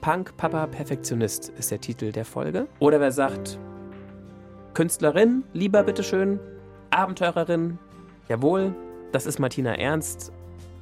Punk 0.00 0.36
Papa 0.36 0.66
Perfektionist 0.66 1.50
ist 1.50 1.70
der 1.70 1.80
Titel 1.80 2.10
der 2.10 2.24
Folge. 2.24 2.66
Oder 2.80 2.98
wer 2.98 3.12
sagt, 3.12 3.56
Künstlerin, 4.74 5.44
lieber 5.52 5.84
bitteschön, 5.84 6.40
Abenteurerin, 6.90 7.78
jawohl, 8.28 8.74
das 9.12 9.26
ist 9.26 9.38
Martina 9.38 9.76
Ernst. 9.76 10.32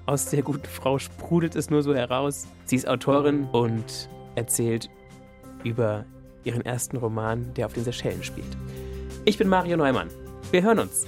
Aus 0.07 0.31
der 0.31 0.41
guten 0.41 0.65
Frau 0.65 0.99
sprudelt 0.99 1.55
es 1.55 1.69
nur 1.69 1.83
so 1.83 1.95
heraus. 1.95 2.47
Sie 2.65 2.77
ist 2.77 2.89
Autorin 2.89 3.47
und 3.53 4.09
erzählt 4.37 4.89
über 5.65 6.07
ihren 6.45 6.65
ersten 6.65 6.97
Roman, 6.97 7.53
der 7.53 7.67
auf 7.67 7.75
den 7.75 7.85
Seychellen 7.85 8.23
spielt. 8.23 8.57
Ich 9.29 9.37
bin 9.37 9.47
Mario 9.47 9.77
Neumann. 9.77 10.09
Wir 10.51 10.63
hören 10.63 10.79
uns. 10.79 11.07